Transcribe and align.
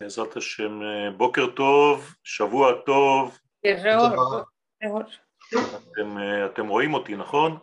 בעזרת 0.00 0.37
השם, 0.37 0.79
בוקר 1.17 1.47
טוב, 1.55 2.15
שבוע 2.23 2.71
טוב. 2.85 3.37
אתם, 5.91 6.17
אתם 6.45 6.67
רואים 6.67 6.93
אותי, 6.93 7.15
נכון? 7.15 7.57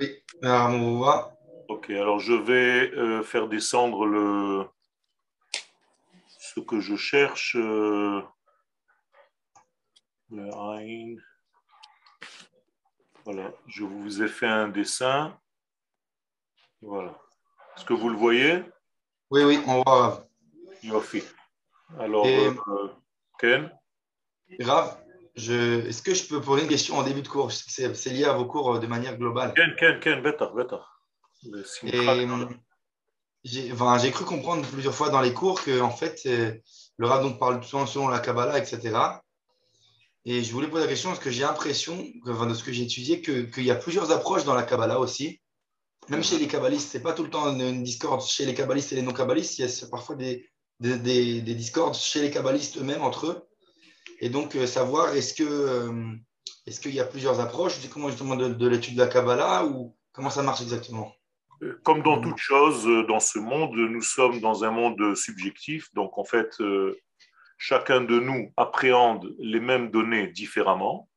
Oui, 0.00 0.04
on 0.42 1.00
voit. 1.00 1.32
Ok, 1.68 1.90
alors 1.90 2.18
je 2.18 2.32
vais 2.48 2.90
euh, 2.96 3.22
faire 3.22 3.46
descendre 3.48 4.06
le 4.06 4.66
ce 6.50 6.60
que 6.60 6.80
je 6.80 6.96
cherche. 6.96 7.56
euh, 7.56 8.20
le 10.30 10.48
Ain. 10.50 11.16
Voilà, 13.24 13.52
je 13.66 13.84
vous 13.84 14.22
ai 14.22 14.28
fait 14.28 14.48
un 14.62 14.68
dessin. 14.68 15.38
Voilà. 16.80 17.14
Est-ce 17.76 17.84
que 17.84 17.94
vous 17.94 18.08
le 18.08 18.16
voyez 18.16 18.54
Oui, 19.30 19.44
oui, 19.44 19.56
on 19.66 19.82
voit. 19.82 20.26
Yofi. 20.82 21.22
Alors, 21.98 22.26
Et- 22.26 22.48
euh, 22.48 22.88
Ken. 23.38 23.70
Je... 25.34 25.86
Est-ce 25.88 26.02
que 26.02 26.14
je 26.14 26.26
peux 26.28 26.40
poser 26.40 26.64
une 26.64 26.68
question 26.68 26.96
en 26.96 27.02
début 27.02 27.22
de 27.22 27.28
cours? 27.28 27.52
C'est 27.52 27.94
c'est 27.94 28.10
lié 28.10 28.24
à 28.24 28.34
vos 28.34 28.44
cours 28.44 28.74
euh, 28.74 28.78
de 28.78 28.86
manière 28.86 29.16
globale. 29.16 29.54
Ken, 29.54 29.74
Ken, 29.78 29.98
Ken, 30.00 30.22
Simcha, 31.64 31.96
Et 31.96 32.26
euh, 32.26 32.46
j'ai 33.42 33.72
enfin, 33.72 33.96
j'ai 33.98 34.10
cru 34.10 34.24
comprendre 34.24 34.66
plusieurs 34.68 34.94
fois 34.94 35.08
dans 35.08 35.20
les 35.20 35.32
cours 35.32 35.62
que 35.62 35.80
en 35.80 35.90
fait, 35.90 36.20
le 36.26 37.06
Rav 37.06 37.22
donc 37.22 37.38
parle 37.38 37.64
souvent 37.64 37.86
selon 37.86 38.08
la 38.08 38.20
Kabbalah, 38.20 38.58
etc. 38.58 38.96
Et 40.24 40.44
je 40.44 40.52
voulais 40.52 40.68
poser 40.68 40.84
la 40.84 40.88
question 40.88 41.08
parce 41.10 41.20
que 41.22 41.30
j'ai 41.30 41.42
l'impression, 41.42 42.06
enfin, 42.28 42.46
de 42.46 42.54
ce 42.54 42.62
que 42.62 42.72
j'ai 42.72 42.84
étudié, 42.84 43.22
que- 43.22 43.42
qu'il 43.42 43.64
y 43.64 43.70
a 43.72 43.74
plusieurs 43.74 44.12
approches 44.12 44.44
dans 44.44 44.54
la 44.54 44.62
Kabbalah 44.62 45.00
aussi. 45.00 45.40
Même 46.08 46.22
chez 46.22 46.38
les 46.38 46.46
kabbalistes, 46.48 46.90
c'est 46.90 47.02
pas 47.02 47.12
tout 47.12 47.22
le 47.24 47.30
temps 47.30 47.48
une, 47.52 47.60
une 47.60 47.82
discorde 47.84 48.22
chez 48.22 48.44
les 48.44 48.54
kabbalistes 48.54 48.92
et 48.92 48.96
les 48.96 49.02
non-kabbalistes. 49.02 49.58
Il 49.58 49.66
y 49.66 49.68
a 49.68 49.86
parfois 49.88 50.14
des, 50.16 50.48
des, 50.82 50.98
des- 50.98 51.40
des 51.48 51.54
discordes 51.54 51.94
chez 51.94 52.20
les 52.24 52.30
kabbalistes 52.30 52.76
eux-mêmes 52.78 53.02
entre 53.10 53.26
eux. 53.30 53.38
Et 54.20 54.28
donc, 54.28 54.48
euh, 54.56 54.66
savoir 54.66 55.14
est-ce 55.16 55.32
que 55.34 55.44
euh, 55.44 56.12
est-ce 56.66 56.80
qu'il 56.80 56.94
y 56.94 57.00
a 57.00 57.04
plusieurs 57.04 57.38
approches 57.40 57.74
comment 57.92 58.08
justement 58.08 58.36
de, 58.36 58.48
de 58.62 58.68
l'étude 58.68 58.94
de 58.94 59.02
la 59.02 59.08
Kabbalah 59.08 59.64
ou 59.66 59.96
comment 60.12 60.30
ça 60.30 60.42
marche 60.42 60.62
exactement? 60.62 61.08
Comme 61.84 62.02
dans 62.02 62.20
toute 62.20 62.38
chose, 62.38 62.86
euh, 62.86 63.04
dans 63.06 63.20
ce 63.20 63.38
monde, 63.38 63.74
nous 63.76 64.02
sommes 64.02 64.40
dans 64.40 64.64
un 64.64 64.70
monde 64.70 65.14
subjectif. 65.14 65.88
Donc, 65.94 66.18
en 66.18 66.24
fait, 66.24 66.50
euh, 66.60 66.96
chacun 67.58 68.00
de 68.00 68.18
nous 68.18 68.52
appréhende 68.56 69.24
les 69.38 69.60
mêmes 69.60 69.90
données 69.90 70.26
différemment. 70.28 71.08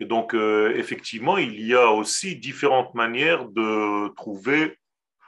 Et 0.00 0.06
donc, 0.06 0.34
euh, 0.34 0.74
effectivement, 0.76 1.38
il 1.38 1.60
y 1.64 1.74
a 1.74 1.90
aussi 1.90 2.36
différentes 2.36 2.94
manières 2.94 3.44
de 3.48 4.08
trouver 4.14 4.78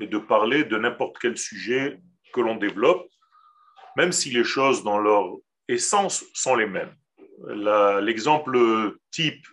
et 0.00 0.06
de 0.06 0.19
parler 0.19 0.64
de 0.64 0.77
n'importe 0.78 1.16
quel 1.22 1.37
sujet 1.37 2.00
que 2.33 2.41
l'on 2.41 2.56
développe, 2.56 3.06
même 3.96 4.12
si 4.12 4.30
les 4.30 4.44
choses 4.44 4.83
dans 4.84 4.98
leur 4.98 5.36
essence 5.69 6.24
sont 6.34 6.56
les 6.56 6.66
mêmes. 6.66 6.94
L'exemple 8.02 8.97
type 9.10 9.47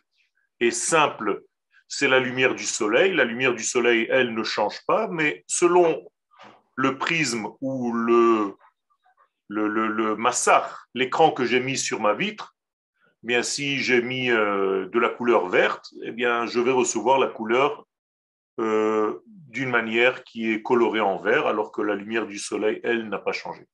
et 0.60 0.72
simple, 0.72 1.44
c'est 1.88 2.08
la 2.08 2.20
lumière 2.20 2.56
du 2.56 2.66
soleil. 2.66 3.14
La 3.14 3.24
lumière 3.24 3.54
du 3.54 3.64
soleil, 3.64 4.08
elle 4.10 4.34
ne 4.34 4.44
change 4.44 4.80
pas, 4.86 5.08
mais 5.08 5.44
selon 5.48 6.06
le 6.76 6.98
prisme 6.98 7.48
ou 7.62 7.94
le, 7.94 8.56
massar, 10.16 10.88
l'écran 10.94 11.32
que 11.32 11.46
j'ai 11.46 11.60
mis 11.60 11.78
sur 11.78 12.02
ma 12.02 12.14
vitre, 12.14 12.56
eh 13.24 13.28
bien, 13.28 13.44
si 13.44 13.80
j'ai 13.80 14.02
mis 14.02 14.30
euh, 14.30 14.88
de 14.88 15.00
la 15.00 15.10
couleur 15.10 15.48
verte, 15.48 15.92
eh 16.04 16.12
bien, 16.12 16.46
je 16.46 16.60
vais 16.60 16.72
recevoir 16.72 17.20
la 17.20 17.28
couleur 17.28 17.86
euh, 18.60 19.20
d'une 19.26 19.70
manière 19.70 20.24
qui 20.24 20.52
est 20.52 20.62
colorée 20.62 21.00
en 21.00 21.18
vert, 21.18 21.48
alors 21.48 21.72
que 21.72 21.82
la 21.82 21.96
lumière 21.96 22.28
du 22.28 22.38
soleil, 22.38 22.80
elle, 22.84 23.10
n'a 23.10 23.18
pas 23.18 23.32
changé. 23.32 23.66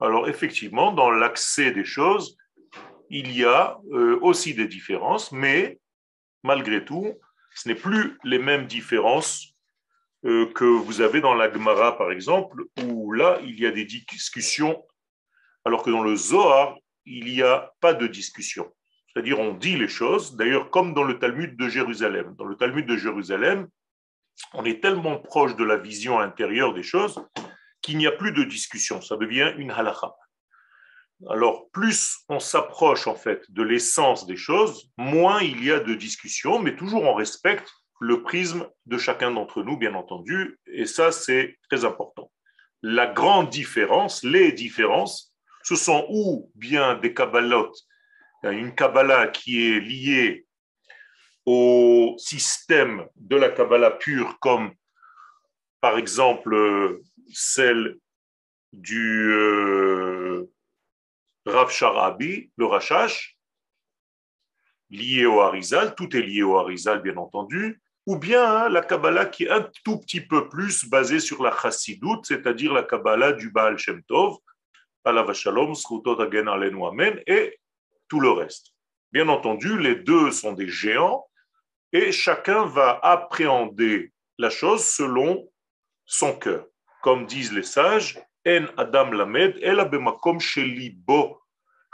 Alors, 0.00 0.28
effectivement, 0.28 0.92
dans 0.92 1.10
l'accès 1.10 1.70
des 1.70 1.84
choses, 1.84 2.36
il 3.08 3.36
y 3.36 3.44
a 3.44 3.78
euh, 3.92 4.18
aussi 4.20 4.54
des 4.54 4.68
différences, 4.68 5.32
mais 5.32 5.78
malgré 6.42 6.84
tout, 6.84 7.14
ce 7.54 7.68
n'est 7.68 7.74
plus 7.74 8.18
les 8.24 8.38
mêmes 8.38 8.66
différences 8.66 9.54
euh, 10.24 10.46
que 10.52 10.64
vous 10.64 11.00
avez 11.00 11.20
dans 11.20 11.34
la 11.34 11.50
Gemara, 11.50 11.96
par 11.96 12.10
exemple, 12.10 12.64
où 12.84 13.12
là, 13.12 13.38
il 13.42 13.58
y 13.58 13.66
a 13.66 13.70
des 13.70 13.84
discussions, 13.84 14.84
alors 15.64 15.82
que 15.82 15.90
dans 15.90 16.02
le 16.02 16.14
Zohar, 16.14 16.76
il 17.06 17.24
n'y 17.24 17.42
a 17.42 17.72
pas 17.80 17.94
de 17.94 18.06
discussion. 18.06 18.70
C'est-à-dire, 19.08 19.38
on 19.38 19.54
dit 19.54 19.76
les 19.76 19.88
choses, 19.88 20.36
d'ailleurs, 20.36 20.70
comme 20.70 20.92
dans 20.92 21.04
le 21.04 21.18
Talmud 21.18 21.56
de 21.56 21.68
Jérusalem. 21.68 22.34
Dans 22.36 22.44
le 22.44 22.56
Talmud 22.56 22.84
de 22.84 22.96
Jérusalem, 22.96 23.68
on 24.52 24.64
est 24.66 24.82
tellement 24.82 25.18
proche 25.18 25.56
de 25.56 25.64
la 25.64 25.78
vision 25.78 26.18
intérieure 26.18 26.74
des 26.74 26.82
choses 26.82 27.18
qu'il 27.86 27.98
n'y 27.98 28.06
a 28.08 28.12
plus 28.12 28.32
de 28.32 28.42
discussion. 28.42 29.00
Ça 29.00 29.16
devient 29.16 29.54
une 29.56 29.70
halakha. 29.70 30.12
Alors, 31.30 31.70
plus 31.70 32.18
on 32.28 32.40
s'approche 32.40 33.06
en 33.06 33.14
fait 33.14 33.48
de 33.48 33.62
l'essence 33.62 34.26
des 34.26 34.36
choses, 34.36 34.90
moins 34.98 35.40
il 35.40 35.64
y 35.64 35.70
a 35.70 35.78
de 35.78 35.94
discussion, 35.94 36.58
mais 36.58 36.74
toujours 36.74 37.04
on 37.04 37.14
respecte 37.14 37.70
le 38.00 38.22
prisme 38.22 38.68
de 38.86 38.98
chacun 38.98 39.30
d'entre 39.30 39.62
nous, 39.62 39.78
bien 39.78 39.94
entendu, 39.94 40.58
et 40.66 40.84
ça 40.84 41.12
c'est 41.12 41.56
très 41.70 41.84
important. 41.86 42.30
La 42.82 43.06
grande 43.06 43.48
différence, 43.48 44.22
les 44.24 44.52
différences, 44.52 45.32
ce 45.62 45.76
sont 45.76 46.06
ou 46.10 46.50
bien 46.54 46.96
des 46.96 47.14
kabbalotes, 47.14 47.78
une 48.42 48.74
kabbala 48.74 49.28
qui 49.28 49.70
est 49.70 49.80
liée 49.80 50.44
au 51.46 52.16
système 52.18 53.06
de 53.14 53.36
la 53.36 53.48
kabbala 53.48 53.92
pure, 53.92 54.38
comme 54.40 54.72
par 55.80 55.96
exemple 55.96 57.00
celle 57.32 57.96
du 58.72 59.32
euh, 59.32 60.50
Rav 61.46 61.70
Sharabi, 61.70 62.50
le 62.56 62.66
Rachash, 62.66 63.38
lié 64.90 65.26
au 65.26 65.40
Harizal, 65.40 65.94
tout 65.94 66.16
est 66.16 66.22
lié 66.22 66.42
au 66.42 66.56
Harizal, 66.58 67.02
bien 67.02 67.16
entendu, 67.16 67.80
ou 68.06 68.16
bien 68.16 68.44
hein, 68.44 68.68
la 68.68 68.82
Kabbalah 68.82 69.26
qui 69.26 69.44
est 69.44 69.50
un 69.50 69.68
tout 69.84 69.98
petit 69.98 70.20
peu 70.20 70.48
plus 70.48 70.88
basée 70.88 71.20
sur 71.20 71.42
la 71.42 71.56
Chassidout, 71.56 72.22
c'est-à-dire 72.24 72.72
la 72.72 72.82
Kabbalah 72.82 73.32
du 73.32 73.50
Baal 73.50 73.78
Shem 73.78 74.02
Tov, 74.04 74.36
Alav 75.04 75.32
Shalom, 75.32 75.74
Srutot 75.74 76.20
Hagen 76.20 76.46
Alenu 76.46 76.82
et 77.26 77.58
tout 78.08 78.20
le 78.20 78.30
reste. 78.30 78.72
Bien 79.12 79.28
entendu, 79.28 79.78
les 79.78 79.96
deux 79.96 80.30
sont 80.30 80.52
des 80.52 80.68
géants, 80.68 81.26
et 81.92 82.12
chacun 82.12 82.66
va 82.66 82.98
appréhender 83.02 84.12
la 84.38 84.50
chose 84.50 84.84
selon 84.84 85.48
son 86.04 86.36
cœur. 86.36 86.66
Comme 87.06 87.24
disent 87.24 87.52
les 87.52 87.62
sages, 87.62 88.18
En 88.48 88.66
Adam 88.76 89.12
Lamed, 89.12 89.60
El 89.62 89.78
Abemakom 89.78 90.40
Shelibo 90.40 91.40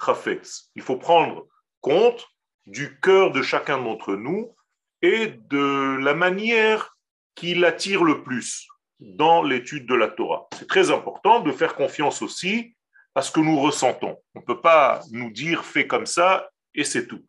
Chafetz. 0.02 0.70
Il 0.74 0.80
faut 0.80 0.96
prendre 0.96 1.48
compte 1.82 2.26
du 2.64 2.98
cœur 2.98 3.30
de 3.30 3.42
chacun 3.42 3.76
d'entre 3.76 4.14
nous 4.14 4.56
et 5.02 5.34
de 5.50 5.98
la 6.00 6.14
manière 6.14 6.96
qui 7.34 7.54
l'attire 7.54 8.04
le 8.04 8.22
plus 8.22 8.66
dans 9.00 9.42
l'étude 9.42 9.84
de 9.84 9.94
la 9.94 10.08
Torah. 10.08 10.48
C'est 10.58 10.66
très 10.66 10.90
important 10.90 11.40
de 11.40 11.52
faire 11.52 11.74
confiance 11.74 12.22
aussi 12.22 12.74
à 13.14 13.20
ce 13.20 13.30
que 13.30 13.40
nous 13.40 13.60
ressentons. 13.60 14.16
On 14.34 14.40
ne 14.40 14.44
peut 14.46 14.62
pas 14.62 15.02
nous 15.10 15.30
dire 15.30 15.66
fais 15.66 15.86
comme 15.86 16.06
ça 16.06 16.48
et 16.74 16.84
c'est 16.84 17.06
tout. 17.06 17.26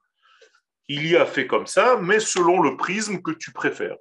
Il 0.87 1.05
y 1.05 1.17
a 1.17 1.25
fait 1.25 1.47
comme 1.47 1.67
ça, 1.67 1.97
mais 2.01 2.21
selon 2.21 2.61
le 2.61 2.77
prisme 2.77 3.21
que 3.21 3.31
tu 3.31 3.51
préfères. 3.51 3.97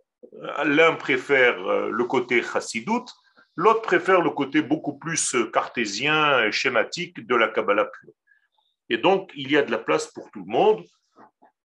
L'un 0.62 0.94
préfère 0.94 1.58
euh, 1.66 1.90
le 1.90 2.04
côté 2.04 2.44
chassidoute, 2.44 3.12
l'autre 3.56 3.82
préfère 3.82 4.20
le 4.20 4.30
côté 4.30 4.62
beaucoup 4.62 4.98
plus 4.98 5.36
cartésien 5.52 6.44
et 6.44 6.52
schématique 6.52 7.26
de 7.26 7.34
la 7.34 7.48
Kabbalah 7.48 7.86
pure. 7.86 8.12
Et 8.88 8.98
donc, 8.98 9.30
il 9.34 9.50
y 9.50 9.56
a 9.56 9.62
de 9.62 9.70
la 9.70 9.78
place 9.78 10.06
pour 10.08 10.30
tout 10.30 10.40
le 10.40 10.50
monde. 10.50 10.84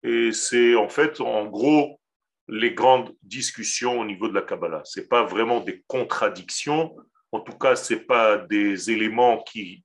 Et 0.03 0.33
c'est 0.33 0.75
en 0.75 0.89
fait, 0.89 1.21
en 1.21 1.47
gros, 1.47 2.01
les 2.49 2.75
grandes 2.75 3.15
discussions 3.23 4.01
au 4.01 4.05
niveau 4.05 4.29
de 4.29 4.35
la 4.35 4.43
Kabbalah. 4.43 4.83
Ce 4.85 5.01
n'est 5.01 5.07
pas 5.07 5.25
vraiment 5.25 5.61
des 5.61 5.83
contradictions. 5.87 6.95
En 7.33 7.41
tout 7.41 7.57
cas, 7.57 7.77
ce 7.77 7.95
n'est 7.95 8.01
pas 8.01 8.39
des 8.39 8.91
éléments 8.91 9.43
qui 9.43 9.83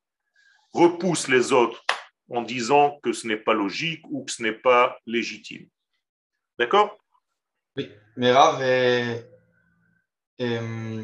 repoussent 0.73 1.29
les 1.29 1.51
autres 1.51 1.83
en 2.29 2.41
disant 2.41 2.99
que 3.01 3.13
ce 3.13 3.27
n'est 3.27 3.37
pas 3.37 3.53
logique 3.53 4.03
ou 4.09 4.23
que 4.23 4.31
ce 4.31 4.43
n'est 4.43 4.51
pas 4.51 4.97
légitime. 5.05 5.67
D'accord? 6.59 6.97
Oui, 7.77 7.89
mais 8.17 8.31
Rav, 8.31 8.61
euh, 10.41 11.03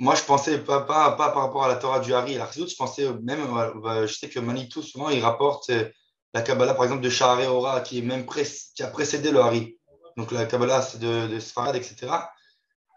moi 0.00 0.14
je 0.14 0.22
pensais 0.24 0.58
pas, 0.58 0.80
pas, 0.80 1.12
pas 1.12 1.30
par 1.30 1.42
rapport 1.42 1.64
à 1.64 1.68
la 1.68 1.76
Torah 1.76 2.00
du 2.00 2.12
Hari 2.12 2.34
et 2.34 2.38
la 2.38 2.46
Chassidut, 2.46 2.68
je 2.68 2.76
pensais 2.76 3.08
même, 3.22 3.40
euh, 3.84 4.06
je 4.06 4.14
sais 4.14 4.28
que 4.28 4.40
Manitou 4.40 4.82
souvent 4.82 5.10
il 5.10 5.22
rapporte 5.22 5.70
euh, 5.70 5.88
la 6.34 6.42
Kabbalah 6.42 6.74
par 6.74 6.84
exemple 6.84 7.02
de 7.02 7.10
Sha'arei 7.10 7.46
Ora 7.46 7.80
qui, 7.82 7.98
est 7.98 8.02
même 8.02 8.26
pré- 8.26 8.46
qui 8.74 8.82
a 8.82 8.88
précédé 8.88 9.30
le 9.30 9.40
Hari. 9.40 9.78
Donc 10.16 10.32
la 10.32 10.46
Kabbalah 10.46 10.82
c'est 10.82 10.98
de, 10.98 11.28
de 11.28 11.38
Sfarad, 11.38 11.76
etc. 11.76 12.08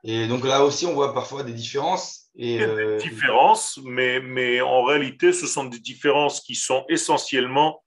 Et 0.03 0.27
donc 0.27 0.45
là 0.45 0.63
aussi 0.63 0.85
on 0.85 0.93
voit 0.93 1.13
parfois 1.13 1.43
des 1.43 1.53
différences. 1.53 2.25
Et, 2.37 2.55
Il 2.55 2.59
y 2.59 2.63
a 2.63 2.67
des 2.67 2.81
euh, 2.81 2.97
différences, 2.97 3.79
mais, 3.85 4.19
mais 4.19 4.61
en 4.61 4.83
réalité, 4.83 5.31
ce 5.31 5.47
sont 5.47 5.65
des 5.65 5.79
différences 5.79 6.41
qui 6.41 6.55
sont 6.55 6.83
essentiellement 6.89 7.81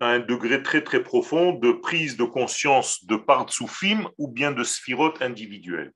à 0.00 0.06
un 0.06 0.20
degré 0.20 0.62
très 0.62 0.82
très 0.82 1.02
profond 1.02 1.52
de 1.52 1.72
prise 1.72 2.16
de 2.16 2.24
conscience 2.24 3.04
de 3.04 3.16
partsoufim 3.16 4.08
ou 4.16 4.28
bien 4.28 4.52
de 4.52 4.64
sphirotes 4.64 5.20
individuelles. 5.20 5.92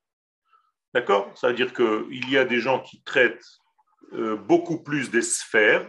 D'accord? 0.94 1.30
C'est-à-dire 1.34 1.74
qu'il 1.74 2.30
y 2.30 2.38
a 2.38 2.44
des 2.44 2.60
gens 2.60 2.80
qui 2.80 3.02
traitent 3.02 3.44
euh, 4.12 4.36
beaucoup 4.36 4.82
plus 4.82 5.10
des 5.10 5.22
sphères 5.22 5.86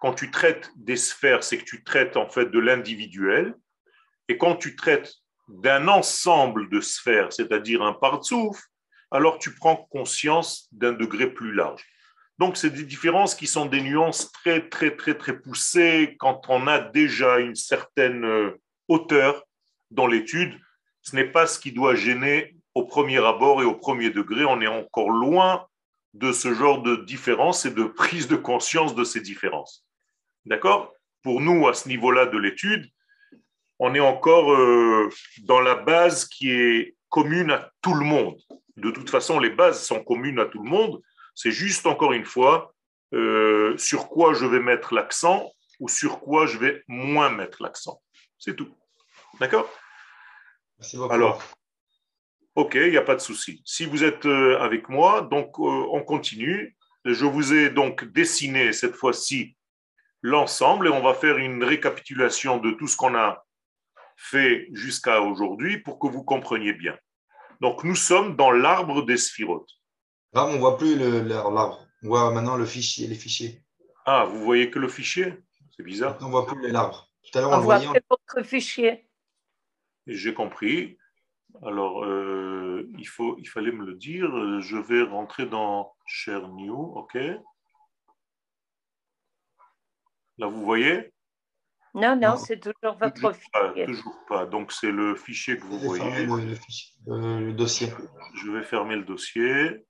quand 0.00 0.12
tu 0.12 0.30
traites 0.30 0.70
des 0.76 0.96
sphères, 0.96 1.42
c'est 1.42 1.58
que 1.58 1.64
tu 1.64 1.82
traites 1.82 2.16
en 2.16 2.28
fait 2.28 2.46
de 2.46 2.58
l'individuel. 2.58 3.54
Et 4.28 4.38
quand 4.38 4.56
tu 4.56 4.76
traites 4.76 5.12
d'un 5.48 5.88
ensemble 5.88 6.68
de 6.68 6.80
sphères, 6.80 7.32
c'est-à-dire 7.32 7.82
un 7.82 7.92
partsouf, 7.92 8.60
alors 9.10 9.38
tu 9.38 9.54
prends 9.54 9.76
conscience 9.76 10.68
d'un 10.72 10.92
degré 10.92 11.32
plus 11.32 11.52
large. 11.52 11.84
Donc, 12.38 12.58
c'est 12.58 12.70
des 12.70 12.84
différences 12.84 13.34
qui 13.34 13.46
sont 13.46 13.64
des 13.64 13.80
nuances 13.80 14.30
très, 14.30 14.68
très, 14.68 14.94
très, 14.94 15.14
très 15.14 15.38
poussées 15.38 16.16
quand 16.18 16.42
on 16.48 16.66
a 16.66 16.78
déjà 16.78 17.38
une 17.38 17.54
certaine 17.54 18.24
euh, 18.24 18.60
hauteur 18.88 19.42
dans 19.90 20.06
l'étude. 20.06 20.60
Ce 21.00 21.16
n'est 21.16 21.30
pas 21.30 21.46
ce 21.46 21.58
qui 21.58 21.72
doit 21.72 21.94
gêner 21.94 22.55
au 22.76 22.84
premier 22.84 23.24
abord 23.24 23.62
et 23.62 23.64
au 23.64 23.74
premier 23.74 24.10
degré. 24.10 24.44
On 24.44 24.60
est 24.60 24.66
encore 24.66 25.08
loin 25.08 25.66
de 26.12 26.30
ce 26.30 26.52
genre 26.52 26.82
de 26.82 26.96
différence 26.96 27.64
et 27.64 27.70
de 27.70 27.84
prise 27.84 28.28
de 28.28 28.36
conscience 28.36 28.94
de 28.94 29.02
ces 29.02 29.22
différences. 29.22 29.86
D'accord? 30.44 30.92
Pour 31.22 31.40
nous, 31.40 31.66
à 31.68 31.72
ce 31.72 31.88
niveau-là 31.88 32.26
de 32.26 32.36
l'étude, 32.36 32.86
on 33.78 33.94
est 33.94 34.00
encore 34.00 34.52
euh, 34.52 35.08
dans 35.44 35.60
la 35.60 35.74
base 35.74 36.26
qui 36.26 36.50
est 36.50 36.96
commune 37.08 37.50
à 37.50 37.70
tout 37.80 37.94
le 37.94 38.04
monde. 38.04 38.38
De 38.76 38.90
toute 38.90 39.08
façon, 39.08 39.40
les 39.40 39.50
bases 39.50 39.82
sont 39.82 40.04
communes 40.04 40.38
à 40.38 40.44
tout 40.44 40.62
le 40.62 40.68
monde. 40.68 41.00
C'est 41.34 41.52
juste, 41.52 41.86
encore 41.86 42.12
une 42.12 42.26
fois, 42.26 42.74
euh, 43.14 43.74
sur 43.78 44.10
quoi 44.10 44.34
je 44.34 44.44
vais 44.44 44.60
mettre 44.60 44.92
l'accent 44.92 45.50
ou 45.80 45.88
sur 45.88 46.20
quoi 46.20 46.44
je 46.44 46.58
vais 46.58 46.84
moins 46.88 47.30
mettre 47.30 47.62
l'accent. 47.62 48.02
C'est 48.38 48.54
tout. 48.54 48.68
D'accord? 49.40 49.66
Alors, 51.10 51.42
ok, 52.56 52.74
il 52.74 52.90
n'y 52.90 52.96
a 52.96 53.02
pas 53.02 53.14
de 53.14 53.20
souci. 53.20 53.62
Si 53.64 53.84
vous 53.84 54.02
êtes 54.02 54.26
euh, 54.26 54.58
avec 54.60 54.88
moi, 54.88 55.22
donc 55.22 55.58
euh, 55.58 55.86
on 55.92 56.02
continue. 56.02 56.76
Je 57.04 57.24
vous 57.24 57.52
ai 57.52 57.70
donc 57.70 58.04
dessiné 58.04 58.72
cette 58.72 58.96
fois-ci 58.96 59.56
l'ensemble 60.22 60.88
et 60.88 60.90
on 60.90 61.02
va 61.02 61.14
faire 61.14 61.38
une 61.38 61.62
récapitulation 61.62 62.58
de 62.58 62.72
tout 62.72 62.88
ce 62.88 62.96
qu'on 62.96 63.14
a 63.14 63.44
fait 64.16 64.68
jusqu'à 64.72 65.20
aujourd'hui 65.20 65.78
pour 65.78 66.00
que 66.00 66.08
vous 66.08 66.24
compreniez 66.24 66.72
bien. 66.72 66.98
Donc 67.60 67.84
nous 67.84 67.94
sommes 67.94 68.34
dans 68.34 68.50
l'arbre 68.50 69.04
des 69.04 69.18
sphirotes. 69.18 69.70
Là, 70.32 70.46
on 70.46 70.54
ne 70.54 70.58
voit 70.58 70.76
plus 70.76 70.96
l'arbre. 70.98 71.86
On 72.02 72.08
voit 72.08 72.30
maintenant 72.32 72.56
le 72.56 72.66
fichier, 72.66 73.06
les 73.06 73.14
fichiers. 73.14 73.62
Ah, 74.04 74.24
vous 74.24 74.42
voyez 74.42 74.70
que 74.70 74.78
le 74.78 74.88
fichier? 74.88 75.34
C'est 75.76 75.82
bizarre. 75.82 76.16
on 76.20 76.26
ne 76.26 76.30
voit 76.30 76.46
plus 76.46 76.70
l'arbre. 76.70 77.08
Tout 77.22 77.38
à 77.38 77.42
l'heure, 77.42 77.52
on, 77.52 77.60
voit 77.60 77.80
que 77.80 78.00
votre 78.08 78.46
fichier. 78.46 79.08
J'ai 80.06 80.34
compris. 80.34 80.98
Alors, 81.64 82.04
euh, 82.04 82.88
il, 82.98 83.06
faut, 83.08 83.36
il 83.38 83.48
fallait 83.48 83.72
me 83.72 83.84
le 83.84 83.94
dire. 83.94 84.28
Je 84.60 84.76
vais 84.76 85.02
rentrer 85.02 85.46
dans 85.46 85.94
Share 86.06 86.48
New, 86.48 86.74
OK? 86.74 87.14
Là, 90.38 90.46
vous 90.46 90.64
voyez? 90.64 91.12
Non, 91.94 92.14
non, 92.14 92.36
c'est 92.36 92.60
toujours 92.60 92.98
votre 92.98 93.32
fichier. 93.32 93.86
toujours 93.86 94.24
pas. 94.28 94.44
Donc, 94.44 94.70
c'est 94.70 94.92
le 94.92 95.14
fichier 95.16 95.56
que 95.58 95.64
vous 95.64 95.78
voyez. 95.78 96.26
Le, 96.26 96.54
euh, 97.08 97.40
le, 97.40 97.52
dossier. 97.54 97.88
Je 98.34 98.50
vais 98.50 98.62
fermer 98.62 98.96
le 98.96 99.04
dossier. 99.04 99.86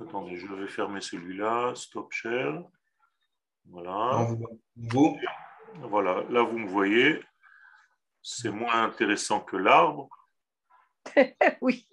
Attendez, 0.00 0.36
je 0.36 0.52
vais 0.52 0.66
fermer 0.66 1.00
celui-là. 1.00 1.72
Stop 1.76 2.12
share. 2.12 2.60
Voilà. 3.66 4.28
Vous? 4.76 5.16
Voilà, 5.82 6.24
là 6.30 6.42
vous 6.42 6.58
me 6.58 6.68
voyez. 6.68 7.20
C'est 8.28 8.50
moins 8.50 8.82
intéressant 8.82 9.38
que 9.38 9.56
l'arbre. 9.56 10.08
oui. 11.60 11.86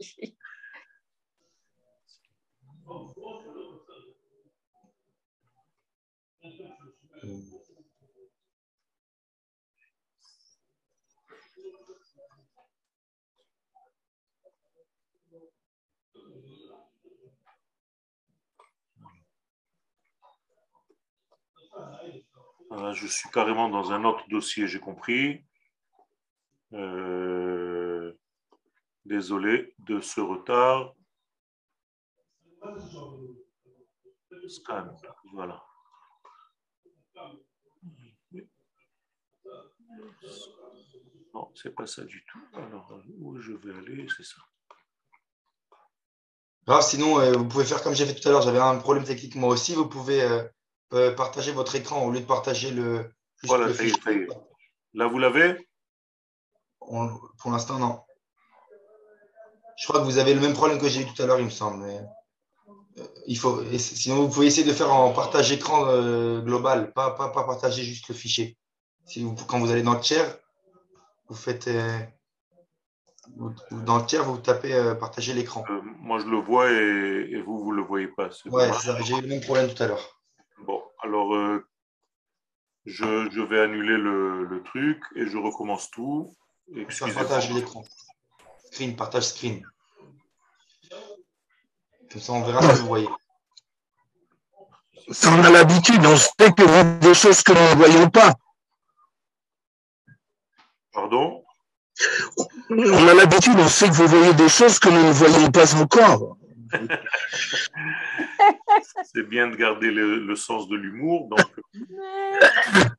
je 22.93 23.07
suis 23.07 23.29
carrément 23.29 23.69
dans 23.69 23.91
un 23.91 24.03
autre 24.03 24.27
dossier, 24.29 24.67
j'ai 24.67 24.79
compris. 24.79 25.43
Euh, 26.73 28.13
désolé 29.05 29.75
de 29.79 29.99
ce 30.01 30.21
retard. 30.21 30.95
Scan, 34.47 34.95
voilà. 35.33 35.63
Non, 41.33 41.51
c'est 41.55 41.73
pas 41.75 41.85
ça 41.85 42.03
du 42.03 42.23
tout. 42.25 42.39
Alors, 42.55 42.99
où 43.19 43.39
je 43.39 43.53
vais 43.53 43.73
aller, 43.73 44.07
c'est 44.15 44.23
ça. 44.25 44.41
sinon, 46.81 47.19
euh, 47.19 47.33
vous 47.33 47.47
pouvez 47.47 47.65
faire 47.65 47.83
comme 47.83 47.93
j'ai 47.93 48.05
fait 48.05 48.15
tout 48.15 48.27
à 48.27 48.31
l'heure. 48.31 48.41
J'avais 48.41 48.59
un 48.59 48.77
problème 48.77 49.03
technique 49.03 49.35
moi 49.35 49.49
aussi. 49.49 49.75
Vous 49.75 49.87
pouvez 49.87 50.23
euh, 50.93 51.13
partager 51.15 51.51
votre 51.51 51.75
écran 51.75 52.05
au 52.05 52.11
lieu 52.11 52.21
de 52.21 52.25
partager 52.25 52.71
le. 52.71 53.11
Voilà, 53.43 53.73
ça 53.73 53.83
y 53.83 53.89
est, 53.89 54.27
Là, 54.93 55.07
vous 55.07 55.19
l'avez? 55.19 55.67
Pour 56.87 57.51
l'instant, 57.51 57.79
non. 57.79 57.99
Je 59.77 59.87
crois 59.87 60.01
que 60.01 60.05
vous 60.05 60.17
avez 60.17 60.33
le 60.33 60.39
même 60.39 60.53
problème 60.53 60.79
que 60.79 60.87
j'ai 60.87 61.01
eu 61.01 61.05
tout 61.05 61.21
à 61.21 61.25
l'heure, 61.25 61.39
il 61.39 61.45
me 61.45 61.49
semble. 61.49 61.83
Euh, 61.85 63.03
il 63.25 63.37
faut, 63.37 63.63
sinon, 63.77 64.17
vous 64.17 64.29
pouvez 64.29 64.45
essayer 64.45 64.67
de 64.67 64.73
faire 64.73 64.93
en 64.93 65.11
partage 65.11 65.51
écran 65.51 65.85
euh, 65.87 66.41
global, 66.41 66.93
pas, 66.93 67.11
pas, 67.11 67.29
pas, 67.29 67.43
partager 67.43 67.83
juste 67.83 68.07
le 68.07 68.15
fichier. 68.15 68.57
Si 69.05 69.23
vous, 69.23 69.35
quand 69.47 69.59
vous 69.59 69.71
allez 69.71 69.81
dans 69.81 69.95
le 69.95 69.99
tiers, 69.99 70.37
vous 71.27 71.35
faites. 71.35 71.69
dans 73.71 73.97
le 73.97 74.05
tiers, 74.05 74.23
vous 74.23 74.37
tapez 74.37 74.93
partager 74.99 75.33
l'écran. 75.33 75.65
moi, 75.99 76.19
je 76.19 76.25
le 76.25 76.37
vois 76.37 76.71
et, 76.71 77.41
vous, 77.41 77.63
vous 77.63 77.71
ne 77.71 77.77
le 77.77 77.83
voyez 77.83 78.07
pas. 78.07 78.29
Ouais, 78.45 78.69
j'ai 79.03 79.17
eu 79.17 79.21
le 79.21 79.27
même 79.27 79.41
problème 79.41 79.73
tout 79.73 79.81
à 79.81 79.87
l'heure. 79.87 80.21
Bon, 80.65 80.81
alors 81.01 81.35
euh, 81.35 81.65
je, 82.85 83.41
vais 83.41 83.59
annuler 83.59 83.97
le, 83.97 84.61
truc 84.65 85.01
et 85.15 85.27
je 85.27 85.37
recommence 85.37 85.91
tout. 85.91 86.33
Partage 87.13 87.51
l'écran. 87.51 87.83
Screen, 88.71 88.95
partage 88.95 89.27
screen. 89.29 89.65
Comme 92.11 92.21
ça, 92.21 92.33
on 92.33 92.43
verra 92.43 92.61
ce 92.61 92.67
que 92.67 92.81
vous 92.81 92.87
voyez. 92.87 93.09
on 95.25 95.43
a 95.43 95.49
l'habitude, 95.51 96.05
on 96.05 96.17
sait 96.17 96.51
que 96.53 96.63
vous 96.63 96.99
des 96.99 97.13
choses 97.13 97.43
que 97.43 97.53
nous 97.53 97.59
ne 97.59 97.75
voyons 97.75 98.09
pas. 98.09 98.33
Pardon? 100.91 101.43
On 102.69 103.07
a 103.07 103.13
l'habitude, 103.13 103.55
on 103.57 103.67
sait 103.67 103.87
que 103.87 103.93
vous 103.93 104.07
voyez 104.07 104.33
des 104.33 104.49
choses 104.49 104.79
que 104.79 104.89
nous 104.89 105.03
ne 105.07 105.11
voyons 105.11 105.51
pas 105.51 105.75
encore. 105.75 106.37
c'est 109.03 109.27
bien 109.27 109.47
de 109.47 109.55
garder 109.55 109.91
le, 109.91 110.35
sens 110.35 110.67
de 110.67 110.75
l'humour. 110.75 111.29
Donc... 111.29 111.39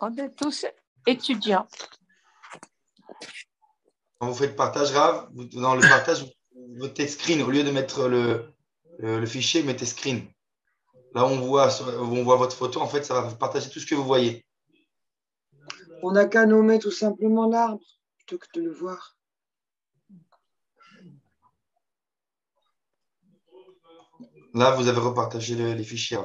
On 0.00 0.16
est 0.16 0.30
tous 0.36 0.64
étudiants. 1.06 1.66
Quand 4.18 4.28
vous 4.28 4.34
faites 4.34 4.56
partage 4.56 4.92
grave, 4.92 5.28
dans 5.52 5.74
le 5.76 5.80
partage, 5.80 6.22
vous 6.22 6.74
mettez 6.82 7.06
screen. 7.06 7.42
Au 7.42 7.50
lieu 7.50 7.62
de 7.62 7.70
mettre 7.70 8.08
le, 8.08 8.52
le, 8.98 9.26
fichier, 9.26 9.62
mettez 9.62 9.86
screen. 9.86 10.26
Là 11.14 11.24
où 11.24 11.28
on 11.28 11.40
voit, 11.40 11.68
on 12.00 12.24
voit 12.24 12.36
votre 12.36 12.56
photo, 12.56 12.80
en 12.80 12.88
fait, 12.88 13.04
ça 13.04 13.20
va 13.20 13.30
partager 13.34 13.70
tout 13.70 13.78
ce 13.78 13.86
que 13.86 13.94
vous 13.94 14.04
voyez. 14.04 14.44
On 16.02 16.12
n'a 16.12 16.26
qu'à 16.26 16.46
nommer 16.46 16.78
tout 16.78 16.90
simplement 16.90 17.48
l'arbre 17.48 17.84
plutôt 18.16 18.38
que 18.38 18.46
de 18.54 18.64
le 18.64 18.72
voir. 18.72 19.16
Là, 24.54 24.72
vous 24.72 24.88
avez 24.88 24.98
repartagé 24.98 25.54
les, 25.54 25.84
fichiers. 25.84 26.18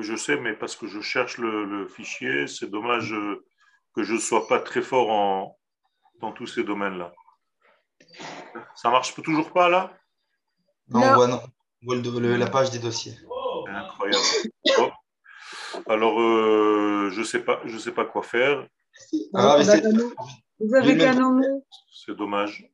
je 0.00 0.16
sais, 0.16 0.36
mais 0.36 0.54
parce 0.54 0.74
que 0.74 0.88
je 0.88 1.00
cherche 1.00 1.38
le, 1.38 1.86
fichier, 1.86 2.46
c'est 2.48 2.70
dommage 2.70 3.12
euh, 3.12 3.44
que 3.94 4.02
je 4.02 4.14
ne 4.14 4.18
sois 4.18 4.48
pas 4.48 4.58
très 4.58 4.82
fort 4.82 5.10
en, 5.10 5.58
dans 6.22 6.32
tous 6.32 6.46
ces 6.46 6.64
domaines-là. 6.64 7.12
Ça 8.74 8.90
marche 8.90 9.14
toujours 9.14 9.52
pas 9.52 9.68
là? 9.68 9.92
Non, 10.88 11.02
on 11.02 11.14
voit, 11.14 11.26
non. 11.26 11.42
On 11.86 12.00
voit 12.00 12.36
la 12.38 12.46
page 12.46 12.70
des 12.70 12.78
dossiers. 12.78 13.16
Incroyable. 13.68 14.24
Alors, 15.88 16.20
euh, 16.20 17.10
je 17.12 17.20
ne 17.20 17.24
sais, 17.24 17.40
pas, 17.40 17.60
je 17.64 17.76
sais 17.76 17.92
pas 17.92 18.04
quoi 18.04 18.22
faire. 18.22 18.66
Ah, 19.34 19.58
vous 20.60 20.74
avez 20.74 20.96
qu'un 20.96 21.14
nom 21.14 21.40
C'est 21.92 22.16
dommage. 22.16 22.70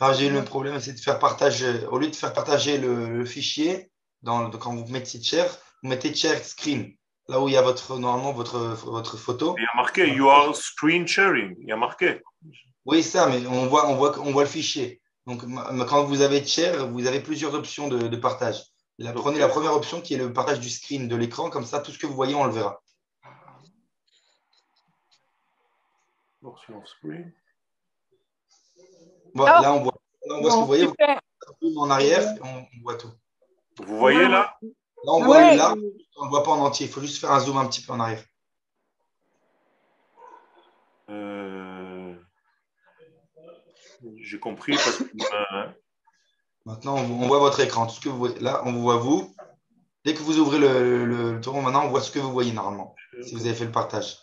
Ah, 0.00 0.12
j'ai 0.14 0.26
eu 0.26 0.28
le 0.30 0.36
même 0.36 0.44
problème, 0.44 0.80
c'est 0.80 0.94
de 0.94 1.00
faire 1.00 1.18
partager, 1.18 1.86
au 1.86 1.98
lieu 1.98 2.08
de 2.08 2.16
faire 2.16 2.32
partager 2.32 2.78
le, 2.78 3.24
fichier, 3.24 3.90
dans, 4.22 4.50
quand 4.50 4.74
vous 4.74 4.90
mettez 4.90 5.22
share, 5.22 5.50
vous 5.82 5.90
mettez 5.90 6.14
share 6.14 6.42
screen, 6.44 6.96
là 7.28 7.40
où 7.40 7.48
il 7.48 7.54
y 7.54 7.56
a 7.56 7.62
votre, 7.62 7.98
normalement 7.98 8.32
votre, 8.32 8.58
votre 8.58 9.16
photo. 9.16 9.54
Il 9.58 9.62
y 9.62 9.66
a 9.66 9.76
marqué 9.76 10.08
You 10.08 10.28
are 10.28 10.54
screen 10.54 11.06
sharing, 11.06 11.56
il 11.60 11.68
y 11.68 11.72
a 11.72 11.76
marqué. 11.76 12.22
Oui, 12.84 13.02
ça, 13.02 13.28
mais 13.28 13.46
on 13.46 13.66
voit, 13.66 13.88
on 13.88 13.94
voit, 13.94 14.18
on 14.18 14.32
voit 14.32 14.42
le 14.42 14.48
fichier. 14.48 15.00
Donc, 15.26 15.42
quand 15.88 16.04
vous 16.04 16.20
avez 16.20 16.44
share, 16.44 16.88
vous 16.88 17.06
avez 17.06 17.20
plusieurs 17.20 17.54
options 17.54 17.88
de, 17.88 18.16
partage. 18.16 18.60
prenez 19.14 19.38
la 19.38 19.48
première 19.48 19.72
option 19.72 20.00
qui 20.00 20.14
est 20.14 20.18
le 20.18 20.32
partage 20.32 20.58
du 20.58 20.68
screen 20.68 21.06
de 21.06 21.14
l'écran, 21.14 21.48
comme 21.48 21.64
ça, 21.64 21.80
tout 21.80 21.92
ce 21.92 21.98
que 21.98 22.06
vous 22.06 22.14
voyez, 22.14 22.34
on 22.34 22.44
le 22.44 22.52
verra. 22.52 22.82
Voilà, 29.34 29.60
là, 29.60 29.72
on 29.74 29.82
voit, 29.82 29.94
là, 30.26 30.34
on 30.34 30.40
voit 30.40 30.50
ce 30.50 30.56
que 30.56 30.60
vous 30.60 30.66
voyez. 30.66 30.88
En 31.76 31.90
arrière, 31.90 32.34
on, 32.42 32.66
voit 32.82 32.96
tout. 32.96 33.12
Vous 33.78 33.96
voyez 33.96 34.26
là? 34.26 34.58
Là, 35.04 35.12
on 35.12 35.24
voit 35.24 35.54
là, 35.54 35.74
on 36.16 36.24
ne 36.24 36.30
voit 36.30 36.42
pas 36.42 36.52
en 36.52 36.60
entier. 36.60 36.86
Il 36.86 36.92
faut 36.92 37.00
juste 37.00 37.20
faire 37.20 37.32
un 37.32 37.40
zoom 37.40 37.56
un 37.56 37.66
petit 37.66 37.82
peu 37.82 37.92
en 37.92 38.00
arrière. 38.00 38.22
Euh, 41.10 42.14
j'ai 44.16 44.38
compris 44.38 44.72
parce 44.72 44.98
que. 44.98 45.04
Euh, 45.04 45.66
maintenant, 46.64 46.96
on 46.96 47.26
voit 47.26 47.40
votre 47.40 47.60
écran. 47.60 47.86
Tout 47.86 47.94
ce 47.94 48.00
que 48.00 48.08
vous 48.08 48.18
voyez. 48.18 48.38
Là, 48.38 48.62
on 48.64 48.72
vous 48.72 48.82
voit 48.82 48.96
vous. 48.96 49.34
Dès 50.04 50.14
que 50.14 50.22
vous 50.22 50.38
ouvrez 50.38 50.58
le, 50.58 51.04
le, 51.04 51.40
tour, 51.40 51.60
maintenant, 51.60 51.84
on 51.84 51.88
voit 51.88 52.00
ce 52.00 52.10
que 52.10 52.18
vous 52.18 52.32
voyez 52.32 52.52
normalement, 52.52 52.96
si 53.22 53.34
vous 53.34 53.46
avez 53.46 53.54
fait 53.54 53.66
le 53.66 53.70
partage. 53.70 54.18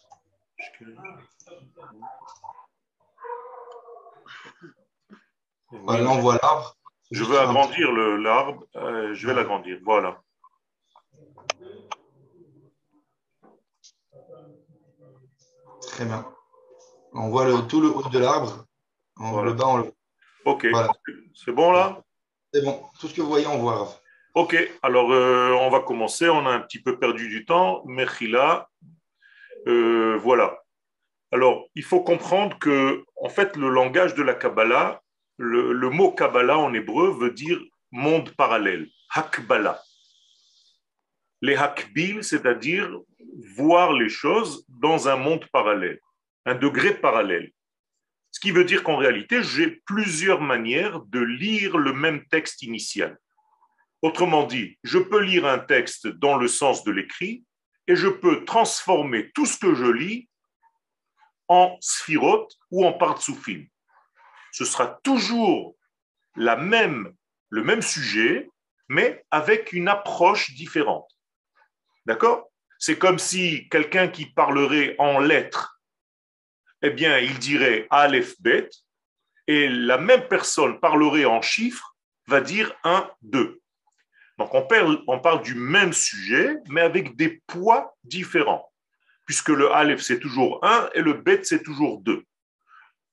Voilà, 5.72 6.04
là, 6.04 6.10
on 6.10 6.20
voit 6.20 6.38
l'arbre. 6.42 6.76
Je 7.12 7.24
veux 7.24 7.40
agrandir 7.40 7.92
l'arbre. 7.92 8.66
Euh, 8.76 9.14
je 9.14 9.28
vais 9.28 9.34
l'agrandir. 9.34 9.80
Voilà. 9.84 10.22
Très 16.00 16.08
bien. 16.08 16.26
On 17.12 17.28
voit 17.28 17.44
le, 17.44 17.68
tout 17.68 17.82
le 17.82 17.90
haut 17.90 18.08
de 18.08 18.20
l'arbre. 18.20 18.66
Le 19.18 19.52
bas, 19.52 19.68
on 19.68 19.78
le 19.80 19.92
Ok. 20.46 20.66
C'est 21.36 21.52
bon 21.52 21.74
là? 21.74 22.02
C'est 22.54 22.64
bon. 22.64 22.86
Tout 22.98 23.10
ce 23.10 23.14
que 23.14 23.20
vous 23.20 23.28
voyez, 23.28 23.48
on 23.48 23.58
voit. 23.58 24.00
Ok. 24.34 24.56
Alors, 24.82 25.12
euh, 25.12 25.52
on 25.60 25.70
va 25.70 25.82
commencer. 25.82 26.30
On 26.30 26.46
a 26.46 26.52
un 26.52 26.62
petit 26.62 26.82
peu 26.82 26.98
perdu 26.98 27.28
du 27.28 27.44
temps. 27.44 27.84
Mechila. 27.86 28.70
Euh, 29.68 30.18
voilà. 30.24 30.64
Alors, 31.34 31.66
il 31.76 31.84
faut 31.84 32.00
comprendre 32.00 32.58
que, 32.60 33.04
en 33.22 33.28
fait, 33.28 33.58
le 33.58 33.68
langage 33.68 34.16
de 34.16 34.24
la 34.24 34.36
Kabbalah, 34.36 35.02
le, 35.36 35.74
le 35.74 35.90
mot 35.90 36.14
Kabbalah 36.14 36.60
en 36.60 36.74
hébreu 36.74 37.12
veut 37.12 37.32
dire 37.32 37.60
monde 37.92 38.30
parallèle, 38.38 38.88
Hakbala. 39.14 39.82
Les 41.42 41.56
Hakbil, 41.56 42.24
c'est-à-dire 42.24 42.92
voir 43.56 43.94
les 43.94 44.10
choses 44.10 44.66
dans 44.68 45.08
un 45.08 45.16
monde 45.16 45.46
parallèle, 45.52 46.00
un 46.46 46.56
degré 46.56 46.94
parallèle. 46.94 47.52
Ce 48.32 48.40
qui 48.40 48.52
veut 48.52 48.66
dire 48.66 48.84
qu'en 48.84 48.98
réalité, 48.98 49.42
j'ai 49.44 49.82
plusieurs 49.86 50.42
manières 50.42 51.02
de 51.02 51.20
lire 51.20 51.78
le 51.78 51.94
même 51.94 52.26
texte 52.28 52.62
initial. 52.62 53.18
Autrement 54.02 54.46
dit, 54.46 54.78
je 54.84 54.98
peux 54.98 55.22
lire 55.22 55.46
un 55.46 55.60
texte 55.60 56.08
dans 56.08 56.38
le 56.38 56.48
sens 56.48 56.84
de 56.84 56.92
l'écrit 56.92 57.44
et 57.88 57.96
je 57.96 58.08
peux 58.08 58.46
transformer 58.46 59.32
tout 59.32 59.46
ce 59.46 59.58
que 59.58 59.74
je 59.74 59.86
lis 59.86 60.30
en 61.48 61.76
sphirote 61.82 62.56
ou 62.72 62.86
en 62.86 62.94
partsoufim. 62.94 63.66
Ce 64.52 64.64
sera 64.64 65.00
toujours 65.04 65.76
la 66.36 66.56
même, 66.56 67.14
le 67.50 67.64
même 67.64 67.82
sujet, 67.82 68.50
mais 68.88 69.26
avec 69.32 69.74
une 69.74 69.88
approche 69.88 70.54
différente. 70.54 71.10
D'accord? 72.10 72.50
C'est 72.80 72.98
comme 72.98 73.20
si 73.20 73.70
quelqu'un 73.70 74.08
qui 74.08 74.26
parlerait 74.26 74.96
en 74.98 75.20
lettres, 75.20 75.80
eh 76.82 76.90
bien, 76.90 77.20
il 77.20 77.38
dirait 77.38 77.86
Aleph 77.92 78.42
Bet, 78.42 78.68
et 79.46 79.70
la 79.70 80.00
même 80.00 80.28
personne 80.28 80.80
parlerait 80.80 81.26
en 81.26 81.44
chiffres, 81.44 81.96
va 82.26 82.42
dire 82.42 82.74
1, 82.84 83.08
2. 83.22 83.62
Donc 84.40 84.56
on 84.56 84.64
parle, 84.64 85.04
on 85.06 85.20
parle 85.20 85.44
du 85.44 85.54
même 85.54 85.94
sujet, 85.94 86.56
mais 86.70 86.82
avec 86.82 87.16
des 87.16 87.44
poids 87.46 87.96
différents, 88.04 88.74
puisque 89.28 89.50
le 89.50 89.72
Aleph 89.72 90.02
c'est 90.02 90.20
toujours 90.20 90.66
1 90.66 90.90
et 90.96 91.02
le 91.04 91.14
Bet 91.14 91.44
c'est 91.44 91.62
toujours 91.62 92.02
2. 92.02 92.24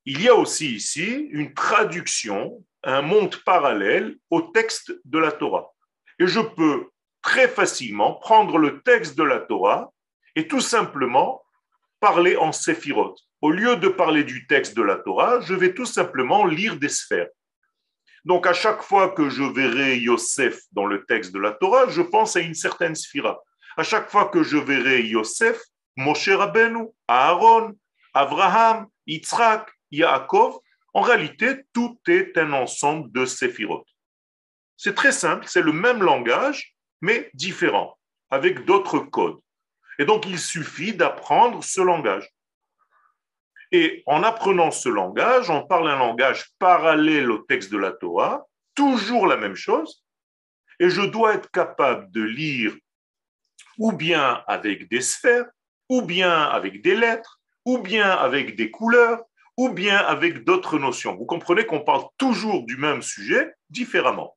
Il 0.06 0.22
y 0.22 0.28
a 0.28 0.34
aussi 0.34 0.74
ici 0.74 1.28
une 1.32 1.52
traduction, 1.52 2.64
un 2.82 3.02
monde 3.02 3.36
parallèle 3.44 4.16
au 4.30 4.40
texte 4.40 4.94
de 5.04 5.18
la 5.18 5.32
Torah. 5.32 5.70
Et 6.18 6.26
je 6.26 6.40
peux 6.40 6.88
très 7.26 7.48
facilement 7.48 8.14
prendre 8.14 8.56
le 8.56 8.80
texte 8.82 9.18
de 9.18 9.24
la 9.24 9.40
Torah 9.40 9.92
et 10.36 10.46
tout 10.46 10.60
simplement 10.60 11.42
parler 11.98 12.36
en 12.36 12.52
séphirot. 12.52 13.16
Au 13.40 13.50
lieu 13.50 13.76
de 13.76 13.88
parler 13.88 14.22
du 14.22 14.46
texte 14.46 14.76
de 14.76 14.82
la 14.82 14.94
Torah, 14.94 15.40
je 15.40 15.52
vais 15.52 15.74
tout 15.74 15.86
simplement 15.86 16.46
lire 16.46 16.76
des 16.76 16.88
sphères. 16.88 17.28
Donc 18.24 18.46
à 18.46 18.52
chaque 18.52 18.80
fois 18.80 19.08
que 19.08 19.28
je 19.28 19.42
verrai 19.42 19.98
Yosef 19.98 20.60
dans 20.70 20.86
le 20.86 21.04
texte 21.04 21.32
de 21.32 21.40
la 21.40 21.50
Torah, 21.50 21.88
je 21.88 22.00
pense 22.00 22.36
à 22.36 22.40
une 22.40 22.54
certaine 22.54 22.94
sphira. 22.94 23.42
À 23.76 23.82
chaque 23.82 24.08
fois 24.08 24.26
que 24.26 24.44
je 24.44 24.56
verrai 24.56 25.02
Yosef, 25.02 25.60
Moshe 25.96 26.28
Rabbeinu, 26.28 26.86
Aaron, 27.08 27.72
Abraham, 28.14 28.86
Yitzhak, 29.08 29.68
Yaakov, 29.90 30.58
en 30.94 31.00
réalité, 31.00 31.64
tout 31.72 31.98
est 32.06 32.38
un 32.38 32.52
ensemble 32.52 33.10
de 33.10 33.26
séphirot. 33.26 33.84
C'est 34.76 34.94
très 34.94 35.12
simple, 35.12 35.46
c'est 35.48 35.62
le 35.62 35.72
même 35.72 36.02
langage, 36.02 36.75
mais 37.00 37.30
différents, 37.34 37.96
avec 38.30 38.64
d'autres 38.64 38.98
codes. 38.98 39.40
Et 39.98 40.04
donc, 40.04 40.26
il 40.26 40.38
suffit 40.38 40.94
d'apprendre 40.94 41.62
ce 41.64 41.80
langage. 41.80 42.28
Et 43.72 44.02
en 44.06 44.22
apprenant 44.22 44.70
ce 44.70 44.88
langage, 44.88 45.50
on 45.50 45.66
parle 45.66 45.88
un 45.90 45.98
langage 45.98 46.46
parallèle 46.58 47.30
au 47.30 47.38
texte 47.38 47.72
de 47.72 47.78
la 47.78 47.92
Torah, 47.92 48.46
toujours 48.74 49.26
la 49.26 49.36
même 49.36 49.56
chose, 49.56 50.04
et 50.78 50.90
je 50.90 51.02
dois 51.02 51.34
être 51.34 51.50
capable 51.50 52.10
de 52.10 52.22
lire 52.22 52.74
ou 53.78 53.92
bien 53.92 54.42
avec 54.46 54.88
des 54.88 55.00
sphères, 55.00 55.46
ou 55.88 56.02
bien 56.02 56.42
avec 56.42 56.82
des 56.82 56.94
lettres, 56.94 57.40
ou 57.64 57.78
bien 57.78 58.10
avec 58.10 58.56
des 58.56 58.70
couleurs, 58.70 59.22
ou 59.56 59.68
bien 59.68 59.96
avec 59.96 60.44
d'autres 60.44 60.78
notions. 60.78 61.16
Vous 61.16 61.26
comprenez 61.26 61.64
qu'on 61.66 61.80
parle 61.80 62.04
toujours 62.18 62.64
du 62.64 62.76
même 62.76 63.02
sujet 63.02 63.54
différemment. 63.70 64.36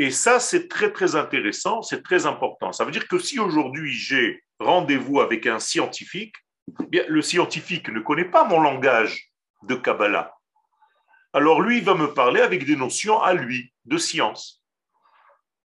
Et 0.00 0.10
ça, 0.10 0.40
c'est 0.40 0.66
très, 0.66 0.90
très 0.90 1.14
intéressant, 1.14 1.82
c'est 1.82 2.02
très 2.02 2.24
important. 2.24 2.72
Ça 2.72 2.86
veut 2.86 2.90
dire 2.90 3.06
que 3.06 3.18
si 3.18 3.38
aujourd'hui 3.38 3.92
j'ai 3.92 4.42
rendez-vous 4.58 5.20
avec 5.20 5.46
un 5.46 5.58
scientifique, 5.58 6.34
eh 6.82 6.86
bien, 6.86 7.04
le 7.06 7.20
scientifique 7.20 7.90
ne 7.90 8.00
connaît 8.00 8.24
pas 8.24 8.44
mon 8.44 8.62
langage 8.62 9.30
de 9.64 9.74
Kabbalah. 9.74 10.34
Alors 11.34 11.60
lui, 11.60 11.78
il 11.78 11.84
va 11.84 11.94
me 11.94 12.14
parler 12.14 12.40
avec 12.40 12.64
des 12.64 12.76
notions 12.76 13.20
à 13.20 13.34
lui, 13.34 13.74
de 13.84 13.98
science. 13.98 14.64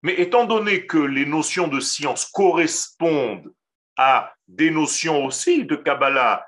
Mais 0.02 0.20
étant 0.20 0.46
donné 0.46 0.88
que 0.88 0.98
les 0.98 1.28
notions 1.28 1.68
de 1.68 1.80
science 1.80 2.26
correspondent 2.26 3.54
à 3.98 4.34
des 4.48 4.72
notions 4.72 5.26
aussi 5.26 5.64
de 5.64 5.76
Kabbalah 5.76 6.44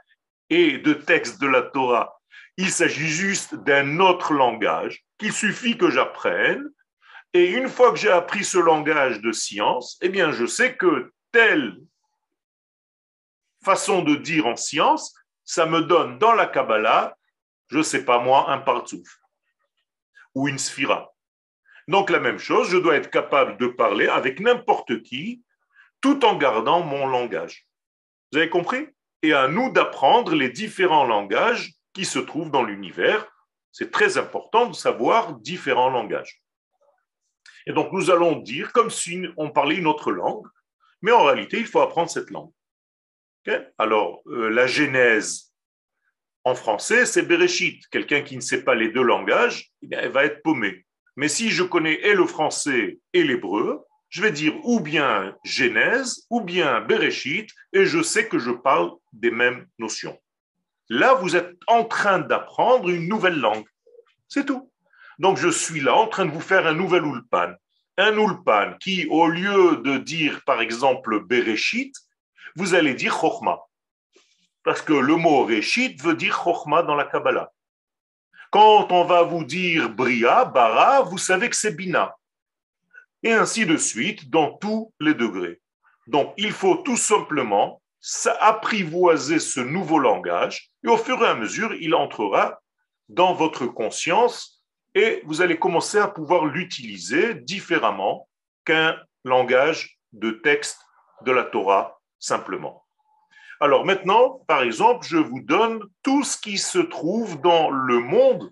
et 0.49 0.79
de 0.79 0.93
textes 0.93 1.39
de 1.39 1.45
la 1.45 1.61
Torah, 1.61 2.19
il 2.57 2.71
s'agit 2.71 3.09
juste 3.09 3.53
d'un 3.53 3.99
autre 3.99 4.33
langage 4.33 5.05
qu'il 5.19 5.33
suffit 5.33 5.77
que 5.77 5.91
j'apprenne 5.91 6.67
et 7.35 7.49
une 7.49 7.67
fois 7.67 7.91
que 7.91 7.97
j'ai 7.97 8.11
appris 8.11 8.45
ce 8.45 8.57
langage 8.57 9.19
de 9.19 9.33
science, 9.33 9.97
eh 10.01 10.07
bien, 10.07 10.31
je 10.31 10.45
sais 10.45 10.77
que 10.77 11.11
telle 11.33 11.75
façon 13.61 14.03
de 14.03 14.15
dire 14.15 14.47
en 14.47 14.55
science, 14.55 15.13
ça 15.43 15.65
me 15.65 15.81
donne 15.81 16.17
dans 16.17 16.31
la 16.31 16.45
Kabbalah, 16.45 17.17
je 17.67 17.79
ne 17.79 17.83
sais 17.83 18.05
pas 18.05 18.19
moi, 18.19 18.49
un 18.49 18.59
partsouf 18.59 19.19
ou 20.33 20.47
une 20.47 20.57
sphira. 20.57 21.13
Donc 21.89 22.09
la 22.09 22.21
même 22.21 22.39
chose, 22.39 22.69
je 22.69 22.77
dois 22.77 22.95
être 22.95 23.09
capable 23.09 23.57
de 23.57 23.67
parler 23.67 24.07
avec 24.07 24.39
n'importe 24.39 25.03
qui 25.03 25.43
tout 25.99 26.23
en 26.23 26.37
gardant 26.37 26.83
mon 26.83 27.05
langage. 27.05 27.67
Vous 28.31 28.37
avez 28.37 28.49
compris? 28.49 28.87
Et 29.23 29.33
à 29.33 29.49
nous 29.49 29.73
d'apprendre 29.73 30.35
les 30.35 30.49
différents 30.49 31.05
langages 31.05 31.73
qui 31.93 32.05
se 32.05 32.19
trouvent 32.19 32.51
dans 32.51 32.63
l'univers. 32.63 33.27
C'est 33.73 33.91
très 33.91 34.17
important 34.17 34.67
de 34.67 34.73
savoir 34.73 35.33
différents 35.33 35.89
langages. 35.89 36.44
Et 37.65 37.73
donc 37.73 37.91
nous 37.91 38.11
allons 38.11 38.37
dire 38.37 38.71
comme 38.71 38.89
si 38.89 39.23
on 39.37 39.49
parlait 39.49 39.75
une 39.75 39.87
autre 39.87 40.11
langue, 40.11 40.47
mais 41.01 41.11
en 41.11 41.23
réalité, 41.23 41.59
il 41.59 41.67
faut 41.67 41.81
apprendre 41.81 42.09
cette 42.09 42.31
langue. 42.31 42.51
Alors, 43.77 44.23
euh, 44.27 44.49
la 44.49 44.65
Genèse 44.65 45.53
en 46.43 46.55
français, 46.55 47.05
c'est 47.05 47.23
Bereshit. 47.23 47.87
Quelqu'un 47.89 48.21
qui 48.21 48.35
ne 48.35 48.41
sait 48.41 48.63
pas 48.63 48.75
les 48.75 48.89
deux 48.89 49.03
langages, 49.03 49.71
eh 49.81 49.87
bien, 49.87 50.09
va 50.09 50.25
être 50.25 50.41
paumé. 50.41 50.85
Mais 51.15 51.27
si 51.27 51.49
je 51.49 51.63
connais 51.63 51.93
et 52.01 52.13
le 52.13 52.25
français 52.25 52.99
et 53.13 53.23
l'hébreu, 53.23 53.85
je 54.09 54.21
vais 54.21 54.31
dire 54.31 54.55
ou 54.63 54.79
bien 54.79 55.35
Genèse 55.43 56.25
ou 56.29 56.41
bien 56.41 56.81
Bereshit, 56.81 57.49
et 57.73 57.85
je 57.85 58.01
sais 58.01 58.27
que 58.27 58.39
je 58.39 58.51
parle 58.51 58.91
des 59.13 59.31
mêmes 59.31 59.67
notions. 59.79 60.19
Là, 60.89 61.15
vous 61.15 61.35
êtes 61.35 61.55
en 61.67 61.83
train 61.83 62.19
d'apprendre 62.19 62.89
une 62.89 63.07
nouvelle 63.07 63.39
langue. 63.39 63.65
C'est 64.27 64.45
tout. 64.45 64.71
Donc 65.19 65.37
je 65.37 65.49
suis 65.49 65.81
là 65.81 65.95
en 65.95 66.07
train 66.07 66.25
de 66.25 66.31
vous 66.31 66.41
faire 66.41 66.67
un 66.67 66.73
nouvel 66.73 67.03
ulpan. 67.05 67.53
Un 67.97 68.17
ulpan 68.17 68.73
qui, 68.79 69.07
au 69.09 69.27
lieu 69.27 69.77
de 69.77 69.97
dire 69.97 70.41
par 70.45 70.61
exemple 70.61 71.23
Bereshit, 71.25 71.95
vous 72.55 72.73
allez 72.73 72.93
dire 72.93 73.13
Chochma. 73.13 73.59
Parce 74.63 74.81
que 74.81 74.93
le 74.93 75.15
mot 75.15 75.45
Reshit 75.45 76.01
veut 76.01 76.15
dire 76.15 76.41
Chochma 76.43 76.83
dans 76.83 76.95
la 76.95 77.05
Kabbalah. 77.05 77.51
Quand 78.51 78.91
on 78.91 79.03
va 79.03 79.23
vous 79.23 79.43
dire 79.43 79.89
Bria, 79.89 80.45
Bara, 80.45 81.01
vous 81.01 81.17
savez 81.17 81.49
que 81.49 81.55
c'est 81.55 81.75
Bina. 81.75 82.15
et 83.23 83.33
ainsi 83.33 83.65
de 83.65 83.75
suite 83.75 84.29
dans 84.29 84.53
tous 84.57 84.93
les 84.99 85.13
degrés. 85.13 85.59
Donc, 86.07 86.33
il 86.37 86.51
faut 86.51 86.75
tout 86.75 86.95
simplement 86.95 87.81
apprivoiser 88.39 89.39
ce 89.39 89.59
nouveau 89.59 89.97
langage 89.97 90.69
et 90.83 90.87
au 90.87 90.97
fur 90.97 91.21
et 91.23 91.27
à 91.27 91.35
mesure, 91.35 91.73
il 91.73 91.95
entrera 91.95 92.61
dans 93.09 93.33
votre 93.33 93.65
conscience 93.65 94.54
et 94.95 95.21
vous 95.25 95.41
allez 95.41 95.59
commencer 95.59 95.99
à 95.99 96.07
pouvoir 96.07 96.45
l'utiliser 96.45 97.35
différemment 97.35 98.27
qu'un 98.63 98.97
langage 99.25 99.99
de 100.13 100.31
texte 100.31 100.79
de 101.21 101.31
la 101.31 101.43
Torah 101.43 101.99
simplement. 102.17 102.85
Alors 103.59 103.85
maintenant, 103.85 104.43
par 104.47 104.63
exemple, 104.63 105.05
je 105.05 105.17
vous 105.17 105.41
donne 105.41 105.81
tout 106.01 106.23
ce 106.23 106.37
qui 106.37 106.57
se 106.57 106.79
trouve 106.79 107.39
dans 107.41 107.69
le 107.69 107.99
monde 107.99 108.51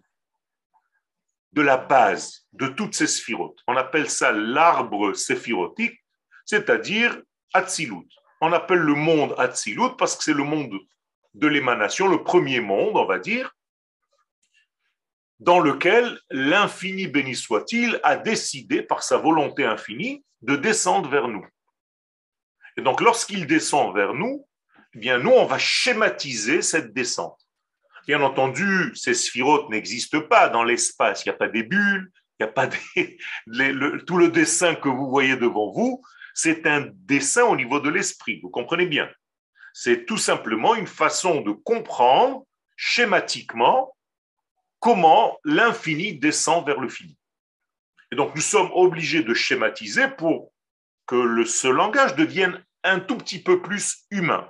de 1.53 1.61
la 1.61 1.77
base 1.77 2.47
de 2.51 2.67
toutes 2.67 2.95
ces 2.95 3.07
sphirotes. 3.07 3.59
On 3.67 3.77
appelle 3.77 4.09
ça 4.09 4.31
l'arbre 4.31 5.13
séphirotique, 5.13 6.03
c'est-à-dire 6.45 7.21
Atzilut. 7.53 8.07
On 8.41 8.51
appelle 8.51 8.79
le 8.79 8.95
monde 8.95 9.35
Atzilut 9.37 9.95
parce 9.97 10.15
que 10.15 10.23
c'est 10.23 10.33
le 10.33 10.43
monde 10.43 10.73
de 11.33 11.47
l'émanation, 11.47 12.07
le 12.07 12.23
premier 12.23 12.59
monde, 12.59 12.97
on 12.97 13.05
va 13.05 13.19
dire, 13.19 13.53
dans 15.43 15.59
lequel 15.59 16.19
l'infini 16.31 17.07
béni 17.07 17.35
soit-il 17.35 17.99
a 18.03 18.15
décidé 18.15 18.81
par 18.81 19.03
sa 19.03 19.17
volonté 19.17 19.65
infinie 19.65 20.23
de 20.41 20.55
descendre 20.55 21.09
vers 21.09 21.27
nous. 21.27 21.45
Et 22.77 22.81
donc 22.81 23.01
lorsqu'il 23.01 23.45
descend 23.45 23.93
vers 23.93 24.13
nous, 24.13 24.47
eh 24.95 24.99
bien 24.99 25.19
nous 25.19 25.31
on 25.31 25.45
va 25.45 25.57
schématiser 25.57 26.61
cette 26.61 26.93
descente. 26.93 27.37
Bien 28.07 28.21
entendu, 28.21 28.93
ces 28.95 29.13
sphirotes 29.13 29.69
n'existent 29.69 30.21
pas 30.21 30.47
dans 30.47 30.63
l'espace. 30.63 31.25
Il 31.25 31.29
n'y 31.29 31.35
a 31.35 31.37
pas 31.37 31.49
des 31.49 31.63
bulles, 31.63 32.09
il 32.39 32.45
n'y 32.45 32.49
a 32.49 32.51
pas 32.51 32.67
tout 34.07 34.17
le 34.17 34.29
dessin 34.29 34.75
que 34.75 34.89
vous 34.89 35.09
voyez 35.09 35.35
devant 35.35 35.71
vous, 35.71 36.01
c'est 36.33 36.65
un 36.65 36.87
dessin 36.93 37.43
au 37.43 37.55
niveau 37.55 37.81
de 37.81 37.89
l'esprit. 37.89 38.39
Vous 38.41 38.49
comprenez 38.49 38.85
bien? 38.85 39.09
C'est 39.73 40.05
tout 40.05 40.17
simplement 40.17 40.75
une 40.75 40.87
façon 40.87 41.41
de 41.41 41.51
comprendre 41.51 42.45
schématiquement 42.75 43.93
comment 44.83 45.39
l'infini 45.45 46.19
descend 46.19 46.65
vers 46.65 46.81
le 46.81 46.89
fini. 46.89 47.17
Et 48.11 48.17
donc 48.17 48.35
nous 48.35 48.41
sommes 48.41 48.69
obligés 48.73 49.23
de 49.23 49.33
schématiser 49.33 50.09
pour 50.09 50.51
que 51.07 51.15
le, 51.15 51.45
ce 51.45 51.69
langage 51.69 52.15
devienne 52.17 52.61
un 52.83 52.99
tout 52.99 53.17
petit 53.17 53.41
peu 53.41 53.61
plus 53.61 54.03
humain. 54.11 54.45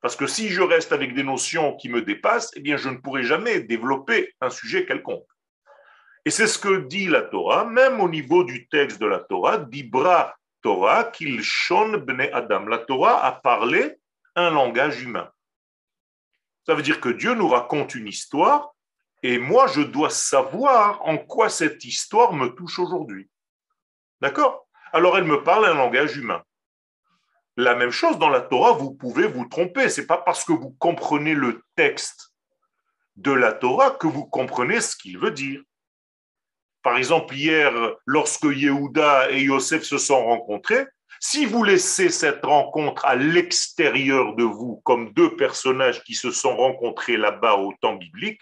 Parce 0.00 0.16
que 0.16 0.26
si 0.26 0.48
je 0.48 0.60
reste 0.60 0.92
avec 0.92 1.14
des 1.14 1.22
notions 1.22 1.76
qui 1.76 1.88
me 1.88 2.02
dépassent, 2.02 2.50
eh 2.56 2.60
bien, 2.60 2.76
je 2.76 2.88
ne 2.88 2.96
pourrai 2.96 3.22
jamais 3.22 3.60
développer 3.60 4.34
un 4.40 4.50
sujet 4.50 4.86
quelconque. 4.86 5.26
Et 6.24 6.30
c'est 6.30 6.48
ce 6.48 6.58
que 6.58 6.78
dit 6.88 7.06
la 7.06 7.22
Torah, 7.22 7.64
même 7.64 8.00
au 8.00 8.08
niveau 8.08 8.42
du 8.42 8.66
texte 8.66 9.00
de 9.00 9.06
la 9.06 9.20
Torah, 9.20 9.58
d'Ibra 9.58 10.34
Torah, 10.62 11.04
qu'il 11.04 11.44
shon 11.44 11.98
bne 11.98 12.28
Adam. 12.32 12.66
La 12.66 12.78
Torah 12.78 13.24
a 13.24 13.30
parlé 13.30 13.94
un 14.34 14.50
langage 14.50 15.00
humain. 15.00 15.30
Ça 16.66 16.74
veut 16.74 16.82
dire 16.82 17.00
que 17.00 17.08
Dieu 17.08 17.34
nous 17.34 17.48
raconte 17.48 17.94
une 17.94 18.08
histoire 18.08 18.72
et 19.28 19.38
moi, 19.38 19.66
je 19.66 19.80
dois 19.80 20.10
savoir 20.10 21.04
en 21.04 21.18
quoi 21.18 21.48
cette 21.48 21.84
histoire 21.84 22.32
me 22.32 22.46
touche 22.46 22.78
aujourd'hui. 22.78 23.28
D'accord? 24.20 24.68
Alors, 24.92 25.18
elle 25.18 25.24
me 25.24 25.42
parle 25.42 25.66
un 25.66 25.74
langage 25.74 26.16
humain. 26.16 26.44
La 27.56 27.74
même 27.74 27.90
chose 27.90 28.20
dans 28.20 28.28
la 28.28 28.40
Torah, 28.40 28.70
vous 28.70 28.94
pouvez 28.94 29.26
vous 29.26 29.46
tromper. 29.46 29.88
C'est 29.88 30.06
pas 30.06 30.18
parce 30.18 30.44
que 30.44 30.52
vous 30.52 30.76
comprenez 30.78 31.34
le 31.34 31.64
texte 31.74 32.34
de 33.16 33.32
la 33.32 33.52
Torah 33.52 33.90
que 33.90 34.06
vous 34.06 34.26
comprenez 34.26 34.80
ce 34.80 34.94
qu'il 34.94 35.18
veut 35.18 35.32
dire. 35.32 35.60
Par 36.84 36.96
exemple, 36.96 37.34
hier, 37.34 37.72
lorsque 38.04 38.44
Yehuda 38.44 39.32
et 39.32 39.42
Yosef 39.42 39.82
se 39.82 39.98
sont 39.98 40.24
rencontrés, 40.24 40.86
si 41.18 41.46
vous 41.46 41.64
laissez 41.64 42.10
cette 42.10 42.44
rencontre 42.44 43.04
à 43.04 43.16
l'extérieur 43.16 44.36
de 44.36 44.44
vous, 44.44 44.80
comme 44.84 45.12
deux 45.14 45.34
personnages 45.34 46.04
qui 46.04 46.14
se 46.14 46.30
sont 46.30 46.56
rencontrés 46.56 47.16
là-bas 47.16 47.56
au 47.56 47.74
temps 47.80 47.96
biblique, 47.96 48.40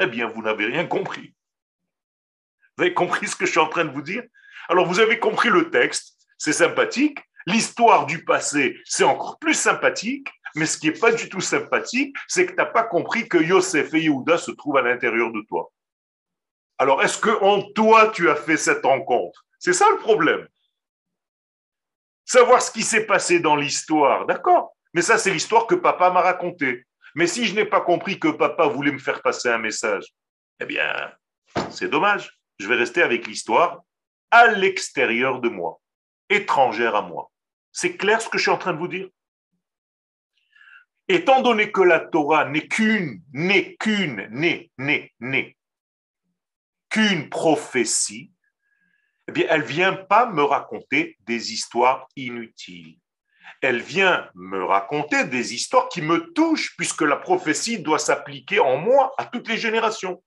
eh 0.00 0.06
bien, 0.06 0.28
vous 0.28 0.42
n'avez 0.42 0.66
rien 0.66 0.86
compris. 0.86 1.34
Vous 2.76 2.84
avez 2.84 2.94
compris 2.94 3.28
ce 3.28 3.36
que 3.36 3.46
je 3.46 3.52
suis 3.52 3.60
en 3.60 3.68
train 3.68 3.84
de 3.84 3.92
vous 3.92 4.02
dire? 4.02 4.22
Alors, 4.68 4.86
vous 4.86 5.00
avez 5.00 5.18
compris 5.18 5.50
le 5.50 5.70
texte, 5.70 6.16
c'est 6.38 6.52
sympathique, 6.52 7.20
L'histoire 7.46 8.06
du 8.06 8.24
passé, 8.24 8.78
c'est 8.84 9.04
encore 9.04 9.38
plus 9.38 9.54
sympathique, 9.54 10.28
mais 10.54 10.66
ce 10.66 10.78
qui 10.78 10.86
n'est 10.86 10.98
pas 10.98 11.12
du 11.12 11.28
tout 11.28 11.40
sympathique, 11.40 12.16
c'est 12.26 12.46
que 12.46 12.52
tu 12.52 12.56
n'as 12.56 12.64
pas 12.66 12.84
compris 12.84 13.28
que 13.28 13.38
Yosef 13.38 13.92
et 13.94 14.02
Yehuda 14.02 14.38
se 14.38 14.50
trouvent 14.50 14.78
à 14.78 14.82
l'intérieur 14.82 15.30
de 15.30 15.42
toi. 15.42 15.70
Alors, 16.78 17.02
est-ce 17.02 17.18
que 17.18 17.30
en 17.42 17.62
toi, 17.72 18.08
tu 18.08 18.30
as 18.30 18.36
fait 18.36 18.56
cette 18.56 18.84
rencontre? 18.84 19.44
C'est 19.58 19.72
ça 19.72 19.86
le 19.90 19.98
problème. 19.98 20.46
Savoir 22.24 22.62
ce 22.62 22.70
qui 22.70 22.82
s'est 22.82 23.04
passé 23.04 23.40
dans 23.40 23.56
l'histoire, 23.56 24.26
d'accord, 24.26 24.74
mais 24.94 25.02
ça, 25.02 25.18
c'est 25.18 25.30
l'histoire 25.30 25.66
que 25.66 25.74
papa 25.74 26.10
m'a 26.10 26.22
racontée. 26.22 26.86
Mais 27.14 27.26
si 27.26 27.46
je 27.46 27.54
n'ai 27.54 27.64
pas 27.64 27.80
compris 27.80 28.18
que 28.18 28.28
papa 28.28 28.66
voulait 28.66 28.92
me 28.92 28.98
faire 28.98 29.22
passer 29.22 29.48
un 29.48 29.58
message, 29.58 30.04
eh 30.60 30.66
bien, 30.66 31.12
c'est 31.70 31.88
dommage. 31.88 32.38
Je 32.58 32.68
vais 32.68 32.76
rester 32.76 33.02
avec 33.02 33.26
l'histoire 33.26 33.82
à 34.30 34.48
l'extérieur 34.48 35.40
de 35.40 35.48
moi, 35.48 35.80
étrangère 36.28 36.96
à 36.96 37.02
moi. 37.02 37.30
C'est 37.72 37.96
clair 37.96 38.20
ce 38.20 38.28
que 38.28 38.38
je 38.38 38.42
suis 38.42 38.50
en 38.50 38.58
train 38.58 38.72
de 38.72 38.78
vous 38.78 38.88
dire? 38.88 39.08
Étant 41.06 41.42
donné 41.42 41.70
que 41.70 41.82
la 41.82 42.00
Torah 42.00 42.46
n'est 42.46 42.66
qu'une, 42.66 43.22
n'est 43.32 43.76
qu'une, 43.76 44.26
n'est, 44.30 44.70
n'est, 44.78 45.12
n'est, 45.20 45.56
qu'une 46.88 47.28
prophétie, 47.28 48.32
eh 49.28 49.32
bien, 49.32 49.46
elle 49.50 49.62
vient 49.62 49.94
pas 49.94 50.26
me 50.26 50.42
raconter 50.42 51.16
des 51.20 51.52
histoires 51.52 52.08
inutiles. 52.16 52.98
Elle 53.60 53.80
vient 53.80 54.28
me 54.34 54.62
raconter 54.64 55.24
des 55.24 55.54
histoires 55.54 55.88
qui 55.88 56.02
me 56.02 56.32
touchent, 56.32 56.76
puisque 56.76 57.02
la 57.02 57.16
prophétie 57.16 57.78
doit 57.78 57.98
s'appliquer 57.98 58.60
en 58.60 58.76
moi 58.76 59.12
à 59.18 59.24
toutes 59.24 59.48
les 59.48 59.56
générations. 59.56 60.22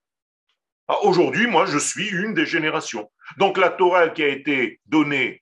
Ah, 0.88 1.04
aujourd'hui, 1.04 1.48
moi, 1.48 1.66
je 1.66 1.78
suis 1.78 2.10
une 2.10 2.34
des 2.34 2.46
générations. 2.46 3.12
Donc, 3.38 3.58
la 3.58 3.70
Torah 3.70 4.10
qui 4.10 4.24
a 4.24 4.28
été 4.28 4.80
donnée 4.86 5.42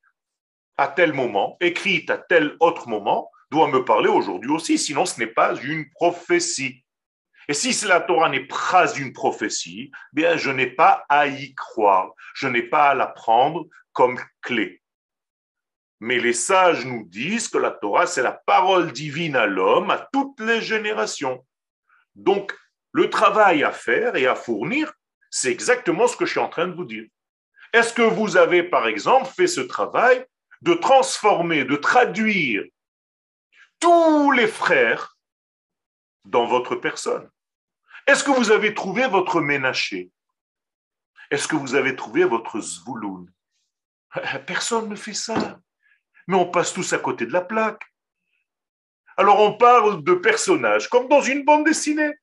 à 0.78 0.88
tel 0.88 1.14
moment, 1.14 1.58
écrite 1.62 2.10
à 2.10 2.18
tel 2.18 2.56
autre 2.60 2.90
moment, 2.90 3.30
doit 3.52 3.70
me 3.70 3.86
parler 3.86 4.10
aujourd'hui 4.10 4.52
aussi, 4.52 4.78
sinon 4.78 5.06
ce 5.06 5.20
n'est 5.20 5.28
pas 5.28 5.56
une 5.56 5.90
prophétie. 5.92 6.84
Et 7.48 7.54
si 7.54 7.86
la 7.86 8.02
Torah 8.02 8.30
n'est 8.30 8.48
pas 8.48 8.94
une 8.96 9.14
prophétie, 9.14 9.92
bien 10.14 10.36
je 10.36 10.50
n'ai 10.50 10.68
pas 10.68 11.06
à 11.10 11.28
y 11.28 11.54
croire, 11.54 12.12
je 12.34 12.48
n'ai 12.48 12.64
pas 12.64 12.90
à 12.90 12.96
la 12.96 13.08
prendre 13.08 13.66
comme 13.94 14.20
clé. 14.42 14.82
Mais 16.00 16.20
les 16.20 16.34
sages 16.34 16.86
nous 16.86 17.06
disent 17.06 17.48
que 17.48 17.58
la 17.58 17.72
Torah, 17.72 18.06
c'est 18.06 18.22
la 18.22 18.34
parole 18.34 18.92
divine 18.92 19.36
à 19.36 19.46
l'homme, 19.46 19.90
à 19.90 20.10
toutes 20.12 20.40
les 20.40 20.62
générations. 20.62 21.46
Donc, 22.16 22.54
le 22.92 23.10
travail 23.10 23.64
à 23.64 23.72
faire 23.72 24.16
et 24.16 24.28
à 24.28 24.36
fournir, 24.36 24.94
c'est 25.30 25.52
exactement 25.52 26.08
ce 26.08 26.16
que 26.16 26.26
je 26.26 26.32
suis 26.32 26.40
en 26.40 26.50
train 26.50 26.68
de 26.68 26.76
vous 26.76 26.86
dire. 26.86 27.06
Est-ce 27.74 27.94
que 27.94 28.02
vous 28.02 28.38
avez, 28.38 28.64
par 28.64 28.88
exemple, 28.88 29.26
fait 29.26 29.48
ce 29.48 29.62
travail 29.62 30.26
de 30.62 30.74
transformer, 30.74 31.66
de 31.66 31.76
traduire 31.76 32.64
tous 33.80 34.32
les 34.32 34.48
frères 34.48 35.18
dans 36.24 36.46
votre 36.46 36.76
personne? 36.76 37.30
Est-ce 38.08 38.24
que 38.24 38.32
vous 38.32 38.52
avez 38.52 38.74
trouvé 38.74 39.08
votre 39.08 39.42
ménaché? 39.42 40.12
Est-ce 41.32 41.48
que 41.48 41.56
vous 41.56 41.76
avez 41.76 41.96
trouvé 41.96 42.24
votre 42.24 42.60
zvouloun 42.60 43.30
Personne 44.46 44.90
ne 44.90 44.96
fait 44.96 45.14
ça. 45.14 45.60
Mais 46.28 46.36
on 46.36 46.46
passe 46.46 46.74
tous 46.74 46.94
à 46.94 46.98
côté 46.98 47.26
de 47.26 47.34
la 47.34 47.42
plaque. 47.42 47.84
Alors 49.18 49.40
on 49.40 49.54
parle 49.54 50.04
de 50.04 50.14
personnages, 50.14 50.90
comme 50.90 51.08
dans 51.08 51.22
une 51.22 51.46
bande 51.46 51.66
dessinée. 51.66 52.14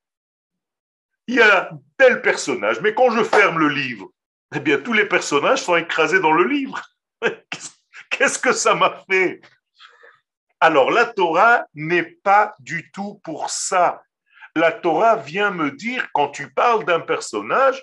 Il 1.27 1.37
y 1.37 1.41
a 1.41 1.71
tel 1.97 2.21
personnage, 2.21 2.81
mais 2.81 2.95
quand 2.95 3.11
je 3.11 3.23
ferme 3.23 3.59
le 3.59 3.69
livre, 3.69 4.11
eh 4.55 4.61
bien 4.61 4.79
tous 4.79 4.93
les 4.93 5.07
personnages 5.07 5.63
sont 5.63 5.77
écrasés 5.77 6.21
dans 6.21 6.33
le 6.33 6.47
livre. 6.47 6.83
Qu'est-ce 8.11 8.39
que 8.39 8.53
ça 8.53 8.75
m'a 8.75 9.03
fait? 9.09 9.41
Alors, 10.61 10.93
la 10.93 11.07
Torah 11.07 11.65
n'est 11.75 12.05
pas 12.05 12.55
du 12.61 12.93
tout 12.93 13.21
pour 13.25 13.51
ça. 13.51 14.05
La 14.55 14.71
Torah 14.71 15.17
vient 15.17 15.51
me 15.51 15.73
dire, 15.73 16.09
quand 16.13 16.29
tu 16.29 16.53
parles 16.53 16.85
d'un 16.85 17.01
personnage, 17.01 17.83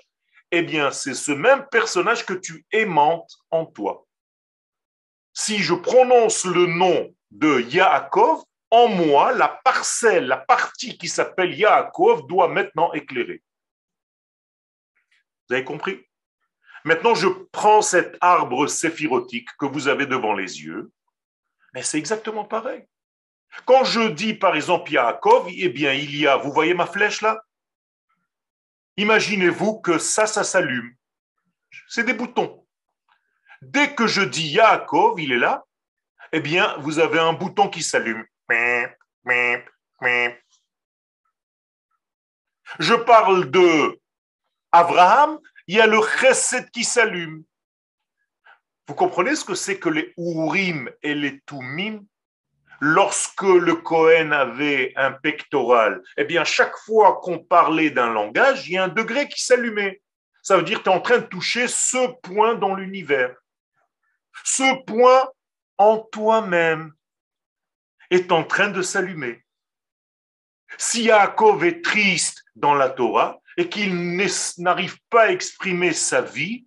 eh 0.50 0.62
bien, 0.62 0.90
c'est 0.90 1.12
ce 1.12 1.32
même 1.32 1.66
personnage 1.70 2.24
que 2.24 2.32
tu 2.32 2.64
aimantes 2.72 3.30
en 3.50 3.66
toi. 3.66 4.06
Si 5.42 5.56
je 5.56 5.72
prononce 5.72 6.44
le 6.44 6.66
nom 6.66 7.16
de 7.30 7.62
Yaakov, 7.62 8.44
en 8.70 8.88
moi, 8.88 9.32
la 9.32 9.48
parcelle, 9.48 10.26
la 10.26 10.36
partie 10.36 10.98
qui 10.98 11.08
s'appelle 11.08 11.58
Yaakov 11.58 12.26
doit 12.26 12.48
maintenant 12.48 12.92
éclairer. 12.92 13.42
Vous 15.48 15.54
avez 15.54 15.64
compris? 15.64 16.06
Maintenant, 16.84 17.14
je 17.14 17.28
prends 17.52 17.80
cet 17.80 18.18
arbre 18.20 18.66
séphirotique 18.66 19.48
que 19.58 19.64
vous 19.64 19.88
avez 19.88 20.04
devant 20.04 20.34
les 20.34 20.62
yeux, 20.62 20.92
mais 21.72 21.82
c'est 21.82 21.98
exactement 21.98 22.44
pareil. 22.44 22.84
Quand 23.64 23.82
je 23.82 24.10
dis 24.10 24.34
par 24.34 24.54
exemple 24.54 24.92
Yaakov, 24.92 25.48
eh 25.48 25.70
bien 25.70 25.94
il 25.94 26.14
y 26.14 26.26
a, 26.26 26.36
vous 26.36 26.52
voyez 26.52 26.74
ma 26.74 26.86
flèche 26.86 27.22
là? 27.22 27.42
Imaginez-vous 28.98 29.80
que 29.80 29.96
ça, 29.96 30.26
ça 30.26 30.44
s'allume. 30.44 30.94
C'est 31.88 32.04
des 32.04 32.12
boutons. 32.12 32.66
Dès 33.62 33.94
que 33.94 34.06
je 34.06 34.22
dis 34.22 34.48
Yaakov, 34.48 35.20
il 35.20 35.32
est 35.32 35.38
là, 35.38 35.64
eh 36.32 36.40
bien, 36.40 36.76
vous 36.78 36.98
avez 36.98 37.18
un 37.18 37.32
bouton 37.32 37.68
qui 37.68 37.82
s'allume. 37.82 38.24
Je 42.78 42.94
parle 42.94 43.50
de 43.50 44.00
Abraham, 44.72 45.38
il 45.66 45.76
y 45.76 45.80
a 45.80 45.86
le 45.86 46.00
chesed 46.00 46.70
qui 46.70 46.84
s'allume. 46.84 47.44
Vous 48.86 48.94
comprenez 48.94 49.36
ce 49.36 49.44
que 49.44 49.54
c'est 49.54 49.78
que 49.78 49.88
les 49.88 50.12
Urim 50.16 50.90
et 51.02 51.14
les 51.14 51.40
Tumim? 51.42 52.04
Lorsque 52.82 53.42
le 53.42 53.74
Cohen 53.74 54.32
avait 54.32 54.94
un 54.96 55.12
pectoral, 55.12 56.02
eh 56.16 56.24
bien, 56.24 56.44
chaque 56.44 56.76
fois 56.78 57.20
qu'on 57.22 57.38
parlait 57.38 57.90
d'un 57.90 58.10
langage, 58.10 58.66
il 58.68 58.72
y 58.72 58.78
a 58.78 58.84
un 58.84 58.88
degré 58.88 59.28
qui 59.28 59.44
s'allumait. 59.44 60.00
Ça 60.42 60.56
veut 60.56 60.62
dire 60.62 60.78
que 60.78 60.84
tu 60.84 60.90
es 60.90 60.94
en 60.94 61.00
train 61.00 61.18
de 61.18 61.26
toucher 61.26 61.68
ce 61.68 62.08
point 62.22 62.54
dans 62.54 62.74
l'univers. 62.74 63.36
Ce 64.44 64.84
point 64.84 65.30
en 65.78 65.98
toi-même 65.98 66.92
est 68.10 68.32
en 68.32 68.44
train 68.44 68.68
de 68.68 68.82
s'allumer. 68.82 69.44
Si 70.78 71.04
Yaakov 71.04 71.64
est 71.64 71.82
triste 71.84 72.44
dans 72.54 72.74
la 72.74 72.90
Torah 72.90 73.40
et 73.56 73.68
qu'il 73.68 74.16
n'arrive 74.58 74.98
pas 75.08 75.24
à 75.24 75.30
exprimer 75.30 75.92
sa 75.92 76.22
vie, 76.22 76.66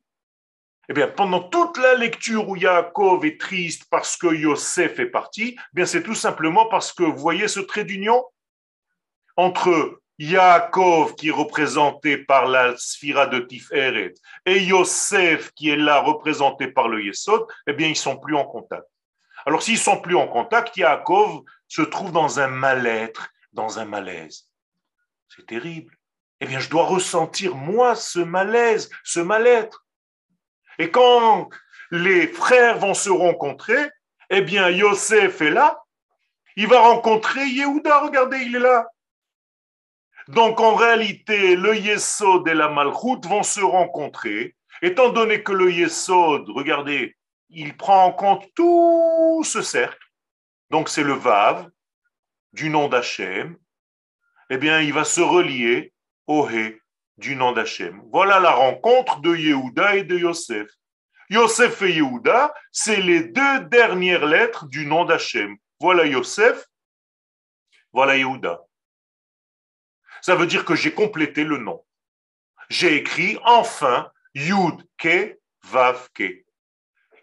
eh 0.90 0.94
bien, 0.94 1.08
pendant 1.08 1.42
toute 1.42 1.78
la 1.78 1.96
lecture 1.96 2.50
où 2.50 2.56
Yaakov 2.56 3.26
est 3.26 3.40
triste 3.40 3.86
parce 3.90 4.18
que 4.18 4.28
Yosef 4.28 5.00
est 5.00 5.08
parti, 5.08 5.56
eh 5.58 5.62
bien, 5.74 5.86
c'est 5.86 6.04
tout 6.04 6.16
simplement 6.16 6.68
parce 6.68 6.92
que 6.92 7.04
vous 7.04 7.18
voyez 7.18 7.48
ce 7.48 7.62
trait 7.62 7.86
d'union 7.86 8.24
entre 9.38 10.02
Yaakov 10.20 11.16
qui 11.16 11.30
est 11.30 11.32
représenté 11.32 12.18
par 12.18 12.48
la 12.48 12.78
sphira 12.78 13.28
de 13.28 13.40
Tiferet 13.40 14.14
et 14.46 14.64
Yosef 14.64 15.52
qui 15.54 15.70
est 15.70 15.76
là 15.76 16.00
représenté 16.02 16.68
par 16.68 16.88
le 16.88 17.04
Yesod, 17.04 17.46
eh 17.68 17.74
bien, 17.74 17.88
ils 17.88 17.96
sont 17.96 18.18
plus 18.18 18.36
en 18.36 18.46
contact. 18.46 18.86
Alors, 19.46 19.62
s'ils 19.62 19.80
sont 19.80 20.00
plus 20.00 20.16
en 20.16 20.28
contact, 20.28 20.78
Yaakov 20.78 21.42
se 21.68 21.82
trouve 21.82 22.12
dans 22.12 22.40
un 22.40 22.48
mal-être, 22.48 23.30
dans 23.52 23.80
un 23.80 23.86
malaise. 23.86 24.50
C'est 25.28 25.46
terrible. 25.46 25.96
Eh 26.40 26.46
bien, 26.46 26.60
je 26.60 26.70
dois 26.70 26.86
ressentir, 26.86 27.56
moi, 27.56 27.96
ce 27.96 28.20
malaise, 28.20 28.90
ce 29.04 29.20
mal-être. 29.20 29.86
Et 30.78 30.92
quand 30.92 31.50
les 31.92 32.28
frères 32.28 32.78
vont 32.78 32.94
se 32.94 33.10
rencontrer, 33.10 33.90
eh 34.30 34.42
bien, 34.42 34.70
Yosef 34.70 35.42
est 35.42 35.52
là. 35.52 35.80
Il 36.56 36.68
va 36.68 36.80
rencontrer 36.80 37.46
Yehuda. 37.46 38.00
Regardez, 38.02 38.38
il 38.38 38.56
est 38.56 38.60
là. 38.60 38.88
Donc, 40.28 40.60
en 40.60 40.76
réalité, 40.76 41.56
le 41.56 41.76
Yesod 41.76 42.48
et 42.48 42.54
la 42.54 42.70
Malchut 42.70 43.26
vont 43.26 43.44
se 43.44 43.62
rencontrer. 43.62 44.56
Étant 44.82 45.10
donné 45.10 45.44
que 45.44 45.52
le 45.52 45.72
Yesod, 45.72 46.50
regardez, 46.50 47.16
il 47.50 47.76
prend 47.76 48.06
en 48.06 48.12
compte 48.12 48.46
tout 48.56 49.44
ce 49.44 49.62
cercle. 49.62 50.08
Donc, 50.70 50.90
c'est 50.90 51.04
le 51.04 51.14
Vav 51.14 51.70
du 52.54 52.70
nom 52.70 52.88
d'Hachem. 52.88 53.58
Eh 54.50 54.58
bien, 54.58 54.82
il 54.82 54.94
va 54.94 55.04
se 55.04 55.22
relier 55.22 55.94
au 56.28 56.48
He 56.48 56.80
du 57.18 57.36
nom 57.36 57.52
d'Hachem. 57.52 58.02
Voilà 58.12 58.40
la 58.40 58.52
rencontre 58.52 59.22
de 59.22 59.36
Yehuda 59.36 59.96
et 59.96 60.04
de 60.04 60.18
Yosef. 60.18 60.68
Yosef 61.30 61.82
et 61.82 61.94
Yehuda, 61.94 62.54
c'est 62.72 63.02
les 63.02 63.24
deux 63.24 63.60
dernières 63.66 64.26
lettres 64.26 64.68
du 64.68 64.86
nom 64.86 65.06
d'Hachem. 65.06 65.58
Voilà 65.80 66.06
Yosef, 66.06 66.66
voilà 67.92 68.18
Yehuda. 68.18 68.62
Ça 70.24 70.36
veut 70.36 70.48
dire 70.48 70.64
que 70.64 70.74
j'ai 70.74 70.94
complété 70.94 71.44
le 71.44 71.58
nom. 71.58 71.84
J'ai 72.70 72.96
écrit 72.96 73.38
enfin 73.44 74.10
Yud 74.34 74.82
Ke 74.98 75.38
Vav 75.66 76.08
Ke. 76.14 76.46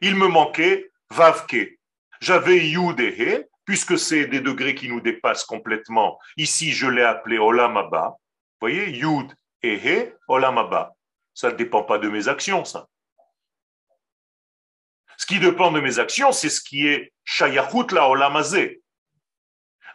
Il 0.02 0.16
me 0.16 0.28
manquait 0.28 0.92
Vav 1.08 1.46
Ke. 1.46 1.78
J'avais 2.20 2.68
Yud 2.68 3.00
et 3.00 3.08
He, 3.18 3.48
puisque 3.64 3.98
c'est 3.98 4.26
des 4.26 4.42
degrés 4.42 4.74
qui 4.74 4.90
nous 4.90 5.00
dépassent 5.00 5.44
complètement. 5.44 6.18
Ici, 6.36 6.72
je 6.72 6.88
l'ai 6.88 7.02
appelé 7.02 7.38
Olam 7.38 7.88
Vous 7.90 8.10
voyez, 8.60 8.90
Yud 8.90 9.34
Ehe 9.62 10.12
Olamaba. 10.28 10.94
Ça 11.32 11.52
ne 11.52 11.56
dépend 11.56 11.84
pas 11.84 11.96
de 11.96 12.10
mes 12.10 12.28
actions, 12.28 12.66
ça. 12.66 12.86
Ce 15.16 15.24
qui 15.24 15.40
dépend 15.40 15.72
de 15.72 15.80
mes 15.80 15.98
actions, 15.98 16.32
c'est 16.32 16.50
ce 16.50 16.60
qui 16.60 16.86
est 16.86 17.14
Shayachut 17.24 17.94
la 17.94 18.10
Olamazé. 18.10 18.82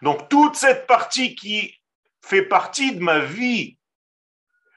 Donc, 0.02 0.28
toute 0.28 0.56
cette 0.56 0.88
partie 0.88 1.36
qui 1.36 1.80
fait 2.26 2.44
partie 2.44 2.96
de 2.96 3.02
ma 3.02 3.20
vie. 3.20 3.78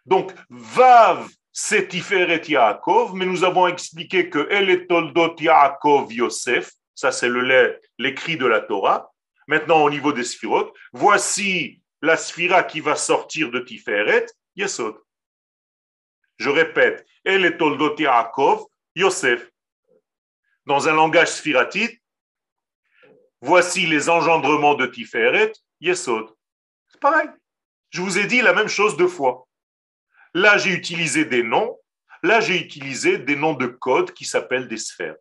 Donc, 0.04 0.32
Vav, 0.50 1.28
c'est 1.50 1.88
Tiferet 1.88 2.42
Yaakov, 2.46 3.14
mais 3.14 3.24
nous 3.24 3.42
avons 3.42 3.66
expliqué 3.66 4.28
que 4.28 4.46
El 4.50 4.68
est 4.70 4.86
Toldot 4.86 5.34
Yaakov 5.38 6.12
Yosef, 6.12 6.72
ça 6.94 7.10
c'est 7.10 7.30
l'écrit 7.98 8.36
de 8.36 8.46
la 8.46 8.60
Torah. 8.60 9.10
Maintenant, 9.46 9.82
au 9.82 9.90
niveau 9.90 10.12
des 10.12 10.24
sphirotes, 10.24 10.74
voici 10.92 11.80
la 12.02 12.16
sphira 12.16 12.62
qui 12.62 12.80
va 12.80 12.96
sortir 12.96 13.50
de 13.50 13.60
Tiferet, 13.60 14.26
Yesod. 14.54 14.96
Je 16.36 16.50
répète, 16.50 17.06
El 17.24 17.46
est 17.46 17.56
Toldot 17.56 17.96
Yaakov, 17.98 18.66
Yosef. 18.94 19.50
Dans 20.66 20.86
un 20.86 20.92
langage 20.92 21.28
sphiratite, 21.28 21.98
voici 23.40 23.86
les 23.86 24.10
engendrements 24.10 24.74
de 24.74 24.86
Tiferet, 24.86 25.52
Yesod. 25.80 26.37
Pareil. 27.00 27.28
Je 27.90 28.02
vous 28.02 28.18
ai 28.18 28.26
dit 28.26 28.42
la 28.42 28.52
même 28.52 28.68
chose 28.68 28.96
deux 28.96 29.08
fois. 29.08 29.46
Là, 30.34 30.58
j'ai 30.58 30.72
utilisé 30.72 31.24
des 31.24 31.42
noms. 31.42 31.78
Là, 32.22 32.40
j'ai 32.40 32.60
utilisé 32.60 33.18
des 33.18 33.36
noms 33.36 33.54
de 33.54 33.66
code 33.66 34.12
qui 34.12 34.24
s'appellent 34.24 34.68
des 34.68 34.76
sphères. 34.76 35.16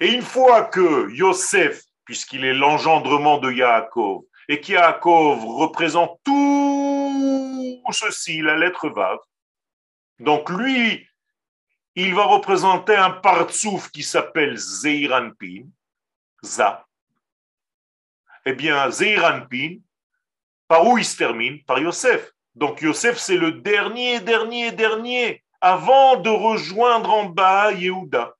Et 0.00 0.12
une 0.12 0.22
fois 0.22 0.64
que 0.64 1.10
Yosef, 1.10 1.82
puisqu'il 2.04 2.44
est 2.44 2.54
l'engendrement 2.54 3.38
de 3.38 3.50
Yaakov, 3.50 4.22
et 4.48 4.60
qu'Yaakov 4.60 5.44
représente 5.44 6.20
tout 6.24 7.82
ceci, 7.92 8.40
la 8.40 8.56
lettre 8.56 8.88
Vav. 8.88 9.18
Donc 10.18 10.50
lui, 10.50 11.06
il 11.94 12.14
va 12.14 12.24
représenter 12.24 12.96
un 12.96 13.10
partsouf 13.10 13.90
qui 13.90 14.02
s'appelle 14.02 14.56
Zeiranpin, 14.56 15.66
Za. 16.42 16.86
Eh 18.44 18.52
bien, 18.52 18.90
Zeiranpin, 18.90 19.78
par 20.68 20.86
où 20.86 20.98
il 20.98 21.04
se 21.04 21.16
termine 21.16 21.62
Par 21.64 21.78
Yosef. 21.78 22.32
Donc 22.54 22.80
Yosef, 22.80 23.18
c'est 23.18 23.36
le 23.36 23.52
dernier, 23.52 24.20
dernier, 24.20 24.72
dernier, 24.72 25.42
avant 25.60 26.16
de 26.16 26.30
rejoindre 26.30 27.10
en 27.12 27.24
bas 27.26 27.72
Yehuda. 27.72 28.34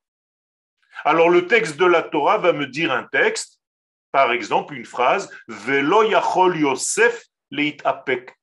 Alors 1.05 1.29
le 1.29 1.47
texte 1.47 1.77
de 1.77 1.85
la 1.85 2.03
Torah 2.03 2.39
va 2.39 2.53
me 2.53 2.67
dire 2.67 2.93
un 2.93 3.05
texte 3.05 3.57
par 4.17 4.33
exemple, 4.33 4.73
une 4.73 4.87
phrase 4.87 5.31
Velo 5.47 6.03
yachol 6.03 6.57
Yosef 6.57 7.23
leit 7.51 7.77
apek 7.85 8.35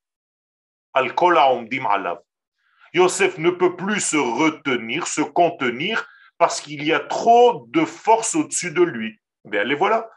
al 0.93 1.11
alav. 1.17 2.19
Yosef 2.93 3.39
ne 3.39 3.49
peut 3.49 3.75
plus 3.75 3.99
se 3.99 4.17
retenir, 4.17 5.07
se 5.07 5.21
contenir, 5.21 6.07
parce 6.37 6.61
qu'il 6.61 6.83
y 6.83 6.93
a 6.93 6.99
trop 6.99 7.65
de 7.69 7.85
force 7.85 8.35
au-dessus 8.35 8.69
de 8.69 8.83
lui. 8.83 9.19
Bien, 9.45 9.63
les 9.63 9.73
voilà. 9.73 10.07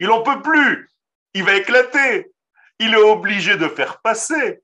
Il 0.00 0.06
n'en 0.08 0.22
peut 0.22 0.42
plus. 0.42 0.88
Il 1.34 1.44
va 1.44 1.54
éclater. 1.54 2.30
Il 2.78 2.92
est 2.92 2.96
obligé 2.96 3.56
de 3.56 3.68
faire 3.68 4.00
passer. 4.00 4.60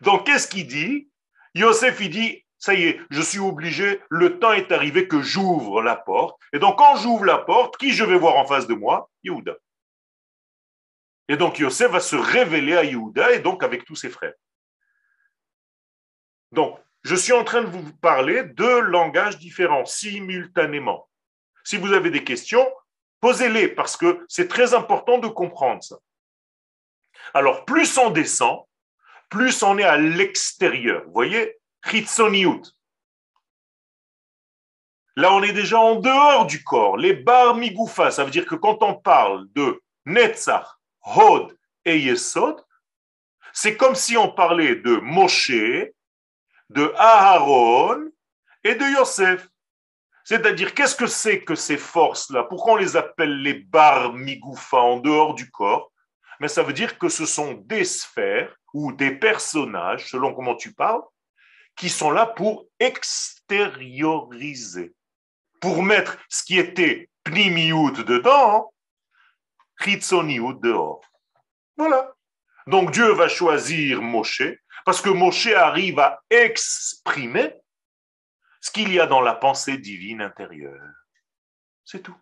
Donc, 0.00 0.26
qu'est-ce 0.26 0.48
qu'il 0.48 0.66
dit? 0.66 1.08
Yosef, 1.54 2.00
il 2.00 2.10
dit 2.10 2.46
ça 2.58 2.74
y 2.74 2.84
est, 2.84 3.00
je 3.10 3.20
suis 3.20 3.38
obligé, 3.38 4.00
le 4.10 4.38
temps 4.38 4.52
est 4.52 4.72
arrivé 4.72 5.08
que 5.08 5.20
j'ouvre 5.20 5.82
la 5.82 5.96
porte. 5.96 6.40
Et 6.52 6.58
donc, 6.58 6.78
quand 6.78 6.96
j'ouvre 6.96 7.24
la 7.24 7.38
porte, 7.38 7.76
qui 7.76 7.92
je 7.92 8.04
vais 8.04 8.18
voir 8.18 8.36
en 8.36 8.46
face 8.46 8.66
de 8.66 8.74
moi? 8.74 9.10
Yehuda. 9.22 9.54
Et 11.28 11.36
donc, 11.36 11.58
Yosef 11.58 11.90
va 11.90 12.00
se 12.00 12.16
révéler 12.16 12.76
à 12.76 12.84
Yehuda 12.84 13.32
et 13.32 13.40
donc 13.40 13.62
avec 13.62 13.84
tous 13.84 13.96
ses 13.96 14.10
frères. 14.10 14.34
Donc, 16.52 16.78
je 17.02 17.14
suis 17.14 17.32
en 17.32 17.44
train 17.44 17.62
de 17.62 17.68
vous 17.68 17.92
parler 17.98 18.44
de 18.44 18.78
langages 18.78 19.38
différents 19.38 19.84
simultanément. 19.84 21.08
Si 21.66 21.76
vous 21.78 21.92
avez 21.92 22.10
des 22.10 22.22
questions, 22.22 22.64
posez-les 23.20 23.66
parce 23.66 23.96
que 23.96 24.24
c'est 24.28 24.46
très 24.46 24.72
important 24.72 25.18
de 25.18 25.26
comprendre 25.26 25.82
ça. 25.82 25.96
Alors, 27.34 27.64
plus 27.64 27.98
on 27.98 28.10
descend, 28.10 28.60
plus 29.30 29.64
on 29.64 29.76
est 29.76 29.82
à 29.82 29.96
l'extérieur. 29.96 31.02
Vous 31.06 31.12
voyez, 31.12 31.58
Là, 35.16 35.32
on 35.32 35.42
est 35.42 35.52
déjà 35.52 35.80
en 35.80 35.96
dehors 35.96 36.46
du 36.46 36.62
corps. 36.62 36.96
Les 36.96 37.14
bar 37.14 37.56
migoufa, 37.56 38.12
ça 38.12 38.22
veut 38.22 38.30
dire 38.30 38.46
que 38.46 38.54
quand 38.54 38.84
on 38.84 38.94
parle 38.94 39.48
de 39.52 39.82
Netzach, 40.04 40.68
Hod 41.16 41.58
et 41.84 41.98
Yesod, 41.98 42.64
c'est 43.52 43.76
comme 43.76 43.96
si 43.96 44.16
on 44.16 44.30
parlait 44.30 44.76
de 44.76 44.98
Moshe, 44.98 45.50
de 45.50 46.92
Aharon 46.96 48.08
et 48.62 48.76
de 48.76 48.84
Yosef. 48.84 49.48
C'est-à-dire, 50.28 50.74
qu'est-ce 50.74 50.96
que 50.96 51.06
c'est 51.06 51.44
que 51.44 51.54
ces 51.54 51.76
forces-là? 51.76 52.42
Pourquoi 52.42 52.72
on 52.72 52.76
les 52.76 52.96
appelle 52.96 53.42
les 53.42 53.54
bar 53.54 54.12
migoufa 54.12 54.78
en 54.78 54.96
dehors 54.96 55.34
du 55.34 55.48
corps? 55.52 55.92
Mais 56.40 56.48
ça 56.48 56.64
veut 56.64 56.72
dire 56.72 56.98
que 56.98 57.08
ce 57.08 57.26
sont 57.26 57.54
des 57.54 57.84
sphères 57.84 58.52
ou 58.74 58.92
des 58.92 59.12
personnages, 59.12 60.10
selon 60.10 60.34
comment 60.34 60.56
tu 60.56 60.74
parles, 60.74 61.02
qui 61.76 61.88
sont 61.88 62.10
là 62.10 62.26
pour 62.26 62.66
extérioriser, 62.80 64.92
pour 65.60 65.84
mettre 65.84 66.18
ce 66.28 66.42
qui 66.42 66.58
était 66.58 67.08
pnimiout 67.22 67.92
dedans, 67.92 68.74
chitzoniout 69.80 70.54
dehors. 70.54 71.02
Voilà. 71.76 72.12
Donc 72.66 72.90
Dieu 72.90 73.12
va 73.12 73.28
choisir 73.28 74.02
Moshe 74.02 74.42
parce 74.84 75.00
que 75.00 75.10
Moshe 75.10 75.46
arrive 75.46 76.00
à 76.00 76.20
exprimer 76.30 77.54
ce 78.66 78.72
qu'il 78.72 78.92
y 78.92 78.98
a 78.98 79.06
dans 79.06 79.20
la 79.20 79.34
pensée 79.34 79.78
divine 79.78 80.20
intérieure. 80.20 80.90
C'est 81.84 82.02
tout. 82.02 82.16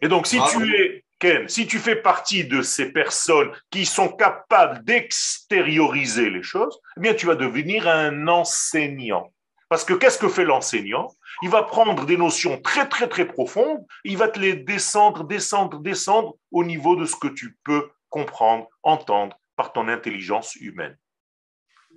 Et 0.00 0.08
donc, 0.08 0.26
si 0.26 0.40
tu 0.50 0.74
es, 0.74 1.04
Ken, 1.18 1.46
si 1.48 1.66
tu 1.66 1.78
fais 1.78 1.96
partie 1.96 2.46
de 2.46 2.62
ces 2.62 2.90
personnes 2.90 3.52
qui 3.68 3.84
sont 3.84 4.08
capables 4.08 4.82
d'extérioriser 4.84 6.30
les 6.30 6.42
choses, 6.42 6.80
eh 6.96 7.00
bien, 7.00 7.12
tu 7.12 7.26
vas 7.26 7.34
devenir 7.34 7.88
un 7.88 8.26
enseignant. 8.26 9.34
Parce 9.68 9.84
que 9.84 9.92
qu'est-ce 9.92 10.18
que 10.18 10.30
fait 10.30 10.46
l'enseignant? 10.46 11.08
Il 11.42 11.50
va 11.50 11.62
prendre 11.62 12.06
des 12.06 12.16
notions 12.16 12.58
très, 12.62 12.88
très, 12.88 13.06
très 13.06 13.26
profondes, 13.26 13.84
il 14.04 14.16
va 14.16 14.28
te 14.28 14.38
les 14.38 14.54
descendre, 14.54 15.24
descendre, 15.24 15.78
descendre 15.80 16.36
au 16.52 16.64
niveau 16.64 16.96
de 16.96 17.04
ce 17.04 17.16
que 17.16 17.28
tu 17.28 17.58
peux 17.64 17.90
comprendre, 18.08 18.66
entendre 18.82 19.38
par 19.56 19.74
ton 19.74 19.88
intelligence 19.88 20.56
humaine. 20.56 20.96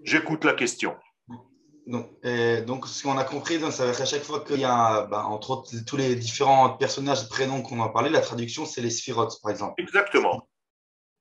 J'écoute 0.03 0.43
la 0.43 0.53
question. 0.53 0.97
Donc, 1.87 2.09
donc, 2.65 2.87
ce 2.87 3.03
qu'on 3.03 3.17
a 3.17 3.23
compris, 3.23 3.59
donc, 3.59 3.73
ça 3.73 3.83
veut 3.83 3.89
dire 3.89 3.97
qu'à 3.97 4.05
chaque 4.05 4.23
fois 4.23 4.41
qu'il 4.41 4.59
y 4.59 4.65
a, 4.65 5.05
bah, 5.07 5.25
entre 5.25 5.51
autres, 5.51 5.71
tous 5.85 5.97
les 5.97 6.15
différents 6.15 6.69
personnages, 6.77 7.27
prénoms 7.27 7.61
qu'on 7.61 7.81
a 7.81 7.89
parlé, 7.89 8.09
la 8.09 8.21
traduction, 8.21 8.65
c'est 8.65 8.81
les 8.81 8.91
sphirotes, 8.91 9.39
par 9.41 9.51
exemple. 9.51 9.81
Exactement. 9.81 10.47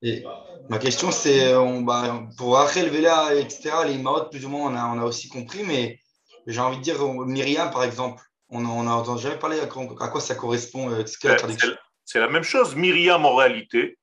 Et 0.02 0.24
ma 0.68 0.78
question, 0.78 1.10
c'est, 1.10 1.54
on, 1.54 1.82
bah, 1.82 2.22
pour 2.36 2.54
Rachel, 2.54 2.90
Vela, 2.90 3.34
etc., 3.34 3.70
les 3.86 3.94
Imaot, 3.94 4.28
plus 4.30 4.44
ou 4.44 4.48
moins, 4.48 4.70
on 4.70 4.76
a, 4.76 4.86
on 4.86 5.00
a 5.00 5.04
aussi 5.04 5.28
compris, 5.28 5.62
mais 5.64 5.98
j'ai 6.46 6.60
envie 6.60 6.78
de 6.78 6.82
dire, 6.82 7.02
Myriam, 7.02 7.70
par 7.70 7.84
exemple, 7.84 8.22
on 8.50 8.82
n'a 8.82 9.16
jamais 9.16 9.38
parlé 9.38 9.60
à, 9.60 9.66
quoi 9.66 10.20
ça 10.20 10.34
correspond, 10.34 10.90
euh, 10.90 11.04
la 11.24 11.34
traduction. 11.36 11.70
C'est 12.04 12.18
la 12.18 12.28
même 12.28 12.42
chose. 12.42 12.74
Myriam, 12.74 13.24
en 13.24 13.36
réalité, 13.36 13.98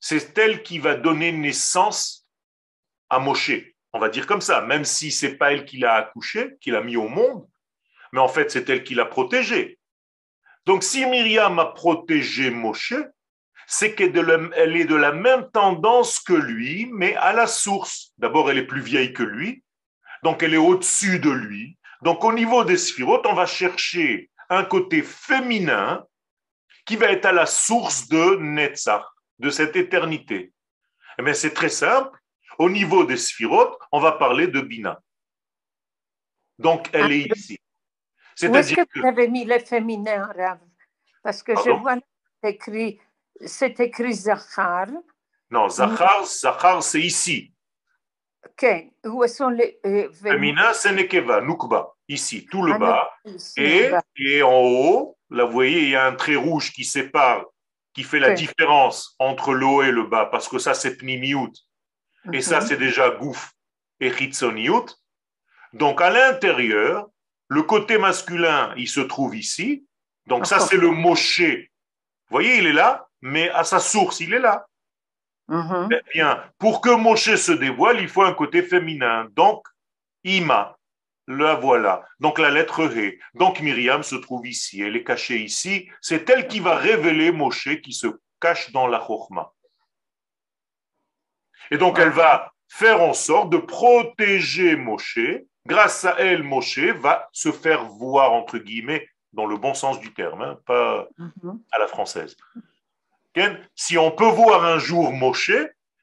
c'est 0.00 0.36
elle 0.38 0.62
qui 0.62 0.78
va 0.78 0.94
donner 0.94 1.32
naissance 1.32 2.26
à 3.10 3.18
Moshe 3.18 3.52
on 3.94 4.00
va 4.00 4.08
dire 4.08 4.26
comme 4.26 4.40
ça, 4.40 4.60
même 4.60 4.84
si 4.84 5.10
c'est 5.10 5.36
pas 5.36 5.52
elle 5.52 5.64
qui 5.64 5.78
l'a 5.78 5.94
accouché, 5.94 6.56
qui 6.60 6.70
l'a 6.70 6.82
mis 6.82 6.96
au 6.96 7.08
monde, 7.08 7.46
mais 8.12 8.20
en 8.20 8.28
fait 8.28 8.50
c'est 8.50 8.68
elle 8.68 8.82
qui 8.82 8.94
l'a 8.94 9.06
protégé. 9.06 9.78
Donc 10.66 10.82
si 10.82 11.06
Myriam 11.06 11.58
a 11.60 11.66
protégé 11.66 12.50
Moshe, 12.50 12.94
c'est 13.66 13.94
qu'elle 13.94 14.08
est 14.76 14.84
de 14.84 14.94
la 14.94 15.12
même 15.12 15.48
tendance 15.52 16.18
que 16.18 16.34
lui, 16.34 16.90
mais 16.92 17.14
à 17.16 17.32
la 17.32 17.46
source. 17.46 18.12
D'abord, 18.18 18.50
elle 18.50 18.58
est 18.58 18.66
plus 18.66 18.82
vieille 18.82 19.14
que 19.14 19.22
lui, 19.22 19.62
donc 20.22 20.42
elle 20.42 20.54
est 20.54 20.58
au-dessus 20.58 21.18
de 21.18 21.30
lui. 21.30 21.78
Donc 22.02 22.24
au 22.24 22.32
niveau 22.32 22.64
des 22.64 22.76
sphirotes, 22.76 23.26
on 23.26 23.34
va 23.34 23.46
chercher 23.46 24.28
un 24.50 24.64
côté 24.64 25.02
féminin 25.02 26.04
qui 26.84 26.96
va 26.96 27.06
être 27.06 27.26
à 27.26 27.32
la 27.32 27.46
source 27.46 28.08
de 28.08 28.36
Netzach, 28.36 29.04
de 29.38 29.50
cette 29.50 29.76
éternité. 29.76 30.52
Eh 31.18 31.22
bien, 31.22 31.32
c'est 31.32 31.54
très 31.54 31.70
simple. 31.70 32.18
Au 32.58 32.70
niveau 32.70 33.04
des 33.04 33.16
sphirotes, 33.16 33.76
on 33.92 34.00
va 34.00 34.12
parler 34.12 34.46
de 34.48 34.60
Bina. 34.60 35.00
Donc, 36.58 36.88
elle 36.92 37.12
est 37.12 37.36
ici. 37.36 37.58
Où 38.42 38.54
est-ce 38.56 38.74
que, 38.74 38.80
vous 38.94 39.06
avez 39.06 39.28
mis 39.28 39.44
le 39.44 39.58
féminin, 39.58 40.30
Rav? 40.36 40.58
Parce 41.22 41.42
que 41.42 41.52
je 41.56 41.70
vois 41.70 41.96
écrit, 42.42 43.00
c'est 43.44 43.78
écrit 43.80 44.12
Zachar. 44.12 44.88
Non, 45.50 45.68
Zachar, 45.68 46.26
Zachar 46.26 46.82
c'est 46.82 47.00
ici. 47.00 47.52
Ok. 48.44 48.66
Où 49.04 49.26
sont 49.26 49.48
les. 49.48 49.78
Euh, 49.86 50.12
féminin, 50.12 50.72
c'est 50.74 50.92
Nekeva, 50.92 51.40
Nukba, 51.40 51.94
ici, 52.08 52.46
tout 52.50 52.62
le 52.62 52.74
ah, 52.74 52.78
bas. 52.78 53.10
et, 53.56 53.90
et 54.16 54.42
en 54.42 54.60
haut, 54.60 55.16
là, 55.30 55.44
vous 55.44 55.52
voyez, 55.52 55.82
il 55.82 55.88
y 55.90 55.96
a 55.96 56.06
un 56.06 56.14
trait 56.14 56.36
rouge 56.36 56.72
qui 56.72 56.84
sépare, 56.84 57.44
qui 57.94 58.02
fait 58.02 58.18
la 58.18 58.32
différence 58.32 59.14
entre 59.18 59.54
le 59.54 59.64
haut 59.64 59.82
et 59.82 59.92
le 59.92 60.04
bas, 60.04 60.26
parce 60.26 60.48
que 60.48 60.58
ça, 60.58 60.74
c'est 60.74 60.96
Pnimiout. 60.96 61.52
Et 62.32 62.40
ça, 62.40 62.60
c'est 62.60 62.76
déjà 62.76 63.10
Gouf 63.10 63.52
et 64.00 64.10
Chitzoniut. 64.10 64.86
Donc, 65.72 66.00
à 66.00 66.10
l'intérieur, 66.10 67.08
le 67.48 67.62
côté 67.62 67.98
masculin, 67.98 68.72
il 68.76 68.88
se 68.88 69.00
trouve 69.00 69.36
ici. 69.36 69.86
Donc, 70.26 70.46
ça, 70.46 70.60
c'est 70.60 70.76
le 70.76 70.90
Moshe. 70.90 71.40
Vous 71.40 72.30
voyez, 72.30 72.58
il 72.58 72.66
est 72.66 72.72
là, 72.72 73.06
mais 73.20 73.50
à 73.50 73.64
sa 73.64 73.78
source, 73.78 74.20
il 74.20 74.32
est 74.32 74.38
là. 74.38 74.66
Eh 75.50 76.00
bien, 76.12 76.42
pour 76.58 76.80
que 76.80 76.90
Moshe 76.90 77.34
se 77.36 77.52
dévoile, 77.52 78.00
il 78.00 78.08
faut 78.08 78.22
un 78.22 78.32
côté 78.32 78.62
féminin. 78.62 79.28
Donc, 79.32 79.66
Ima, 80.24 80.78
la 81.26 81.54
voilà. 81.54 82.02
Donc, 82.20 82.38
la 82.38 82.50
lettre 82.50 82.90
He. 82.96 83.18
Donc, 83.34 83.60
Myriam 83.60 84.02
se 84.02 84.14
trouve 84.14 84.46
ici. 84.46 84.80
Elle 84.80 84.96
est 84.96 85.04
cachée 85.04 85.38
ici. 85.38 85.90
C'est 86.00 86.28
elle 86.30 86.48
qui 86.48 86.60
va 86.60 86.76
révéler 86.76 87.30
Moshe 87.30 87.80
qui 87.82 87.92
se 87.92 88.06
cache 88.40 88.72
dans 88.72 88.86
la 88.86 89.00
Chokhmah. 89.00 89.52
Et 91.70 91.78
donc, 91.78 91.98
elle 91.98 92.10
va 92.10 92.52
faire 92.68 93.00
en 93.02 93.12
sorte 93.12 93.50
de 93.50 93.58
protéger 93.58 94.76
Moshe. 94.76 95.18
Grâce 95.66 96.04
à 96.04 96.16
elle, 96.18 96.42
Moshe 96.42 96.78
va 96.78 97.28
se 97.32 97.52
faire 97.52 97.84
voir, 97.84 98.32
entre 98.32 98.58
guillemets, 98.58 99.08
dans 99.32 99.46
le 99.46 99.56
bon 99.56 99.74
sens 99.74 100.00
du 100.00 100.12
terme, 100.12 100.42
hein, 100.42 100.58
pas 100.66 101.08
mhm. 101.18 101.60
à 101.72 101.78
la 101.78 101.86
française. 101.86 102.36
Si 103.74 103.98
on 103.98 104.10
peut 104.10 104.28
voir 104.28 104.64
un 104.64 104.78
jour 104.78 105.12
Moshe, 105.12 105.52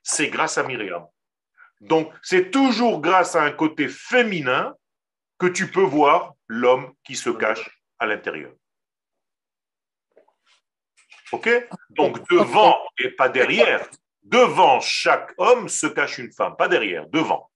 c'est 0.03 0.27
grâce 0.27 0.57
à 0.57 0.63
Myriam. 0.63 1.05
Donc, 1.79 2.11
c'est 2.21 2.51
toujours 2.51 3.01
grâce 3.01 3.35
à 3.35 3.43
un 3.43 3.51
côté 3.51 3.87
féminin 3.87 4.75
que 5.39 5.47
tu 5.47 5.71
peux 5.71 5.83
voir 5.83 6.33
l'homme 6.47 6.93
qui 7.03 7.15
se 7.15 7.29
cache 7.29 7.81
à 7.97 8.05
l'intérieur. 8.05 8.51
OK? 11.31 11.49
Donc, 11.89 12.29
devant 12.29 12.77
et 12.97 13.09
pas 13.09 13.29
derrière. 13.29 13.87
Devant 14.23 14.79
chaque 14.79 15.33
homme 15.37 15.67
se 15.67 15.87
cache 15.87 16.19
une 16.19 16.31
femme, 16.31 16.55
pas 16.55 16.67
derrière, 16.67 17.07
devant. 17.07 17.49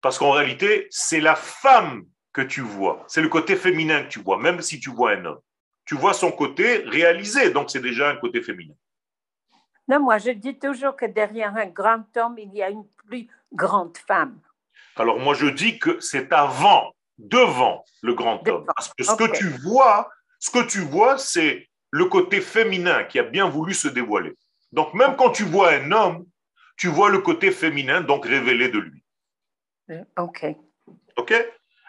Parce 0.00 0.18
qu'en 0.18 0.30
réalité, 0.30 0.86
c'est 0.90 1.20
la 1.20 1.34
femme 1.34 2.06
que 2.32 2.42
tu 2.42 2.60
vois, 2.60 3.04
c'est 3.08 3.22
le 3.22 3.28
côté 3.28 3.56
féminin 3.56 4.04
que 4.04 4.08
tu 4.08 4.20
vois, 4.20 4.38
même 4.38 4.60
si 4.60 4.78
tu 4.78 4.90
vois 4.90 5.12
un 5.12 5.24
homme. 5.24 5.40
Tu 5.86 5.94
vois 5.94 6.12
son 6.12 6.32
côté 6.32 6.78
réalisé, 6.78 7.50
donc 7.50 7.70
c'est 7.70 7.80
déjà 7.80 8.10
un 8.10 8.16
côté 8.16 8.42
féminin. 8.42 8.74
Non, 9.88 10.00
moi 10.00 10.18
je 10.18 10.30
dis 10.30 10.58
toujours 10.58 10.96
que 10.96 11.06
derrière 11.06 11.56
un 11.56 11.66
grand 11.66 12.04
homme, 12.16 12.38
il 12.38 12.52
y 12.54 12.62
a 12.62 12.70
une 12.70 12.86
plus 13.06 13.28
grande 13.52 13.96
femme. 13.96 14.38
Alors 14.96 15.18
moi 15.18 15.34
je 15.34 15.46
dis 15.46 15.78
que 15.78 15.98
c'est 16.00 16.32
avant, 16.32 16.92
devant 17.18 17.84
le 18.02 18.14
grand 18.14 18.46
homme. 18.48 18.66
Parce 18.66 18.92
que 18.92 19.04
ce 19.04 19.14
que 19.14 19.36
tu 19.36 19.48
vois, 19.62 20.10
ce 20.38 20.50
que 20.50 20.66
tu 20.66 20.80
vois, 20.80 21.18
c'est 21.18 21.68
le 21.90 22.04
côté 22.06 22.40
féminin 22.40 23.04
qui 23.04 23.18
a 23.18 23.22
bien 23.22 23.48
voulu 23.48 23.74
se 23.74 23.88
dévoiler. 23.88 24.34
Donc 24.76 24.92
même 24.92 25.16
quand 25.16 25.30
tu 25.30 25.44
vois 25.44 25.70
un 25.72 25.90
homme, 25.90 26.26
tu 26.76 26.88
vois 26.88 27.08
le 27.08 27.20
côté 27.20 27.50
féminin, 27.50 28.02
donc 28.02 28.26
révélé 28.26 28.68
de 28.68 28.78
lui. 28.78 29.02
Ok. 30.18 30.44
Ok? 31.16 31.34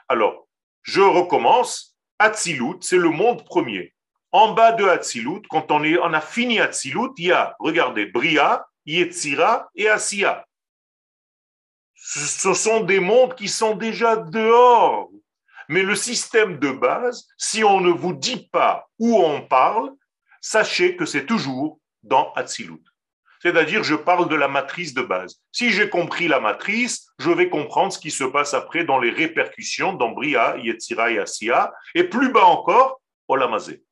Alors, 0.07 0.47
je 0.83 1.01
recommence. 1.01 1.95
Hatzilut, 2.19 2.77
c'est 2.81 2.97
le 2.97 3.09
monde 3.09 3.45
premier. 3.45 3.93
En 4.31 4.53
bas 4.53 4.71
de 4.71 4.85
Hatzilut, 4.85 5.41
quand 5.49 5.69
on, 5.69 5.83
est, 5.83 5.99
on 5.99 6.13
a 6.13 6.21
fini 6.21 6.59
Hatzilut, 6.59 7.11
il 7.17 7.25
y 7.25 7.31
a, 7.31 7.55
regardez, 7.59 8.05
Bria, 8.07 8.65
Yetzira 8.85 9.69
et 9.75 9.89
Asiya. 9.89 10.47
Ce 11.93 12.53
sont 12.53 12.81
des 12.85 12.99
mondes 12.99 13.35
qui 13.35 13.49
sont 13.49 13.75
déjà 13.75 14.15
dehors. 14.15 15.11
Mais 15.67 15.83
le 15.83 15.95
système 15.95 16.57
de 16.57 16.71
base, 16.71 17.27
si 17.37 17.63
on 17.63 17.81
ne 17.81 17.91
vous 17.91 18.13
dit 18.13 18.47
pas 18.51 18.87
où 18.97 19.19
on 19.19 19.41
parle, 19.41 19.91
sachez 20.39 20.95
que 20.95 21.05
c'est 21.05 21.25
toujours 21.25 21.79
dans 22.03 22.33
Hatzilut. 22.33 22.83
C'est-à-dire, 23.41 23.83
je 23.83 23.95
parle 23.95 24.29
de 24.29 24.35
la 24.35 24.47
matrice 24.47 24.93
de 24.93 25.01
base. 25.01 25.39
Si 25.51 25.69
j'ai 25.69 25.89
compris 25.89 26.27
la 26.27 26.39
matrice, 26.39 27.07
je 27.19 27.29
vais 27.29 27.49
comprendre 27.49 27.93
ce 27.93 27.99
qui 27.99 28.11
se 28.11 28.23
passe 28.23 28.53
après 28.53 28.83
dans 28.83 28.99
les 28.99 29.11
répercussions 29.11 29.93
dans 29.93 30.09
Bria, 30.09 30.57
Yetzira 30.57 31.11
et 31.11 31.19
Asiya, 31.19 31.71
et 31.93 32.05
plus 32.05 32.31
bas 32.31 32.45
encore, 32.45 32.99
Olamazé. 33.27 33.83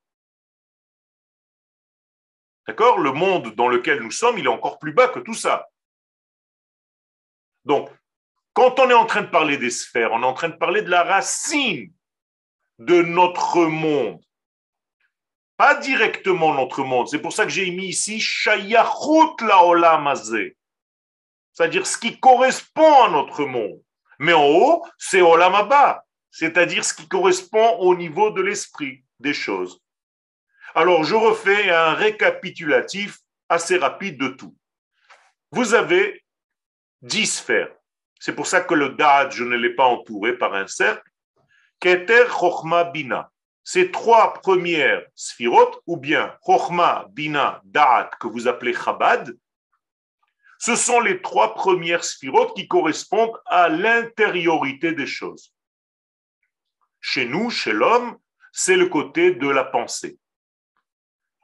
D'accord? 2.68 3.00
Le 3.00 3.12
monde 3.12 3.54
dans 3.56 3.68
lequel 3.68 4.02
nous 4.02 4.12
sommes, 4.12 4.40
il 4.40 4.46
est 4.46 4.50
encore 4.50 4.80
plus 4.80 4.94
bas 4.94 5.10
que 5.10 5.20
tout 5.20 5.36
ça. 5.36 5.68
Donc, 7.66 7.90
quand 8.54 8.80
on 8.80 8.90
est 8.90 8.96
en 8.96 9.06
train 9.06 9.22
de 9.22 9.30
parler 9.30 9.58
des 9.58 9.70
sphères, 9.70 10.12
on 10.14 10.24
est 10.24 10.26
en 10.26 10.34
train 10.34 10.50
de 10.50 10.56
parler 10.56 10.82
de 10.82 10.90
la 10.90 11.04
racine 11.04 11.94
de 12.80 13.02
notre 13.02 13.66
monde. 13.66 14.25
Pas 15.58 15.76
directement 15.76 16.54
notre 16.54 16.84
monde. 16.84 17.08
C'est 17.08 17.20
pour 17.20 17.34
ça 17.34 17.46
que 17.46 17.52
j'ai 17.52 17.72
mis 17.72 17.88
ici 17.88 18.20
Shayachut 18.20 19.42
laolamazé. 19.42 20.58
C'est-à-dire 21.54 21.88
ce 21.88 21.98
qui 21.98 22.20
correspond 22.20 23.04
à 23.04 23.10
notre 23.10 23.46
monde. 23.46 23.82
Mais 24.20 24.34
en 24.34 24.46
haut, 24.46 24.86
c'est 24.98 25.22
Olamaba. 25.22 26.04
C'est-à-dire 26.32 26.84
ce 26.84 26.94
qui 26.94 27.08
correspond 27.08 27.78
au 27.80 27.96
niveau 27.96 28.30
de 28.32 28.42
l'esprit 28.42 29.04
des 29.20 29.34
choses. 29.34 29.82
Alors, 30.74 31.06
je 31.06 31.16
refais 31.16 31.70
un 31.70 31.94
récapitulatif 31.94 33.20
assez 33.48 33.78
rapide 33.78 34.20
de 34.20 34.28
tout. 34.28 34.56
Vous 35.52 35.74
avez 35.74 36.26
dix 37.02 37.38
sphères. 37.38 37.74
C'est 38.20 38.36
pour 38.36 38.48
ça 38.48 38.62
que 38.62 38.74
le 38.74 38.90
Da'at, 38.90 39.30
je 39.30 39.46
ne 39.46 39.56
l'ai 39.56 39.74
pas 39.74 39.86
entouré 39.86 40.38
par 40.38 40.54
un 40.54 40.68
cercle. 40.68 41.10
Keter, 41.80 42.26
Chochma, 42.28 42.84
Bina. 42.86 43.32
Ces 43.68 43.90
trois 43.90 44.34
premières 44.34 45.04
sphirotes, 45.16 45.82
ou 45.88 45.98
bien 45.98 46.38
Chochma, 46.46 47.08
Bina, 47.10 47.62
Da'at, 47.66 48.12
que 48.20 48.28
vous 48.28 48.48
appelez 48.48 48.76
Chabad, 48.76 49.36
ce 50.60 50.76
sont 50.76 51.00
les 51.00 51.20
trois 51.20 51.56
premières 51.56 52.04
sphirotes 52.04 52.56
qui 52.56 52.68
correspondent 52.68 53.36
à 53.48 53.68
l'intériorité 53.68 54.94
des 54.94 55.08
choses. 55.08 55.52
Chez 57.02 57.26
nous, 57.26 57.50
chez 57.50 57.74
l'homme, 57.74 58.18
c'est 58.52 58.78
le 58.78 58.86
côté 58.86 59.32
de 59.32 59.50
la 59.50 59.64
pensée. 59.64 60.20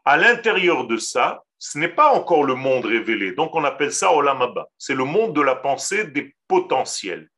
À 0.05 0.15
l'intérieur 0.15 0.85
de 0.85 0.97
ça, 0.97 1.43
ce 1.57 1.79
n'est 1.79 1.89
pas 1.89 2.13
encore 2.13 2.43
le 2.43 2.53
monde 2.53 2.85
révélé. 2.85 3.33
Donc 3.33 3.55
on 3.55 3.63
appelle 3.63 3.91
ça 3.91 4.13
Olamaba. 4.13 4.67
C'est 4.77 4.95
le 4.95 5.05
monde 5.05 5.35
de 5.35 5.41
la 5.41 5.55
pensée 5.55 6.05
des 6.05 6.35
potentiels. 6.47 7.29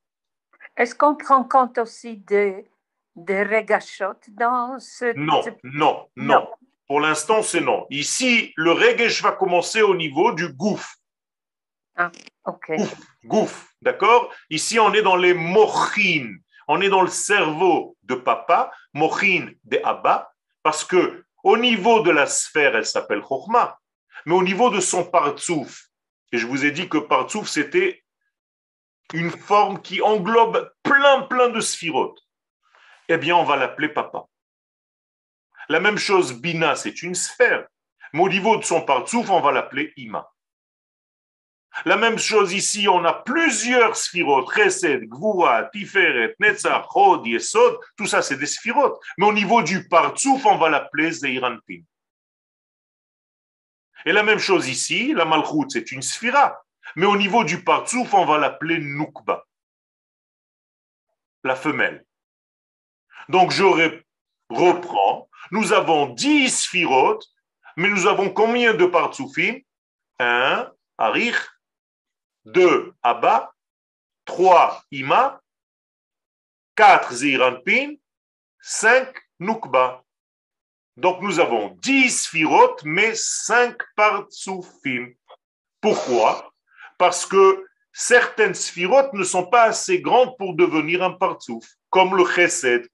Est-ce 0.75 0.93
qu'on 0.93 1.15
prend 1.15 1.45
compte 1.45 1.77
aussi 1.77 2.17
des, 2.17 2.65
des 3.15 3.65
dans 4.29 4.79
ce... 4.79 5.15
Non, 5.17 5.43
non, 5.63 6.09
non. 6.15 6.47
Pour 6.87 6.99
l'instant, 6.99 7.41
c'est 7.41 7.61
non. 7.61 7.85
Ici, 7.89 8.53
le 8.55 8.71
regesh 8.71 9.21
va 9.21 9.31
commencer 9.31 9.81
au 9.81 9.95
niveau 9.95 10.31
du 10.31 10.49
gouffre. 10.49 10.95
Ah, 11.95 12.11
ok. 12.45 12.73
Gouffre, 13.23 13.67
d'accord? 13.81 14.31
Ici, 14.49 14.79
on 14.79 14.93
est 14.93 15.01
dans 15.01 15.15
les 15.15 15.33
mochines. 15.33 16.39
On 16.67 16.81
est 16.81 16.89
dans 16.89 17.01
le 17.01 17.09
cerveau 17.09 17.97
de 18.03 18.15
papa, 18.15 18.71
mochin 18.93 19.51
de 19.63 19.79
Abba, 19.83 20.33
parce 20.63 20.83
que 20.83 21.25
au 21.43 21.57
niveau 21.57 22.01
de 22.01 22.11
la 22.11 22.25
sphère, 22.25 22.75
elle 22.75 22.85
s'appelle 22.85 23.21
Chokhmah 23.21 23.77
mais 24.25 24.35
au 24.35 24.43
niveau 24.43 24.69
de 24.69 24.79
son 24.79 25.03
partsouf, 25.03 25.89
et 26.31 26.37
je 26.37 26.47
vous 26.47 26.65
ai 26.65 26.71
dit 26.71 26.89
que 26.89 26.97
partsouf, 26.97 27.47
c'était 27.47 28.03
une 29.13 29.31
forme 29.31 29.81
qui 29.81 30.01
englobe 30.01 30.71
plein, 30.81 31.21
plein 31.23 31.49
de 31.49 31.59
sphirotes, 31.59 32.22
eh 33.09 33.17
bien, 33.17 33.35
on 33.35 33.43
va 33.43 33.55
l'appeler 33.55 33.89
papa. 33.89 34.25
La 35.69 35.79
même 35.79 35.97
chose, 35.97 36.33
Bina, 36.33 36.75
c'est 36.75 37.03
une 37.03 37.15
sphère, 37.15 37.67
mais 38.13 38.21
au 38.21 38.29
niveau 38.29 38.57
de 38.57 38.63
son 38.63 38.81
partsouf, 38.81 39.29
on 39.29 39.41
va 39.41 39.51
l'appeler 39.51 39.93
Ima. 39.97 40.29
La 41.85 41.97
même 41.97 42.19
chose 42.19 42.53
ici, 42.53 42.87
on 42.87 43.03
a 43.03 43.13
plusieurs 43.13 43.95
sphirotes, 43.95 44.53
Chesed, 44.53 45.07
Gvura, 45.07 45.65
Tiferet, 45.73 46.35
Netzach, 46.39 46.85
Hod, 46.93 47.25
Yesod, 47.25 47.79
tout 47.97 48.05
ça 48.05 48.21
c'est 48.21 48.37
des 48.37 48.45
sphirotes. 48.45 49.01
Mais 49.17 49.25
au 49.25 49.33
niveau 49.33 49.63
du 49.63 49.87
partsouf, 49.87 50.45
on 50.45 50.57
va 50.57 50.69
l'appeler 50.69 51.11
Zeiranpin. 51.11 51.81
Et 54.05 54.11
la 54.11 54.21
même 54.21 54.39
chose 54.39 54.67
ici, 54.69 55.13
la 55.13 55.25
malchoute, 55.25 55.71
c'est 55.71 55.91
une 55.91 56.01
sphira. 56.01 56.61
Mais 56.95 57.05
au 57.05 57.17
niveau 57.17 57.43
du 57.43 57.63
partsouf, 57.63 58.13
on 58.13 58.25
va 58.25 58.37
l'appeler 58.37 58.77
Nukba, 58.77 59.45
la 61.43 61.55
femelle. 61.55 62.05
Donc 63.29 63.51
je 63.51 63.63
reprends. 64.49 65.29
Nous 65.51 65.73
avons 65.73 66.07
dix 66.07 66.49
sphirotes, 66.49 67.25
mais 67.77 67.89
nous 67.89 68.07
avons 68.07 68.29
combien 68.29 68.73
de 68.73 68.85
partsoufim 68.85 69.59
Un, 70.19 70.71
Arich, 70.97 71.35
deux, 72.45 72.93
Abba, 73.01 73.53
trois, 74.25 74.83
Ima, 74.91 75.41
quatre, 76.75 77.13
Ziranpin, 77.13 77.95
cinq, 78.61 79.13
Nukba. 79.39 80.03
Donc 80.95 81.21
nous 81.21 81.39
avons 81.39 81.69
10 81.81 82.23
sphirotes, 82.23 82.83
mais 82.83 83.13
5 83.15 83.75
partsoufim. 83.95 85.13
Pourquoi? 85.81 86.51
Parce 86.97 87.25
que 87.25 87.65
certaines 87.91 88.53
sphirotes 88.53 89.13
ne 89.13 89.23
sont 89.23 89.47
pas 89.47 89.63
assez 89.63 90.01
grandes 90.01 90.37
pour 90.37 90.55
devenir 90.55 91.03
un 91.03 91.11
partsouf, 91.11 91.65
comme 91.89 92.15
le 92.15 92.25
chesed. 92.25 92.87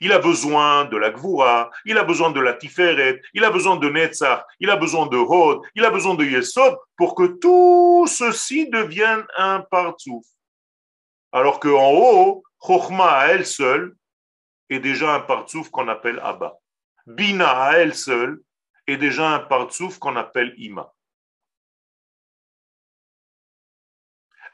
Il 0.00 0.12
a 0.12 0.18
besoin 0.18 0.86
de 0.86 0.96
la 0.96 1.10
gvura, 1.10 1.70
il 1.84 1.98
a 1.98 2.04
besoin 2.04 2.30
de 2.30 2.40
la 2.40 2.54
tiferet, 2.54 3.20
il 3.34 3.44
a 3.44 3.50
besoin 3.50 3.76
de 3.76 3.88
netzach, 3.88 4.44
il 4.58 4.70
a 4.70 4.76
besoin 4.76 5.06
de 5.06 5.18
hod, 5.18 5.60
il 5.74 5.84
a 5.84 5.90
besoin 5.90 6.14
de 6.14 6.24
yesod 6.24 6.76
pour 6.96 7.14
que 7.14 7.26
tout 7.26 8.06
ceci 8.08 8.68
devienne 8.70 9.26
un 9.36 9.60
partsouf. 9.60 10.24
Alors 11.32 11.60
qu'en 11.60 11.92
haut, 11.92 12.42
Chochma 12.62 13.10
à 13.10 13.26
elle 13.28 13.46
seule 13.46 13.94
est 14.68 14.80
déjà 14.80 15.14
un 15.14 15.20
partsouf 15.20 15.70
qu'on 15.70 15.88
appelle 15.88 16.20
Abba. 16.22 16.58
Bina 17.06 17.50
à 17.50 17.72
elle 17.78 17.94
seule 17.94 18.40
est 18.86 18.96
déjà 18.96 19.30
un 19.30 19.40
partsouf 19.40 19.98
qu'on 19.98 20.16
appelle 20.16 20.54
Ima. 20.56 20.92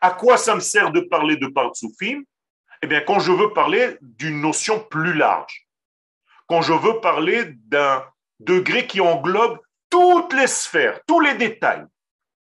À 0.01 0.11
quoi 0.11 0.37
ça 0.37 0.55
me 0.55 0.61
sert 0.61 0.91
de 0.91 1.01
parler 1.01 1.37
de 1.37 1.47
partsoufim 1.47 2.23
Eh 2.83 2.87
bien, 2.87 3.01
quand 3.01 3.19
je 3.19 3.33
veux 3.33 3.53
parler 3.53 3.97
d'une 4.01 4.41
notion 4.41 4.81
plus 4.81 5.15
large, 5.15 5.67
quand 6.47 6.63
je 6.63 6.73
veux 6.73 7.01
parler 7.01 7.45
d'un 7.67 8.05
degré 8.41 8.87
qui 8.87 9.01
englobe 9.01 9.59
toutes 9.91 10.33
les 10.33 10.47
sphères, 10.47 11.01
tous 11.07 11.21
les 11.21 11.35
détails. 11.35 11.87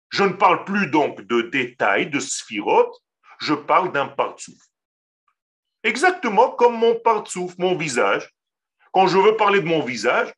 Je 0.09 0.23
ne 0.23 0.33
parle 0.33 0.65
plus 0.65 0.87
donc 0.87 1.21
de 1.21 1.41
détails, 1.41 2.09
de 2.09 2.19
sphirotes, 2.19 2.95
je 3.39 3.53
parle 3.53 3.91
d'un 3.91 4.07
partsouf. 4.07 4.57
Exactement 5.83 6.51
comme 6.51 6.77
mon 6.77 6.95
partsouf, 6.95 7.57
mon 7.57 7.75
visage, 7.75 8.29
quand 8.91 9.07
je 9.07 9.17
veux 9.17 9.37
parler 9.37 9.61
de 9.61 9.67
mon 9.67 9.83
visage, 9.83 10.33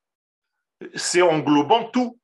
c'est 0.95 1.21
englobant 1.21 1.85
tout. 1.85 2.19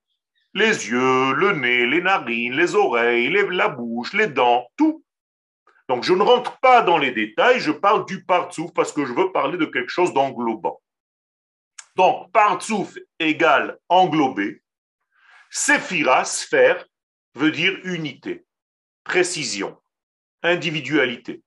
Les 0.53 0.89
yeux, 0.89 1.33
le 1.33 1.53
nez, 1.53 1.85
les 1.85 2.01
narines, 2.01 2.53
les 2.53 2.75
oreilles, 2.75 3.29
la 3.29 3.69
bouche, 3.69 4.13
les 4.13 4.27
dents, 4.27 4.67
tout. 4.75 5.03
Donc 5.87 6.03
je 6.03 6.13
ne 6.13 6.21
rentre 6.21 6.59
pas 6.59 6.81
dans 6.81 6.97
les 6.97 7.11
détails, 7.11 7.59
je 7.59 7.71
parle 7.71 8.05
du 8.05 8.23
partsouf 8.25 8.73
parce 8.73 8.91
que 8.91 9.05
je 9.05 9.13
veux 9.13 9.31
parler 9.31 9.57
de 9.57 9.65
quelque 9.65 9.89
chose 9.89 10.13
d'englobant. 10.13 10.81
Donc 11.95 12.31
partsouf 12.31 12.97
égale 13.19 13.79
englobé. 13.87 14.61
Séphira, 15.49 16.25
sphère, 16.25 16.85
veut 17.35 17.51
dire 17.51 17.79
unité, 17.83 18.45
précision, 19.03 19.81
individualité. 20.43 21.41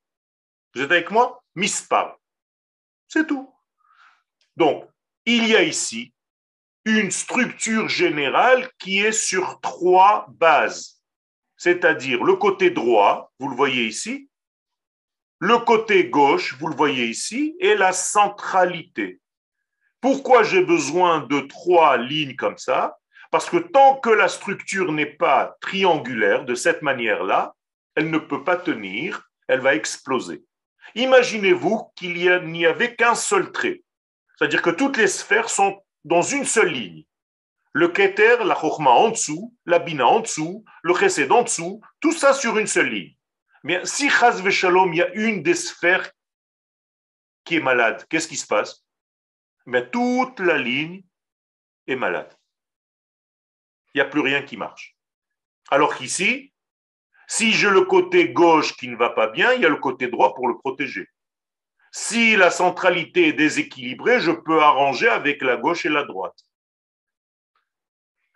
Vous 0.75 0.83
êtes 0.83 0.93
avec 0.93 1.11
moi? 1.11 1.43
Mispar. 1.55 2.17
C'est 3.09 3.27
tout. 3.27 3.53
Donc, 4.57 4.89
il 5.27 5.47
y 5.47 5.57
a 5.57 5.63
ici 5.63 6.15
une 6.85 7.11
structure 7.11 7.89
générale 7.89 8.71
qui 8.79 9.01
est 9.01 9.13
sur 9.13 9.61
trois 9.61 10.27
bases, 10.31 11.03
c'est-à-dire 11.57 12.25
le 12.25 12.37
côté 12.37 12.71
droit, 12.71 13.33
vous 13.39 13.49
le 13.49 13.57
voyez 13.57 13.85
ici, 13.85 14.30
le 15.41 15.57
côté 15.57 16.11
gauche, 16.11 16.55
vous 16.61 16.69
le 16.69 16.77
voyez 16.77 17.07
ici, 17.07 17.57
et 17.61 17.75
la 17.75 17.93
centralité. 17.93 19.21
Pourquoi 20.03 20.43
j'ai 20.43 20.63
besoin 20.63 21.21
de 21.21 21.41
trois 21.41 21.97
lignes 21.97 22.37
comme 22.37 22.59
ça? 22.59 22.99
Parce 23.31 23.49
que 23.49 23.57
tant 23.57 23.97
que 23.97 24.11
la 24.11 24.29
structure 24.29 24.93
n'est 24.93 25.07
pas 25.07 25.57
triangulaire 25.63 26.45
de 26.45 26.55
cette 26.55 26.83
manière-là, 26.83 27.55
elle 27.95 28.11
ne 28.11 28.19
peut 28.19 28.45
pas 28.45 28.57
tenir, 28.57 29.31
elle 29.49 29.61
va 29.61 29.75
exploser. 29.75 30.45
Imaginez-vous 30.95 31.91
qu'il 31.97 32.15
n'y 32.15 32.67
avait 32.67 32.95
qu'un 32.95 33.15
seul 33.15 33.51
trait. 33.51 33.83
C'est-à-dire 34.37 34.61
que 34.61 34.71
toutes 34.71 34.99
les 34.99 35.09
sphères 35.09 35.49
sont 35.49 35.83
dans 36.05 36.23
une 36.23 36.45
seule 36.45 36.73
ligne. 36.73 37.05
Le 37.73 37.89
Keter, 37.89 38.45
la 38.45 38.57
Chokhma 38.57 38.91
en 38.91 39.09
dessous, 39.09 39.55
la 39.65 39.79
Bina 39.79 40.07
en 40.07 40.21
dessous, 40.21 40.65
le 40.83 40.95
Chesed 40.95 41.33
en 41.33 41.45
dessous, 41.45 41.81
tout 42.01 42.13
ça 42.13 42.35
sur 42.35 42.59
une 42.59 42.67
seule 42.67 42.91
ligne. 42.91 43.15
Mais 43.63 43.85
si 43.85 44.09
Chaz 44.09 44.49
Shalom, 44.51 44.93
il 44.93 44.99
y 44.99 45.03
a 45.03 45.13
une 45.15 45.43
des 45.43 45.55
sphères 45.55 46.11
qui 47.45 47.57
est 47.57 47.61
malade, 47.61 48.07
qu'est-ce 48.09 48.29
qui 48.29 48.37
se 48.37 48.47
passe? 48.47 48.85
Mais 49.67 49.91
toute 49.91 50.41
la 50.41 50.59
ligne 50.59 51.03
est 51.87 51.97
malade. 51.97 52.35
Il 53.93 53.99
n'y 53.99 54.03
a 54.03 54.07
plus 54.07 54.21
rien 54.21 54.43
qui 54.43 54.57
marche. 54.57 54.97
Alors 55.71 55.95
qu'ici, 55.97 56.53
si 57.27 57.53
j'ai 57.53 57.71
le 57.71 57.83
côté 57.83 58.31
gauche 58.33 58.75
qui 58.77 58.89
ne 58.89 58.97
va 58.97 59.11
pas 59.11 59.29
bien, 59.29 59.53
il 59.53 59.63
y 59.63 59.67
a 59.67 59.69
le 59.69 59.77
côté 59.77 60.09
droit 60.09 60.35
pour 60.35 60.49
le 60.49 60.59
protéger. 60.59 61.09
Si 61.93 62.37
la 62.37 62.51
centralité 62.51 63.29
est 63.29 63.33
déséquilibrée, 63.33 64.21
je 64.21 64.31
peux 64.31 64.63
arranger 64.63 65.09
avec 65.09 65.43
la 65.43 65.57
gauche 65.57 65.85
et 65.85 65.89
la 65.89 66.05
droite. 66.05 66.39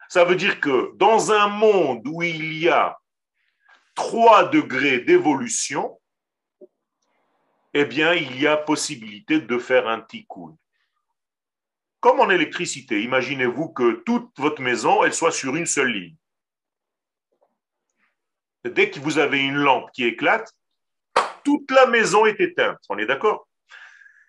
Ça 0.08 0.24
veut 0.24 0.36
dire 0.36 0.60
que 0.60 0.92
dans 0.96 1.32
un 1.32 1.48
monde 1.48 2.06
où 2.06 2.22
il 2.22 2.58
y 2.58 2.68
a 2.68 2.98
trois 3.94 4.48
degrés 4.48 5.00
d'évolution, 5.00 6.00
eh 7.72 7.84
bien, 7.84 8.14
il 8.14 8.40
y 8.40 8.46
a 8.46 8.56
possibilité 8.56 9.40
de 9.40 9.58
faire 9.58 9.88
un 9.88 10.00
tikkun. 10.00 10.56
Comme 12.00 12.20
en 12.20 12.30
électricité, 12.30 13.02
imaginez-vous 13.02 13.70
que 13.70 14.02
toute 14.04 14.30
votre 14.38 14.62
maison, 14.62 15.02
elle 15.04 15.14
soit 15.14 15.32
sur 15.32 15.56
une 15.56 15.66
seule 15.66 15.92
ligne. 15.92 16.16
Dès 18.64 18.90
que 18.90 19.00
vous 19.00 19.18
avez 19.18 19.40
une 19.40 19.56
lampe 19.56 19.90
qui 19.92 20.04
éclate, 20.04 20.52
toute 21.44 21.70
la 21.70 21.86
maison 21.86 22.26
est 22.26 22.40
éteinte. 22.40 22.78
On 22.88 22.98
est 22.98 23.06
d'accord? 23.06 23.48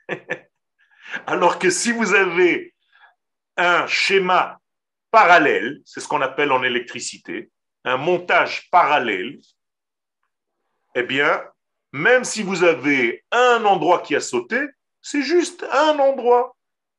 Alors 1.27 1.59
que 1.59 1.69
si 1.69 1.91
vous 1.91 2.13
avez 2.13 2.73
un 3.57 3.87
schéma 3.87 4.59
parallèle, 5.11 5.81
c'est 5.85 5.99
ce 5.99 6.07
qu'on 6.07 6.21
appelle 6.21 6.51
en 6.51 6.63
électricité, 6.63 7.51
un 7.85 7.97
montage 7.97 8.69
parallèle, 8.69 9.39
eh 10.95 11.03
bien, 11.03 11.43
même 11.91 12.23
si 12.23 12.41
vous 12.41 12.63
avez 12.63 13.23
un 13.31 13.63
endroit 13.65 14.01
qui 14.01 14.15
a 14.15 14.21
sauté, 14.21 14.59
c'est 15.01 15.21
juste 15.21 15.65
un 15.71 15.99
endroit. 15.99 16.55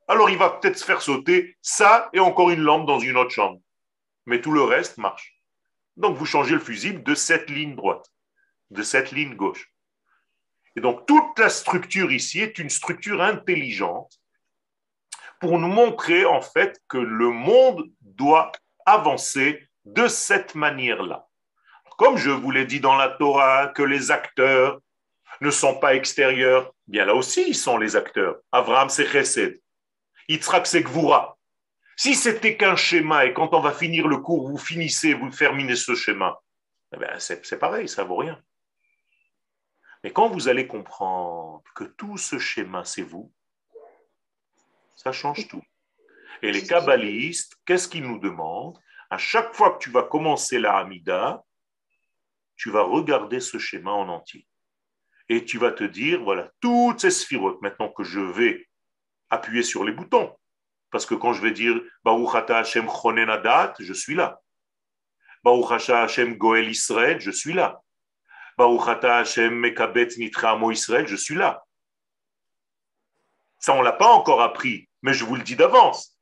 Alors 0.07 0.30
il 0.30 0.38
va 0.38 0.51
peut-être 0.51 0.78
se 0.78 0.84
faire 0.84 1.03
sauter 1.03 1.57
ça 1.62 2.09
et 2.12 2.20
encore 2.20 2.51
une 2.51 2.61
lampe 2.61 2.86
dans 2.86 3.01
une 3.01 3.16
autre 3.16 3.30
chambre. 3.30 3.61
Mais 4.26 4.40
tout 4.40 4.53
le 4.53 4.62
reste 4.62 4.99
marche. 4.99 5.34
Donc 5.97 6.16
vous 6.16 6.26
changez 6.26 6.55
le 6.55 6.61
fusible 6.61 7.03
de 7.03 7.14
cette 7.14 7.51
ligne 7.51 7.74
droite, 7.74 8.07
de 8.70 8.82
cette 8.82 9.11
ligne 9.11 9.34
gauche. 9.34 9.72
Et 10.76 10.80
donc 10.80 11.07
toute 11.07 11.38
la 11.38 11.49
structure 11.49 12.12
ici 12.12 12.40
est 12.40 12.59
une 12.59 12.70
structure 12.70 13.22
intelligente 13.22 14.20
pour 15.40 15.59
nous 15.59 15.68
montrer 15.68 16.26
en 16.26 16.42
fait 16.42 16.80
que 16.88 16.99
le 16.99 17.30
monde 17.30 17.90
doit 18.03 18.53
avancer 18.84 19.68
de 19.84 20.07
cette 20.07 20.55
manière-là. 20.55 21.26
Comme 21.99 22.16
je 22.16 22.30
vous 22.30 22.51
l'ai 22.51 22.66
dit 22.66 22.80
dans 22.80 22.97
la 22.97 23.09
Torah, 23.09 23.68
que 23.68 23.82
les 23.82 24.11
acteurs 24.11 24.80
ne 25.40 25.51
sont 25.51 25.78
pas 25.78 25.94
extérieurs, 25.94 26.72
bien 26.86 27.05
là 27.05 27.14
aussi 27.14 27.44
ils 27.49 27.55
sont 27.55 27.78
les 27.78 27.97
acteurs. 27.97 28.36
Abraham 28.53 28.88
c'est 28.88 29.07
Chesed, 29.07 29.61
Yitzhak 30.28 30.66
c'est. 30.66 30.84
Si 31.97 32.14
c'était 32.14 32.59
qu'un 32.59 32.76
schéma 32.76 33.24
et 33.24 33.32
quand 33.32 33.55
on 33.55 33.61
va 33.61 33.72
finir 33.72 34.07
le 34.07 34.18
cours, 34.18 34.49
vous 34.49 34.59
finissez, 34.59 35.14
vous 35.14 35.30
terminez 35.30 35.76
ce 35.76 35.94
schéma, 35.94 36.38
eh 36.92 36.99
ben, 36.99 37.18
c'est 37.18 37.59
pareil, 37.59 37.88
ça 37.88 38.05
vaut 38.05 38.16
rien. 38.16 38.38
Mais 40.05 40.12
quand 40.12 40.28
vous 40.28 40.49
allez 40.49 40.66
comprendre 40.66 41.62
que 41.74 41.84
tout 41.84 42.18
ce 42.18 42.38
schéma, 42.38 42.84
c'est 42.84 43.03
vous, 43.03 43.32
ça 44.94 45.11
change 45.11 45.49
tout. 45.49 45.62
Et 46.42 46.53
les 46.53 46.62
kabbalistes, 46.62 47.57
qu'est-ce 47.64 47.88
qu'ils 47.88 48.07
nous 48.07 48.18
demandent? 48.18 48.78
À 49.09 49.16
chaque 49.16 49.55
fois 49.55 49.72
que 49.72 49.78
tu 49.78 49.90
vas 49.90 50.03
commencer 50.03 50.59
la 50.59 50.76
Hamida, 50.76 51.42
tu 52.57 52.71
vas 52.71 52.83
regarder 52.83 53.41
ce 53.41 53.59
schéma 53.59 53.93
en 53.93 54.09
entier. 54.09 54.47
Et 55.29 55.45
tu 55.45 55.59
vas 55.59 55.73
te 55.73 55.85
dire, 55.85 56.23
voilà, 56.23 56.51
toutes 56.61 57.01
ces 57.01 57.11
sphirotes, 57.11 57.61
maintenant 57.61 57.89
que 57.89 58.05
je 58.05 58.21
vais 58.21 58.67
appuyer 59.31 59.63
sur 59.63 59.85
les 59.85 59.93
boutons, 59.93 60.37
parce 60.91 61.05
que 61.05 61.15
quand 61.15 61.33
je 61.33 61.43
vais 61.43 61.51
dire 61.51 61.81
Baruch 62.05 62.35
Hashem 62.49 62.89
Chonenadat, 62.89 63.75
je 63.81 63.93
suis 63.93 64.15
là. 64.15 64.41
Baruch 65.43 65.91
Hashem 65.91 66.37
Goel 66.37 66.71
Israël, 66.71 67.21
je 67.21 67.31
suis 67.31 67.53
là. 67.53 67.81
Baruch 68.57 69.05
Hashem 69.05 69.55
Mekabet 69.55 70.09
Nitra 70.17 70.59
Israël, 70.73 71.07
je 71.07 71.17
suis 71.17 71.35
là. 71.35 71.65
Ça, 73.59 73.75
on 73.75 73.81
ne 73.81 73.85
l'a 73.85 73.93
pas 73.93 74.13
encore 74.13 74.43
appris, 74.43 74.89
mais 75.03 75.13
je 75.13 75.25
vous 75.25 75.37
le 75.37 75.43
dis 75.43 75.57
d'avance. 75.57 76.16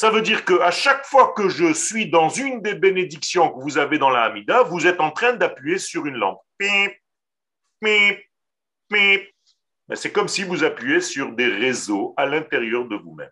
Ça 0.00 0.08
veut 0.08 0.22
dire 0.22 0.46
qu'à 0.46 0.70
chaque 0.70 1.04
fois 1.04 1.34
que 1.36 1.50
je 1.50 1.74
suis 1.74 2.08
dans 2.08 2.30
une 2.30 2.62
des 2.62 2.74
bénédictions 2.74 3.50
que 3.52 3.60
vous 3.60 3.76
avez 3.76 3.98
dans 3.98 4.08
la 4.08 4.22
Hamida, 4.22 4.62
vous 4.62 4.86
êtes 4.86 4.98
en 4.98 5.10
train 5.10 5.34
d'appuyer 5.34 5.76
sur 5.76 6.06
une 6.06 6.16
lampe. 6.16 6.40
C'est 9.92 10.10
comme 10.10 10.28
si 10.28 10.42
vous 10.42 10.64
appuyez 10.64 11.02
sur 11.02 11.32
des 11.32 11.48
réseaux 11.48 12.14
à 12.16 12.24
l'intérieur 12.24 12.86
de 12.86 12.96
vous-même. 12.96 13.28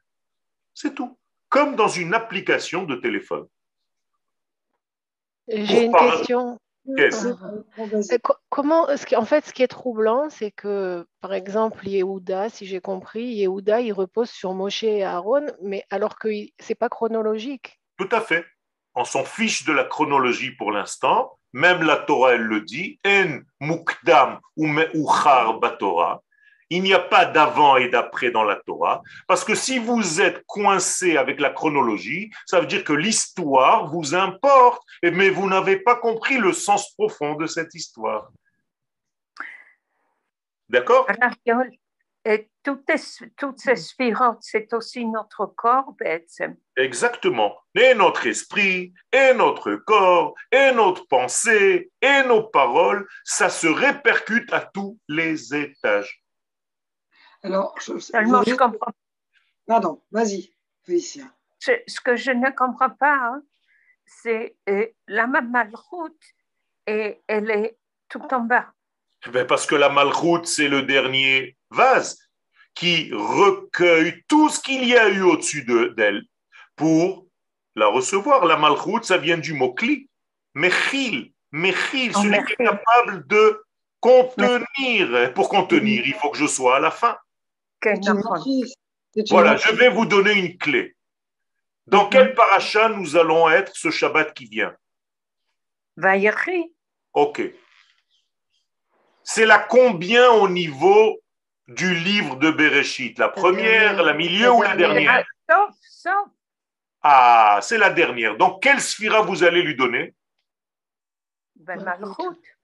C'est 0.75 0.95
tout. 0.95 1.19
Comme 1.49 1.75
dans 1.75 1.89
une 1.89 2.13
application 2.13 2.85
de 2.85 2.97
téléphone. 2.97 3.47
J'ai 5.49 5.85
une 5.85 5.95
question. 5.95 6.61
Euh, 6.89 8.19
comment, 8.49 8.87
en 9.17 9.25
fait, 9.25 9.45
ce 9.45 9.53
qui 9.53 9.63
est 9.63 9.69
troublant, 9.69 10.31
c'est 10.31 10.51
que, 10.51 11.07
par 11.21 11.35
exemple, 11.35 11.87
Yehuda, 11.87 12.49
si 12.49 12.67
j'ai 12.67 12.81
compris, 12.81 13.25
Yehuda, 13.25 13.81
il 13.81 13.93
repose 13.93 14.31
sur 14.31 14.55
Moshe 14.55 14.85
et 14.85 15.05
Aaron, 15.05 15.47
mais 15.63 15.85
alors 15.91 16.19
que 16.19 16.29
c'est 16.59 16.75
pas 16.75 16.89
chronologique. 16.89 17.81
Tout 17.99 18.09
à 18.13 18.21
fait. 18.21 18.45
On 18.95 19.05
s'en 19.05 19.25
fiche 19.25 19.65
de 19.65 19.73
la 19.73 19.85
chronologie 19.85 20.53
pour 20.53 20.73
l'instant. 20.73 21.39
Même 21.53 21.83
la 21.83 21.97
Torah, 21.97 22.35
elle 22.35 22.43
le 22.43 22.61
dit. 22.63 22.99
En 23.07 23.41
mukdam 23.61 24.41
ou 24.57 24.67
batora. 25.61 26.23
Il 26.71 26.83
n'y 26.83 26.93
a 26.93 26.99
pas 26.99 27.25
d'avant 27.25 27.77
et 27.77 27.89
d'après 27.89 28.31
dans 28.31 28.45
la 28.45 28.57
Torah, 28.57 29.03
parce 29.27 29.45
que 29.45 29.55
si 29.55 29.79
vous 29.79 30.21
êtes 30.21 30.45
coincé 30.47 31.17
avec 31.17 31.41
la 31.41 31.51
chronologie, 31.51 32.31
ça 32.47 32.61
veut 32.61 32.67
dire 32.67 32.85
que 32.85 32.93
l'histoire 32.93 33.87
vous 33.87 34.15
importe, 34.15 34.83
mais 35.03 35.31
vous 35.31 35.49
n'avez 35.49 35.79
pas 35.79 35.97
compris 35.97 36.37
le 36.37 36.53
sens 36.53 36.93
profond 36.95 37.35
de 37.35 37.47
cette 37.47 37.75
histoire. 37.75 38.31
D'accord? 40.69 41.07
Et 42.25 42.51
toutes, 42.63 42.91
toutes 43.39 43.59
ces 43.59 43.77
sphirotes, 43.77 44.43
c'est 44.43 44.75
aussi 44.75 45.07
notre 45.07 45.47
corps, 45.47 45.95
Exactement. 46.77 47.57
Et 47.75 47.95
notre 47.95 48.27
esprit, 48.27 48.93
et 49.11 49.33
notre 49.33 49.77
corps, 49.77 50.35
et 50.53 50.73
notre 50.73 51.07
pensée, 51.07 51.91
et 52.03 52.23
nos 52.27 52.43
paroles, 52.43 53.09
ça 53.25 53.49
se 53.49 53.67
répercute 53.67 54.53
à 54.53 54.61
tous 54.61 54.99
les 55.09 55.55
étages. 55.55 56.23
Alors, 57.43 57.75
je, 57.81 57.99
je 57.99 58.55
comprends. 58.55 58.93
Pardon, 59.67 60.03
vas-y, 60.11 60.53
Félicia. 60.85 61.25
Ce 61.59 62.01
que 62.01 62.17
je 62.17 62.31
ne 62.31 62.51
comprends 62.51 62.91
pas, 62.91 63.15
hein, 63.15 63.43
c'est 64.07 64.57
euh, 64.69 64.87
la 65.07 65.27
malroute 65.27 66.23
et 66.87 67.21
elle 67.27 67.51
est 67.51 67.77
tout 68.09 68.23
en 68.33 68.41
bas. 68.41 68.73
Ben 69.33 69.47
parce 69.47 69.67
que 69.67 69.75
la 69.75 69.89
malroute, 69.89 70.47
c'est 70.47 70.69
le 70.69 70.83
dernier 70.83 71.57
vase 71.71 72.19
qui 72.75 73.11
recueille 73.13 74.23
tout 74.29 74.49
ce 74.49 74.61
qu'il 74.61 74.85
y 74.85 74.97
a 74.97 75.09
eu 75.09 75.23
au-dessus 75.23 75.65
d'elle 75.65 76.23
pour 76.77 77.27
la 77.75 77.89
recevoir. 77.89 78.47
La 78.47 78.57
malroute, 78.57 79.05
ça 79.05 79.19
vient 79.19 79.39
du 79.39 79.53
mot 79.53 79.75
cli. 79.75 80.09
Mechil, 80.55 81.33
mechil, 81.53 82.13
oh, 82.15 82.23
celui 82.23 82.45
qui 82.45 82.53
est 82.53 82.65
capable 82.65 83.27
de 83.27 83.65
contenir. 84.01 85.33
Pour 85.35 85.49
contenir, 85.49 86.07
il 86.07 86.15
faut 86.15 86.31
que 86.31 86.39
je 86.39 86.47
sois 86.47 86.77
à 86.77 86.81
la 86.81 86.91
fin. 86.91 87.19
Voilà, 89.31 89.57
je 89.57 89.73
vais 89.73 89.89
vous 89.89 90.07
donner 90.07 90.33
une 90.33 90.59
clé. 90.59 90.97
Dans 91.87 92.05
mhm. 92.05 92.11
quel 92.11 92.35
paracha 92.35 92.89
nous 92.91 93.17
allons 93.17 93.49
être 93.49 93.75
ce 93.75 93.91
Shabbat 93.91 94.35
qui 94.35 94.47
vient? 94.47 94.77
Vayechi. 95.97 96.73
Ok. 97.15 97.43
C'est 99.25 99.47
la 99.47 99.59
combien 99.59 100.31
au 100.31 100.49
niveau 100.49 101.21
du 101.67 101.95
livre 101.95 102.37
de 102.37 102.51
Bereshit? 102.51 103.19
La 103.19 103.29
première, 103.29 104.03
la 104.03 104.15
milieu 104.15 104.53
ou 104.53 104.63
la 104.63 104.77
dernière 104.77 105.25
Ah, 107.03 107.59
c'est 107.63 107.79
la 107.79 107.91
dernière. 107.91 108.37
Donc, 108.37 108.63
quelle 108.63 108.81
sphira 108.81 109.23
vous 109.23 109.43
allez 109.43 109.63
lui 109.63 109.77
donner? 109.77 110.15
Ben, 111.57 111.85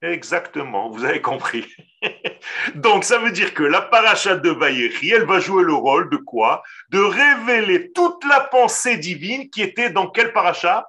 Exactement, 0.04 0.90
vous 0.90 1.02
avez 1.02 1.22
compris. 1.22 1.74
Donc, 2.74 3.04
ça 3.04 3.18
veut 3.18 3.30
dire 3.30 3.54
que 3.54 3.62
la 3.62 3.80
paracha 3.80 4.36
de 4.36 4.50
Vayechi, 4.50 5.10
elle 5.10 5.24
va 5.24 5.40
jouer 5.40 5.64
le 5.64 5.72
rôle 5.72 6.10
de 6.10 6.18
quoi? 6.18 6.62
De 6.90 7.00
révéler 7.00 7.90
toute 7.92 8.22
la 8.24 8.40
pensée 8.40 8.98
divine 8.98 9.48
qui 9.48 9.62
était 9.62 9.88
dans 9.88 10.10
quel 10.10 10.34
paracha? 10.34 10.86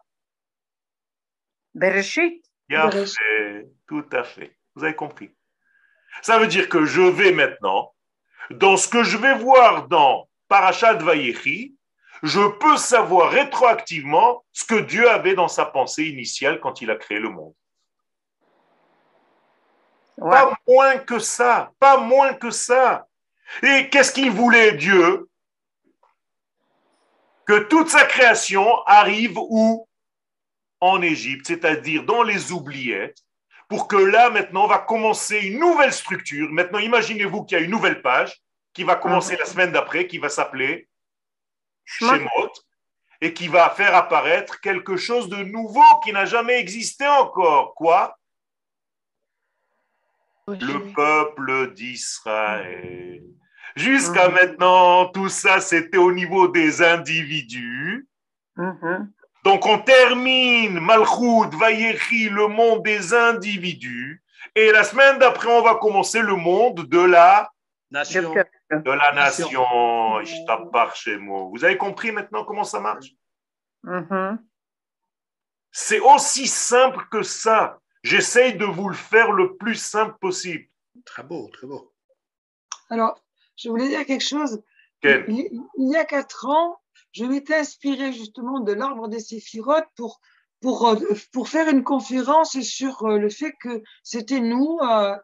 Bereshit. 1.74 2.44
Tout 3.88 4.06
à 4.12 4.26
fait. 4.26 4.58
Vous 4.76 4.84
avez 4.84 4.96
compris. 4.96 5.34
Ça 6.22 6.38
veut 6.38 6.48
dire 6.48 6.68
que 6.68 6.84
je 6.84 7.02
vais 7.02 7.32
maintenant, 7.32 7.94
dans 8.50 8.76
ce 8.76 8.90
que 8.90 9.04
je 9.04 9.16
vais 9.16 9.38
voir 9.38 9.88
dans 9.88 10.28
paracha 10.50 10.94
de 10.94 11.06
Vayechi, 11.06 11.74
je 12.22 12.42
peux 12.60 12.76
savoir 12.76 13.32
rétroactivement 13.32 14.44
ce 14.52 14.66
que 14.66 14.82
Dieu 14.82 15.10
avait 15.10 15.36
dans 15.36 15.48
sa 15.48 15.64
pensée 15.64 16.04
initiale 16.04 16.60
quand 16.60 16.82
il 16.82 16.92
a 16.92 16.96
créé 16.98 17.20
le 17.20 17.30
monde. 17.30 17.54
Pas 20.18 20.58
moins 20.68 20.98
que 20.98 21.20
ça, 21.20 21.72
pas 21.80 21.98
moins 21.98 22.34
que 22.34 22.50
ça. 22.50 23.08
Et 23.62 23.90
qu'est-ce 23.90 24.12
qu'il 24.12 24.32
voulait 24.32 24.74
Dieu? 24.74 25.30
Que 27.46 27.60
toute 27.60 27.90
sa 27.90 28.06
création 28.06 28.84
arrive 28.86 29.38
où? 29.38 29.88
En 30.82 31.02
Égypte, 31.02 31.48
c'est-à-dire 31.48 32.04
dans 32.04 32.24
les 32.24 32.52
oubliettes, 32.52 33.20
pour 33.68 33.88
que 33.88 33.96
là, 33.96 34.30
maintenant, 34.30 34.66
on 34.66 34.68
va 34.68 34.80
commencer 34.80 35.40
une 35.40 35.60
nouvelle 35.60 35.94
structure. 35.94 36.50
Maintenant, 36.52 36.80
imaginez-vous 36.80 37.44
qu'il 37.46 37.58
y 37.58 37.62
a 37.62 37.64
une 37.64 37.72
nouvelle 37.72 38.02
page 38.02 38.42
qui 38.74 38.84
va 38.84 38.96
commencer 38.96 39.38
la 39.38 39.46
semaine 39.46 39.72
d'après, 39.72 40.06
qui 40.06 40.18
va 40.18 40.30
s'appeler 40.30 40.88
Shemot, 41.86 42.52
et 43.22 43.34
qui 43.34 43.48
va 43.48 43.70
faire 43.70 43.96
apparaître 43.96 44.60
quelque 44.60 44.98
chose 44.98 45.30
de 45.30 45.38
nouveau 45.38 45.84
qui 46.04 46.12
n'a 46.12 46.26
jamais 46.26 46.60
existé 46.60 47.08
encore. 47.08 47.74
Quoi? 47.76 48.16
Le 50.48 50.94
peuple 50.94 51.74
d'Israël. 51.74 53.24
Jusqu'à 53.76 54.30
maintenant, 54.30 55.08
tout 55.08 55.30
ça, 55.30 55.60
c'était 55.60 55.98
au 55.98 56.12
niveau 56.12 56.48
des 56.48 56.82
individus. 56.82 58.08
Mm-hmm. 58.58 59.08
Donc, 59.44 59.66
on 59.66 59.80
termine 59.80 60.80
Malchut, 60.80 61.50
Vayechi, 61.60 62.30
le 62.30 62.48
monde 62.48 62.84
des 62.84 63.14
individus. 63.14 64.24
Et 64.56 64.72
la 64.72 64.84
semaine 64.84 65.20
d'après, 65.20 65.50
on 65.50 65.62
va 65.62 65.76
commencer 65.76 66.22
le 66.22 66.36
monde 66.36 66.86
de 66.88 67.00
la 67.00 67.52
nation. 67.92 68.34
De 68.72 68.92
la 68.92 69.14
nation. 69.14 69.64
Vous 71.52 71.66
avez 71.66 71.78
compris 71.78 72.12
maintenant 72.12 72.46
comment 72.46 72.64
ça 72.64 72.80
marche? 72.80 73.08
Mm-hmm. 73.84 74.38
C'est 75.72 76.00
aussi 76.00 76.48
simple 76.48 77.06
que 77.12 77.24
ça. 77.24 77.80
J'essaye 78.06 78.56
de 78.56 78.66
vous 78.66 78.88
le 78.88 78.96
faire 78.96 79.32
le 79.32 79.58
plus 79.58 79.74
simple 79.74 80.16
possible. 80.22 80.68
Très 81.06 81.24
beau, 81.24 81.50
très 81.52 81.66
beau. 81.66 81.92
Alors, 82.92 83.20
je 83.56 83.68
voulais 83.68 83.88
dire 83.88 84.06
quelque 84.06 84.24
chose. 84.24 84.62
Il, 85.02 85.66
y 85.78 85.96
a 85.96 86.06
quatre 86.06 86.46
ans, 86.46 86.78
je 87.14 87.26
m'étais 87.26 87.56
inspiré 87.56 88.14
justement 88.14 88.60
de 88.60 88.74
l'arbre 88.74 89.08
des 89.08 89.20
séphirotes 89.20 89.88
pour, 89.96 90.20
pour, 90.62 90.88
euh, 90.88 90.96
pour 91.34 91.50
faire 91.50 91.68
une 91.68 91.84
conférence 91.84 92.60
sur 92.60 93.08
euh, 93.08 93.18
le 93.18 93.30
fait 93.30 93.54
que 93.60 93.82
c'était 94.04 94.40
nous, 94.40 94.78
euh, 94.84 95.18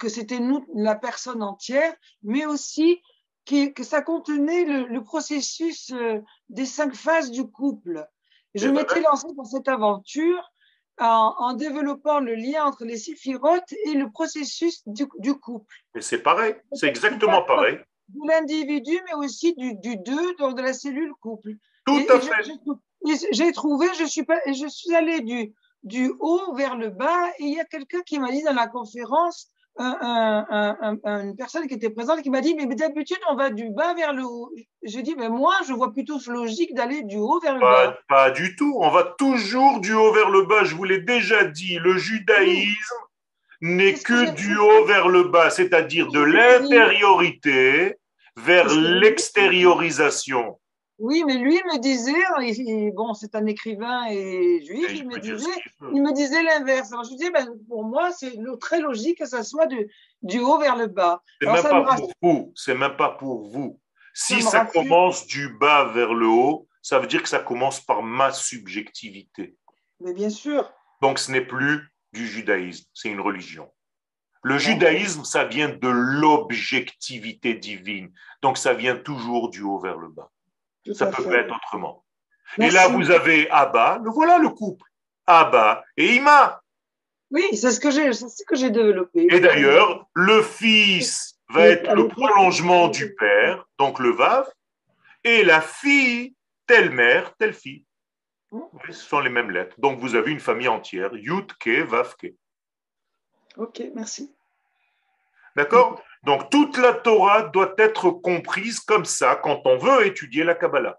que 0.00 0.08
c'était 0.08 0.40
nous 0.40 0.66
la 0.74 0.96
personne 0.96 1.40
entière, 1.40 1.94
mais 2.24 2.46
aussi 2.46 3.00
que, 3.46 3.68
que 3.68 3.84
ça 3.84 4.02
contenait 4.02 4.64
le, 4.64 4.88
le 4.88 5.04
processus 5.04 5.94
des 6.48 6.66
cinq 6.66 6.96
phases 6.96 7.30
du 7.30 7.48
couple. 7.48 8.04
Je 8.56 8.66
m'étais 8.66 9.02
lancé 9.02 9.28
dans 9.36 9.44
cette 9.44 9.68
aventure 9.68 10.50
en, 10.98 11.34
en, 11.38 11.54
développant 11.54 12.20
le 12.20 12.34
lien 12.34 12.64
entre 12.64 12.84
les 12.84 12.96
séphirotes 12.96 13.72
et 13.86 13.94
le 13.94 14.10
processus 14.10 14.82
du, 14.86 15.06
du 15.18 15.34
couple. 15.34 15.74
Mais 15.94 16.00
c'est 16.00 16.22
pareil, 16.22 16.54
c'est 16.72 16.88
exactement 16.88 17.42
pareil. 17.42 17.78
De 18.08 18.28
l'individu, 18.28 18.98
mais 19.06 19.14
aussi 19.14 19.54
du, 19.54 19.74
du 19.76 19.96
deux, 19.96 20.34
donc 20.36 20.56
de 20.56 20.62
la 20.62 20.72
cellule 20.72 21.12
couple. 21.20 21.52
Tout 21.86 22.04
à 22.08 22.20
fait. 22.20 22.52
J'ai 23.32 23.52
trouvé, 23.52 23.86
je 23.98 24.04
suis, 24.04 24.24
pas, 24.24 24.38
je 24.46 24.66
suis 24.66 24.94
allé 24.94 25.20
du, 25.20 25.52
du 25.82 26.12
haut 26.20 26.54
vers 26.54 26.76
le 26.76 26.90
bas, 26.90 27.28
et 27.38 27.44
il 27.44 27.54
y 27.54 27.60
a 27.60 27.64
quelqu'un 27.64 28.00
qui 28.02 28.18
m'a 28.18 28.30
dit 28.30 28.42
dans 28.42 28.54
la 28.54 28.66
conférence, 28.66 29.48
un, 29.76 30.98
un, 31.04 31.20
une 31.24 31.36
personne 31.36 31.66
qui 31.66 31.74
était 31.74 31.90
présente 31.90 32.22
qui 32.22 32.30
m'a 32.30 32.40
dit 32.40 32.54
mais, 32.54 32.66
d'habitude 32.74 33.18
on 33.28 33.34
va 33.34 33.50
du 33.50 33.70
bas 33.70 33.94
vers 33.94 34.12
le 34.12 34.24
haut. 34.24 34.52
J'ai 34.82 35.02
dit 35.02 35.14
mais 35.16 35.28
moi 35.28 35.54
je 35.66 35.72
vois 35.72 35.92
plutôt 35.92 36.18
logique 36.28 36.74
d'aller 36.74 37.02
du 37.02 37.16
haut 37.16 37.40
vers 37.40 37.54
le 37.54 37.60
bas. 37.60 37.96
Pas 38.08 38.30
du 38.30 38.54
tout, 38.56 38.76
on 38.80 38.90
va 38.90 39.14
toujours 39.18 39.80
du 39.80 39.92
haut 39.92 40.12
vers 40.12 40.30
le 40.30 40.44
bas. 40.44 40.64
Je 40.64 40.74
vous 40.74 40.84
l'ai 40.84 41.00
déjà 41.00 41.44
dit, 41.44 41.78
le 41.78 41.96
judaïsme 41.96 42.94
n'est 43.60 43.94
que, 43.94 44.30
du 44.32 44.56
haut 44.56 44.84
vers 44.84 45.08
le 45.08 45.24
bas, 45.24 45.50
c'est-à-dire 45.50 46.08
de 46.08 46.20
l'intériorité 46.20 47.96
vers 48.36 48.68
l'extériorisation. 48.68 50.58
Oui, 50.98 51.24
mais 51.26 51.34
lui 51.34 51.56
me 51.72 51.78
disait, 51.78 52.92
bon, 52.92 53.14
c'est 53.14 53.34
un 53.34 53.46
écrivain 53.46 54.06
et 54.10 54.62
juif, 54.64 54.92
il, 54.94 55.08
me 55.08 55.18
disait, 55.18 55.50
il 55.92 56.02
me 56.02 56.12
disait 56.12 56.42
l'inverse. 56.42 56.92
Alors 56.92 57.04
je 57.04 57.10
disais, 57.10 57.30
ben, 57.30 57.48
pour 57.68 57.84
moi, 57.84 58.12
c'est 58.12 58.36
très 58.60 58.80
logique 58.80 59.18
que 59.18 59.26
ça 59.26 59.42
soit 59.42 59.66
du, 59.66 59.90
du 60.22 60.38
haut 60.38 60.58
vers 60.58 60.76
le 60.76 60.86
bas. 60.86 61.20
C'est 61.40 61.48
même 61.50 61.62
pas 61.62 61.96
pour 61.96 62.12
vous. 62.22 62.52
C'est 62.54 62.74
même 62.74 62.96
pas 62.96 63.10
pour 63.10 63.48
vous. 63.48 63.80
Si 64.14 64.40
ça, 64.40 64.64
commence 64.64 65.26
du 65.26 65.48
bas 65.48 65.86
vers 65.92 66.14
le 66.14 66.28
haut, 66.28 66.68
ça 66.80 67.00
veut 67.00 67.08
dire 67.08 67.22
que 67.22 67.28
ça 67.28 67.40
commence 67.40 67.80
par 67.80 68.02
ma 68.02 68.30
subjectivité. 68.30 69.56
Mais 69.98 70.12
bien 70.12 70.30
sûr. 70.30 70.72
Donc 71.02 71.18
ce 71.18 71.32
n'est 71.32 71.44
plus 71.44 71.92
du 72.12 72.28
judaïsme, 72.28 72.84
c'est 72.94 73.08
une 73.08 73.20
religion. 73.20 73.68
Le 74.44 74.58
judaïsme, 74.58 75.24
ça 75.24 75.44
vient 75.44 75.70
de 75.70 75.88
l'objectivité 75.88 77.54
divine. 77.54 78.12
Donc 78.42 78.58
ça 78.58 78.74
vient 78.74 78.94
toujours 78.94 79.50
du 79.50 79.62
haut 79.62 79.80
vers 79.80 79.96
le 79.96 80.08
bas 80.08 80.30
ça 80.92 81.06
peut 81.06 81.24
pas 81.24 81.38
être 81.38 81.54
autrement. 81.54 82.04
Et 82.58 82.70
là, 82.70 82.88
vous 82.88 83.10
avez 83.10 83.48
Abba, 83.50 84.00
le 84.02 84.10
voilà 84.10 84.38
le 84.38 84.50
couple. 84.50 84.88
Abba 85.26 85.84
et 85.96 86.16
Ima. 86.16 86.60
Oui, 87.30 87.44
c'est 87.56 87.70
ce 87.70 87.80
que 87.80 87.90
j'ai, 87.90 88.12
ce 88.12 88.44
que 88.46 88.54
j'ai 88.54 88.70
développé. 88.70 89.26
Et 89.30 89.40
d'ailleurs, 89.40 90.06
le 90.14 90.42
fils 90.42 91.38
va 91.48 91.66
être 91.66 91.94
le 91.94 92.08
prolongement 92.08 92.88
du 92.88 93.14
père, 93.14 93.66
donc 93.78 93.98
le 93.98 94.10
Vav, 94.10 94.48
et 95.24 95.42
la 95.42 95.60
fille, 95.60 96.34
telle 96.66 96.90
mère, 96.90 97.34
telle 97.36 97.54
fille. 97.54 97.84
Mmh. 98.52 98.60
Ce 98.88 98.92
sont 98.92 99.20
les 99.20 99.30
mêmes 99.30 99.50
lettres. 99.50 99.74
Donc 99.80 99.98
vous 99.98 100.14
avez 100.14 100.30
une 100.30 100.40
famille 100.40 100.68
entière, 100.68 101.14
Yud, 101.14 101.52
Ke, 101.58 101.82
Vav, 101.82 102.14
Ke. 102.16 102.34
Ok, 103.56 103.82
merci. 103.94 104.32
D'accord? 105.56 106.02
Donc 106.26 106.50
toute 106.50 106.78
la 106.78 106.94
Torah 106.94 107.42
doit 107.42 107.74
être 107.78 108.10
comprise 108.10 108.80
comme 108.80 109.04
ça 109.04 109.36
quand 109.36 109.62
on 109.64 109.76
veut 109.76 110.06
étudier 110.06 110.44
la 110.44 110.54
Kabbalah. 110.54 110.98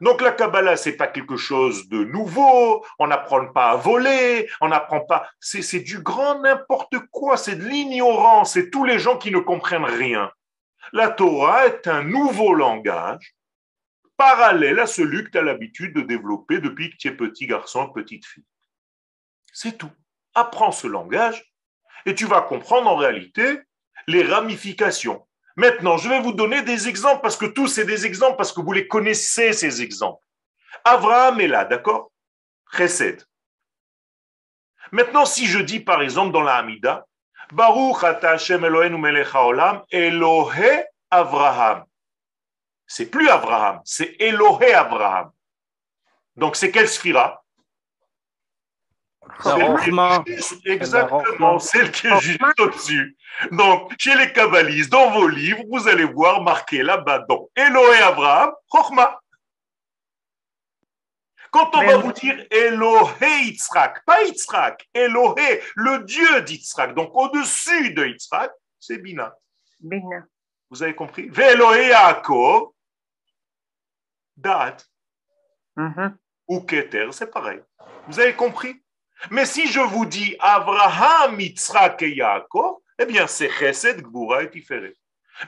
Donc 0.00 0.20
la 0.20 0.32
Kabbalah, 0.32 0.76
c'est 0.76 0.96
pas 0.96 1.06
quelque 1.06 1.36
chose 1.36 1.88
de 1.88 2.04
nouveau, 2.04 2.84
on 2.98 3.06
n'apprend 3.06 3.46
pas 3.52 3.70
à 3.70 3.76
voler, 3.76 4.50
on 4.60 4.68
n'apprend 4.68 5.00
pas, 5.00 5.28
c'est 5.38 5.80
du 5.80 6.00
grand 6.00 6.40
n'importe 6.40 6.98
quoi, 7.10 7.36
c'est 7.36 7.56
de 7.56 7.64
l'ignorance, 7.64 8.54
c'est 8.54 8.70
tous 8.70 8.84
les 8.84 8.98
gens 8.98 9.16
qui 9.16 9.30
ne 9.30 9.38
comprennent 9.38 9.84
rien. 9.84 10.30
La 10.92 11.08
Torah 11.08 11.66
est 11.66 11.86
un 11.86 12.02
nouveau 12.02 12.54
langage 12.54 13.34
parallèle 14.16 14.80
à 14.80 14.86
celui 14.86 15.24
que 15.24 15.30
tu 15.30 15.38
as 15.38 15.42
l'habitude 15.42 15.94
de 15.94 16.00
développer 16.00 16.58
depuis 16.58 16.90
que 16.90 16.96
tu 16.96 17.08
es 17.08 17.12
petit 17.12 17.46
garçon, 17.46 17.88
petite 17.88 18.26
fille. 18.26 18.44
C'est 19.52 19.78
tout. 19.78 19.90
Apprends 20.34 20.72
ce 20.72 20.86
langage 20.86 21.52
et 22.06 22.14
tu 22.14 22.26
vas 22.26 22.42
comprendre 22.42 22.90
en 22.90 22.96
réalité 22.96 23.60
les 24.06 24.22
ramifications. 24.22 25.26
Maintenant, 25.56 25.96
je 25.96 26.08
vais 26.08 26.20
vous 26.20 26.32
donner 26.32 26.62
des 26.62 26.88
exemples 26.88 27.22
parce 27.22 27.36
que 27.36 27.46
tous, 27.46 27.68
c'est 27.68 27.84
des 27.84 28.06
exemples 28.06 28.36
parce 28.36 28.52
que 28.52 28.60
vous 28.60 28.72
les 28.72 28.88
connaissez, 28.88 29.52
ces 29.52 29.82
exemples. 29.82 30.24
Abraham 30.84 31.40
est 31.40 31.48
là, 31.48 31.64
d'accord? 31.64 32.10
Chesed. 32.72 33.24
Maintenant, 34.90 35.24
si 35.24 35.46
je 35.46 35.60
dis 35.60 35.80
par 35.80 36.02
exemple 36.02 36.32
dans 36.32 36.42
la 36.42 36.56
Hamida, 36.56 37.06
Baruch 37.52 38.02
ata 38.02 38.32
Hashem 38.32 38.64
Eloheinu 38.64 38.98
melech 38.98 39.34
haolam, 39.34 39.82
Elohe 39.90 40.84
Abraham. 41.10 41.84
C'est 42.86 43.06
plus 43.06 43.28
Abraham, 43.28 43.80
c'est 43.84 44.16
Elohe 44.18 44.74
Abraham. 44.74 45.30
Donc 46.36 46.56
c'est 46.56 46.70
quelle 46.70 46.88
sphira 46.88 47.43
Exactement, 50.64 51.58
celle 51.58 51.90
qui 51.90 52.06
est 52.06 52.20
juste 52.20 52.60
au-dessus. 52.60 53.16
Donc, 53.50 53.92
chez 53.98 54.14
les 54.16 54.32
kabbalistes, 54.32 54.90
dans 54.90 55.10
vos 55.10 55.28
livres, 55.28 55.64
vous 55.70 55.88
allez 55.88 56.04
voir 56.04 56.42
marqué 56.42 56.82
là-bas, 56.82 57.20
donc, 57.28 57.50
Elohé 57.56 57.98
Abraham, 57.98 58.52
Chochma. 58.72 59.20
Quand 61.50 61.70
on 61.76 61.84
va 61.84 61.96
vous 61.98 62.12
dire 62.12 62.44
Elohé 62.50 63.44
Yitzhak, 63.44 64.04
pas 64.04 64.24
Yitzhak, 64.24 64.88
Elohé, 64.92 65.62
le 65.76 66.00
Dieu 66.04 66.42
d'Yitzhak, 66.42 66.94
donc 66.94 67.10
au-dessus 67.14 67.94
de 67.94 68.06
Yitzhak, 68.06 68.50
c'est 68.80 68.98
Bina. 68.98 69.32
Bina. 69.80 70.24
Vous 70.68 70.82
avez 70.82 70.94
compris 70.94 71.30
Elohé 71.36 71.88
Yaakov, 71.88 72.70
Dat, 74.36 74.78
mm-hmm. 75.76 76.16
ou 76.48 76.60
Keter, 76.62 77.08
c'est 77.12 77.30
pareil. 77.30 77.62
Vous 78.08 78.18
avez 78.18 78.34
compris? 78.34 78.83
Mais 79.30 79.46
si 79.46 79.66
je 79.66 79.80
vous 79.80 80.06
dis 80.06 80.36
Abraham, 80.38 81.40
Yitzhak 81.40 82.02
et 82.02 82.14
Yaakov, 82.14 82.76
eh 82.98 83.06
bien 83.06 83.26
c'est 83.26 83.50
Chesed, 83.50 84.02
Gvura 84.02 84.42
et 84.42 84.50
Tiferet. 84.50 84.94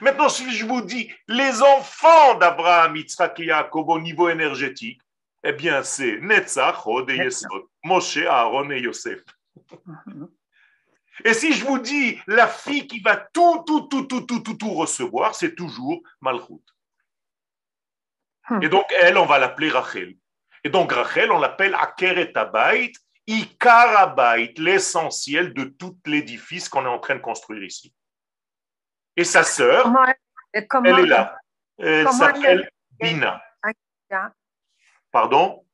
Maintenant, 0.01 0.27
si 0.27 0.51
je 0.51 0.65
vous 0.65 0.81
dis 0.81 1.11
les 1.27 1.61
enfants 1.61 2.35
d'Abraham, 2.35 2.95
Yitzhak 2.95 3.39
et 3.39 3.45
Yaakov 3.45 3.89
au 3.89 3.99
niveau 3.99 4.29
énergétique, 4.29 5.01
eh 5.43 5.53
bien 5.53 5.83
c'est 5.83 6.19
Netzach, 6.19 6.85
Hod 6.85 7.09
et 7.09 7.17
Yesod, 7.17 7.63
Moshe, 7.83 8.17
Aaron 8.17 8.69
et 8.71 8.81
Yosef. 8.81 9.21
Et 11.23 11.33
si 11.33 11.53
je 11.53 11.65
vous 11.65 11.79
dis 11.79 12.19
la 12.27 12.47
fille 12.47 12.87
qui 12.87 12.99
va 12.99 13.15
tout, 13.15 13.63
tout, 13.65 13.81
tout, 13.87 14.03
tout, 14.03 14.21
tout, 14.21 14.39
tout, 14.41 14.53
tout 14.55 14.73
recevoir, 14.73 15.35
c'est 15.35 15.55
toujours 15.55 16.01
Malchut. 16.21 16.61
Hmm. 18.49 18.61
Et 18.61 18.69
donc, 18.69 18.85
elle, 19.01 19.17
on 19.17 19.25
va 19.25 19.39
l'appeler 19.39 19.69
Rachel. 19.69 20.15
Et 20.63 20.69
donc, 20.69 20.91
Rachel, 20.91 21.31
on 21.31 21.39
l'appelle 21.39 21.75
Akeret 21.75 22.37
Abayt, 22.37 22.91
Ikarabait, 23.27 24.53
l'essentiel 24.57 25.53
de 25.53 25.65
tout 25.65 25.99
l'édifice 26.05 26.69
qu'on 26.69 26.85
est 26.85 26.89
en 26.89 26.99
train 26.99 27.15
de 27.15 27.21
construire 27.21 27.63
ici. 27.63 27.93
Et 29.15 29.25
sa 29.25 29.43
sœur, 29.43 29.91
elle 30.53 30.99
est 30.99 31.05
là. 31.05 31.37
Elle 31.77 32.07
s'appelle 32.09 32.69
Bina. 32.91 33.41
Pardon? 35.11 35.65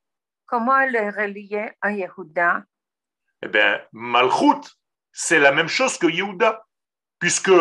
Comment 0.46 0.80
elle 0.80 0.96
est 0.96 1.10
reliée 1.10 1.72
à 1.82 1.92
Yehuda? 1.92 2.64
Eh 3.42 3.48
bien, 3.48 3.82
Malchut, 3.92 4.62
c'est 5.12 5.40
la 5.40 5.52
même 5.52 5.68
chose 5.68 5.98
que 5.98 6.08
Yehuda, 6.08 6.66
puisque 7.20 7.52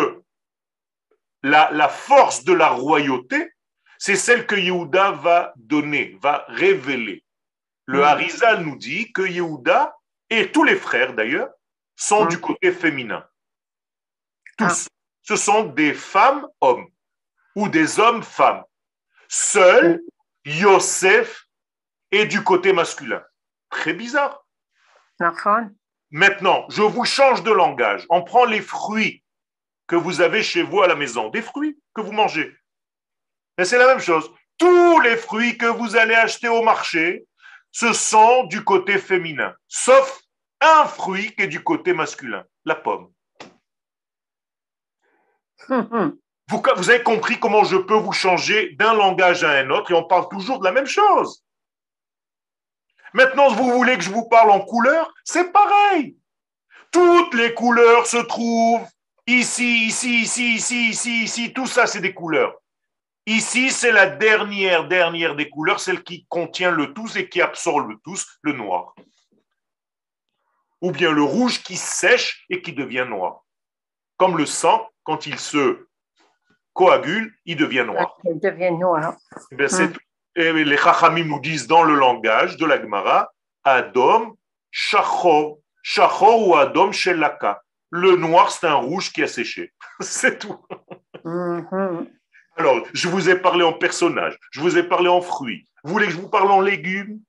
la, 1.43 1.71
la 1.71 1.89
force 1.89 2.43
de 2.43 2.53
la 2.53 2.69
royauté, 2.69 3.51
c'est 3.97 4.15
celle 4.15 4.45
que 4.45 4.55
Yehuda 4.55 5.11
va 5.11 5.53
donner, 5.55 6.17
va 6.21 6.45
révéler. 6.47 7.22
Le 7.85 7.99
mm. 7.99 8.03
Harizal 8.03 8.63
nous 8.63 8.77
dit 8.77 9.11
que 9.11 9.21
Yehuda, 9.21 9.95
et 10.29 10.51
tous 10.51 10.63
les 10.63 10.75
frères 10.75 11.13
d'ailleurs, 11.13 11.49
sont 11.95 12.25
mm. 12.25 12.27
du 12.29 12.39
côté 12.39 12.71
féminin. 12.71 13.25
Tous. 14.57 14.87
Ah. 14.87 14.89
Ce 15.21 15.35
sont 15.35 15.63
des 15.63 15.93
femmes-hommes 15.93 16.87
ou 17.55 17.69
des 17.69 17.99
hommes-femmes. 17.99 18.63
Seul 19.27 20.01
mm. 20.45 20.49
Yosef 20.49 21.45
est 22.11 22.25
du 22.25 22.43
côté 22.43 22.73
masculin. 22.73 23.23
Très 23.69 23.93
bizarre. 23.93 24.45
Maintenant, 26.11 26.65
je 26.69 26.81
vous 26.81 27.05
change 27.05 27.43
de 27.43 27.51
langage. 27.51 28.05
On 28.09 28.23
prend 28.23 28.45
les 28.45 28.61
fruits 28.61 29.23
que 29.87 29.95
vous 29.95 30.21
avez 30.21 30.43
chez 30.43 30.61
vous 30.61 30.81
à 30.81 30.87
la 30.87 30.95
maison, 30.95 31.29
des 31.29 31.41
fruits 31.41 31.77
que 31.95 32.01
vous 32.01 32.11
mangez. 32.11 32.55
Et 33.57 33.65
c'est 33.65 33.77
la 33.77 33.87
même 33.87 33.99
chose. 33.99 34.29
Tous 34.57 34.99
les 35.01 35.17
fruits 35.17 35.57
que 35.57 35.65
vous 35.65 35.95
allez 35.95 36.13
acheter 36.13 36.47
au 36.47 36.61
marché, 36.61 37.25
ce 37.73 37.91
sont 37.91 38.45
du 38.45 38.63
côté 38.63 38.97
féminin, 38.99 39.53
sauf 39.67 40.21
un 40.61 40.85
fruit 40.85 41.35
qui 41.35 41.41
est 41.41 41.47
du 41.47 41.61
côté 41.61 41.91
masculin, 41.93 42.45
la 42.63 42.75
pomme. 42.75 43.11
Vous, 46.49 46.61
vous 46.75 46.89
avez 46.89 47.01
compris 47.01 47.39
comment 47.39 47.63
je 47.63 47.77
peux 47.77 47.95
vous 47.95 48.11
changer 48.11 48.75
d'un 48.75 48.93
langage 48.93 49.45
à 49.45 49.51
un 49.51 49.69
autre 49.69 49.91
et 49.91 49.93
on 49.93 50.03
parle 50.03 50.27
toujours 50.27 50.59
de 50.59 50.65
la 50.65 50.73
même 50.73 50.85
chose. 50.85 51.41
Maintenant, 53.13 53.49
vous 53.49 53.71
voulez 53.71 53.95
que 53.95 54.03
je 54.03 54.09
vous 54.09 54.27
parle 54.27 54.51
en 54.51 54.59
couleur? 54.59 55.13
C'est 55.23 55.53
pareil. 55.53 56.17
Toutes 56.91 57.33
les 57.33 57.53
couleurs 57.53 58.05
se 58.05 58.17
trouvent 58.17 58.85
ici, 59.25 59.85
ici, 59.85 60.23
ici, 60.23 60.55
ici, 60.55 60.89
ici, 60.89 61.23
ici. 61.23 61.53
Tout 61.53 61.65
ça, 61.65 61.87
c'est 61.87 62.01
des 62.01 62.13
couleurs. 62.13 62.53
Ici, 63.25 63.69
c'est 63.69 63.91
la 63.91 64.07
dernière, 64.07 64.87
dernière 64.87 65.35
des 65.35 65.49
couleurs, 65.49 65.79
celle 65.79 66.03
qui 66.03 66.25
contient 66.27 66.71
le 66.71 66.93
tous 66.93 67.15
et 67.15 67.29
qui 67.29 67.41
absorbe 67.41 67.89
le 67.89 67.97
tous, 68.03 68.39
le 68.41 68.51
noir. 68.51 68.95
Ou 70.81 70.91
bien 70.91 71.11
le 71.11 71.23
rouge 71.23 71.63
qui 71.63 71.77
sèche 71.77 72.45
et 72.49 72.61
qui 72.61 72.73
devient 72.73 73.05
noir. 73.07 73.45
Comme 74.17 74.37
le 74.37 74.45
sang, 74.45 74.89
quand 75.03 75.25
il 75.25 75.39
se 75.39 75.87
coagule, 76.73 77.33
il 77.45 77.55
devient 77.55 77.85
noir. 77.87 78.17
Il 78.25 78.39
devient 78.39 78.71
noir. 78.71 79.15
Eh 79.51 79.73
hum. 79.73 79.93
Et 80.35 80.51
les 80.51 80.77
Chachamim 80.77 81.25
nous 81.25 81.39
disent 81.39 81.67
dans 81.67 81.83
le 81.83 81.95
langage 81.95 82.57
de 82.57 82.65
la 82.65 82.81
Gemara, 82.81 83.31
Adom, 83.63 84.35
Shachor, 84.71 85.59
Shachor 85.83 86.47
ou 86.47 86.55
Adom 86.55 86.91
Shelaka. 86.91 87.61
Le 87.91 88.15
noir, 88.15 88.51
c'est 88.51 88.65
un 88.65 88.75
rouge 88.75 89.13
qui 89.13 89.21
a 89.21 89.27
séché. 89.27 89.71
c'est 89.99 90.39
tout. 90.39 90.59
Hum, 91.23 92.07
alors, 92.55 92.85
je 92.93 93.07
vous 93.07 93.29
ai 93.29 93.35
parlé 93.35 93.63
en 93.63 93.73
personnage, 93.73 94.37
je 94.51 94.59
vous 94.59 94.77
ai 94.77 94.83
parlé 94.83 95.09
en 95.09 95.21
fruits. 95.21 95.67
Vous 95.83 95.91
voulez 95.91 96.05
que 96.05 96.13
je 96.13 96.17
vous 96.17 96.29
parle 96.29 96.51
en 96.51 96.61
légumes? 96.61 97.19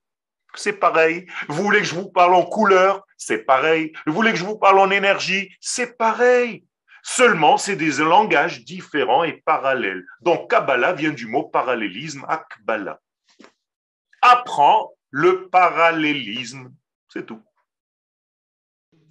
C'est 0.54 0.74
pareil. 0.74 1.26
Vous 1.48 1.62
voulez 1.62 1.80
que 1.80 1.86
je 1.86 1.94
vous 1.94 2.10
parle 2.10 2.34
en 2.34 2.44
couleurs 2.44 3.04
C'est 3.16 3.44
pareil. 3.44 3.92
Vous 4.06 4.12
voulez 4.12 4.30
que 4.30 4.38
je 4.38 4.44
vous 4.44 4.58
parle 4.58 4.78
en 4.78 4.90
énergie? 4.90 5.52
C'est 5.60 5.96
pareil. 5.96 6.64
Seulement, 7.02 7.58
c'est 7.58 7.76
des 7.76 7.98
langages 7.98 8.64
différents 8.64 9.24
et 9.24 9.42
parallèles. 9.44 10.04
Donc, 10.20 10.50
Kabbalah 10.50 10.92
vient 10.92 11.10
du 11.10 11.26
mot 11.26 11.42
parallélisme, 11.42 12.24
Akbala. 12.28 13.00
Apprends 14.22 14.92
le 15.10 15.48
parallélisme, 15.48 16.72
c'est 17.08 17.26
tout. 17.26 17.42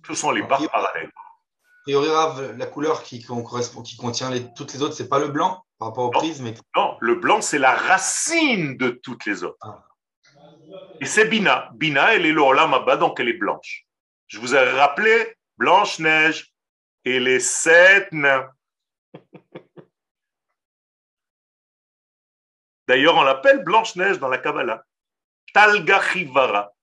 Ce 0.07 0.13
sont 0.15 0.31
les 0.31 0.41
barres 0.41 0.69
parallèles. 0.69 1.11
Et 1.85 1.93
la 1.93 2.65
couleur 2.65 3.03
qui, 3.03 3.21
correspond, 3.21 3.81
qui 3.81 3.97
contient 3.97 4.31
toutes 4.55 4.73
les 4.73 4.81
autres, 4.81 4.93
c'est 4.95 5.09
pas 5.09 5.19
le 5.19 5.27
blanc 5.27 5.65
par 5.77 5.89
rapport 5.89 6.05
au 6.05 6.11
prisme 6.11 6.53
Non, 6.75 6.97
le 7.01 7.15
blanc, 7.15 7.41
c'est 7.41 7.59
la 7.59 7.75
racine 7.75 8.77
de 8.77 8.89
toutes 8.89 9.25
les 9.25 9.43
autres. 9.43 9.57
Ah. 9.61 9.83
Et 11.01 11.05
c'est 11.05 11.25
Bina. 11.25 11.69
Bina, 11.73 12.13
elle 12.13 12.25
est 12.25 12.31
l'Olam 12.31 12.73
donc 12.99 13.19
elle 13.19 13.27
est 13.29 13.33
blanche. 13.33 13.85
Je 14.27 14.39
vous 14.39 14.55
ai 14.55 14.63
rappelé 14.71 15.35
Blanche-Neige 15.57 16.53
et 17.05 17.19
les 17.19 17.39
sept 17.39 18.11
nains. 18.11 18.49
D'ailleurs, 22.87 23.15
on 23.15 23.23
l'appelle 23.23 23.63
Blanche-Neige 23.63 24.19
dans 24.19 24.29
la 24.29 24.37
Kabbalah. 24.37 24.83
Talgachivara, 25.53 26.73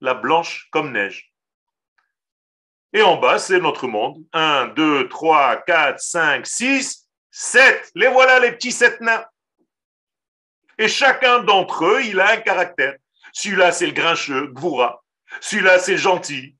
la 0.00 0.14
blanche 0.14 0.68
comme 0.70 0.92
neige. 0.92 1.32
Et 2.92 3.02
en 3.02 3.16
bas, 3.16 3.38
c'est 3.38 3.60
notre 3.60 3.86
monde. 3.86 4.24
1, 4.32 4.68
2, 4.68 5.08
3, 5.08 5.62
4, 5.66 6.00
5, 6.00 6.46
6, 6.46 7.08
7. 7.30 7.92
Les 7.94 8.08
voilà, 8.08 8.40
les 8.40 8.52
petits 8.52 8.72
sept 8.72 9.00
nains. 9.00 9.24
Et 10.78 10.88
chacun 10.88 11.40
d'entre 11.40 11.84
eux, 11.84 12.02
il 12.02 12.20
a 12.20 12.30
un 12.30 12.36
caractère. 12.38 12.96
Celui-là, 13.32 13.72
c'est 13.72 13.86
le 13.86 13.92
grincheux, 13.92 14.46
Gvoura. 14.48 15.02
Celui-là, 15.40 15.78
c'est 15.78 15.98
gentil. 15.98 16.56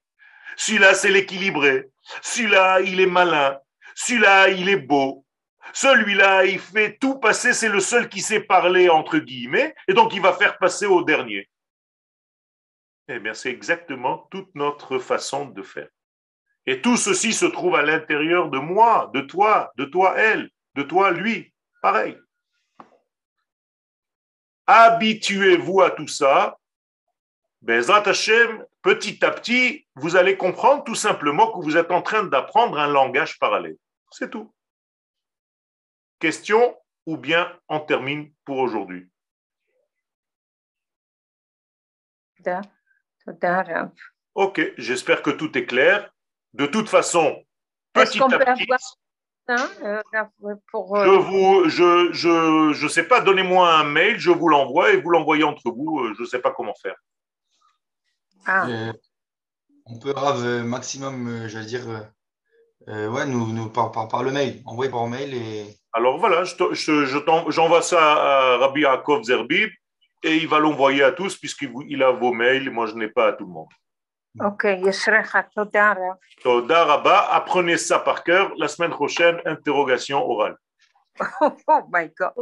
Celui-là, 0.56 0.94
c'est 0.94 1.10
l'équilibré. 1.10 1.88
Celui-là, 2.22 2.80
il 2.80 3.00
est 3.00 3.06
malin. 3.06 3.58
Celui-là, 3.94 4.48
il 4.48 4.68
est 4.68 4.76
beau. 4.76 5.24
Celui-là, 5.72 6.44
il 6.44 6.58
fait 6.58 6.98
tout 6.98 7.18
passer. 7.18 7.52
C'est 7.52 7.68
le 7.68 7.80
seul 7.80 8.08
qui 8.08 8.20
sait 8.20 8.40
parler, 8.40 8.88
entre 8.88 9.18
guillemets. 9.18 9.74
Et 9.86 9.94
donc, 9.94 10.14
il 10.14 10.20
va 10.20 10.32
faire 10.32 10.58
passer 10.58 10.86
au 10.86 11.02
dernier. 11.02 11.48
Eh 13.08 13.18
bien, 13.18 13.34
c'est 13.34 13.50
exactement 13.50 14.28
toute 14.30 14.54
notre 14.54 14.98
façon 14.98 15.46
de 15.46 15.62
faire. 15.62 15.88
Et 16.68 16.82
tout 16.82 16.98
ceci 16.98 17.32
se 17.32 17.46
trouve 17.46 17.76
à 17.76 17.82
l'intérieur 17.82 18.50
de 18.50 18.58
moi, 18.58 19.10
de 19.14 19.22
toi, 19.22 19.72
de 19.78 19.86
toi, 19.86 20.18
elle, 20.18 20.50
de 20.74 20.82
toi, 20.82 21.10
lui. 21.10 21.54
Pareil. 21.80 22.14
Habituez-vous 24.66 25.80
à 25.80 25.92
tout 25.92 26.08
ça. 26.08 26.58
Bezrat 27.62 28.06
Hashem, 28.06 28.66
petit 28.82 29.24
à 29.24 29.30
petit, 29.30 29.88
vous 29.94 30.16
allez 30.16 30.36
comprendre 30.36 30.84
tout 30.84 30.94
simplement 30.94 31.50
que 31.52 31.64
vous 31.64 31.78
êtes 31.78 31.90
en 31.90 32.02
train 32.02 32.24
d'apprendre 32.24 32.78
un 32.78 32.88
langage 32.88 33.38
parallèle. 33.38 33.78
C'est 34.10 34.28
tout. 34.28 34.52
Question 36.18 36.76
ou 37.06 37.16
bien 37.16 37.50
on 37.70 37.80
termine 37.80 38.30
pour 38.44 38.58
aujourd'hui? 38.58 39.08
Ok, 44.34 44.60
j'espère 44.76 45.22
que 45.22 45.30
tout 45.30 45.56
est 45.56 45.64
clair. 45.64 46.12
De 46.58 46.66
toute 46.66 46.88
façon, 46.88 47.40
petit 47.92 48.20
à 48.20 48.28
petit. 48.28 48.66
Euh, 49.82 50.02
pour, 50.70 50.96
euh, 50.96 51.04
Je 51.04 51.10
vous, 51.10 51.68
je, 51.70 52.12
je, 52.12 52.72
je 52.74 52.88
sais 52.88 53.04
pas, 53.04 53.20
donnez-moi 53.20 53.72
un 53.72 53.84
mail, 53.84 54.18
je 54.18 54.30
vous 54.30 54.48
l'envoie 54.48 54.92
et 54.92 55.00
vous 55.00 55.08
l'envoyez 55.08 55.44
entre 55.44 55.70
vous. 55.70 56.00
Euh, 56.00 56.14
je 56.16 56.22
ne 56.22 56.26
sais 56.26 56.40
pas 56.40 56.50
comment 56.50 56.74
faire. 56.74 56.96
Ah. 58.46 58.66
on 59.86 59.98
peut 59.98 60.10
avoir 60.10 60.36
maximum, 60.64 61.48
j'allais 61.48 61.66
dire, 61.66 61.86
ouais, 62.86 63.26
nous, 63.26 63.52
nous 63.52 63.68
par, 63.68 63.90
par, 63.92 64.22
le 64.22 64.32
mail, 64.32 64.62
envoyer 64.66 64.90
par 64.90 65.06
mail 65.06 65.34
et. 65.34 65.66
Alors 65.92 66.18
voilà, 66.18 66.44
j'envoie 66.44 67.80
je, 67.80 67.84
ça 67.84 67.98
à 68.00 68.56
Rabbi 68.58 68.82
Yaakov 68.82 69.22
Zerbib 69.22 69.70
et 70.22 70.36
il 70.36 70.48
va 70.48 70.58
l'envoyer 70.58 71.02
à 71.02 71.12
tous 71.12 71.36
puisqu'il 71.36 72.02
a 72.02 72.10
vos 72.10 72.32
mails. 72.32 72.70
Moi, 72.70 72.86
je 72.86 72.94
n'ai 72.94 73.08
pas 73.08 73.28
à 73.28 73.32
tout 73.32 73.46
le 73.46 73.52
monde. 73.52 73.68
Ok, 74.40 74.64
Yeshrecha, 74.64 75.44
Toda 75.54 75.96
Toda 76.42 76.84
Rabba, 76.84 77.28
apprenez 77.32 77.76
ça 77.76 77.98
par 77.98 78.22
cœur. 78.22 78.52
La 78.56 78.68
semaine 78.68 78.90
prochaine, 78.90 79.40
interrogation 79.44 80.24
orale. 80.28 80.56
Oh 81.66 81.82
my 81.92 82.10
God. 82.16 82.32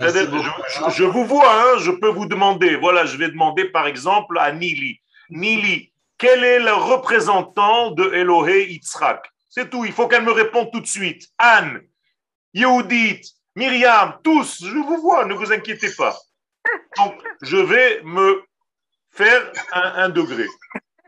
Je, 0.00 1.04
vous 1.04 1.24
vois, 1.24 1.52
hein, 1.52 1.78
je 1.78 1.90
peux 1.92 2.08
vous 2.08 2.26
demander. 2.26 2.76
Voilà, 2.76 3.06
je 3.06 3.16
vais 3.16 3.28
demander 3.28 3.66
par 3.66 3.86
exemple 3.86 4.38
à 4.38 4.52
Nili. 4.52 5.00
Nili, 5.30 5.92
quel 6.18 6.44
est 6.44 6.58
le 6.58 6.72
représentant 6.72 7.92
de 7.92 8.12
Elohé 8.12 8.70
Yitzhak? 8.70 9.30
C'est 9.48 9.70
tout, 9.70 9.84
il 9.84 9.92
faut 9.92 10.08
qu'elle 10.08 10.24
me 10.24 10.32
réponde 10.32 10.70
tout 10.72 10.80
de 10.80 10.86
suite. 10.86 11.28
Anne, 11.38 11.82
Yehudit, 12.52 13.22
Myriam, 13.54 14.18
tous, 14.22 14.64
je 14.64 14.76
vous 14.76 15.00
vois, 15.00 15.24
ne 15.26 15.34
vous 15.34 15.52
inquiétez 15.52 15.92
pas. 15.96 16.16
Donc, 16.96 17.14
je 17.42 17.56
vais 17.56 18.02
me 18.02 18.42
faire 19.10 19.52
un 19.72 20.08
degré. 20.08 20.46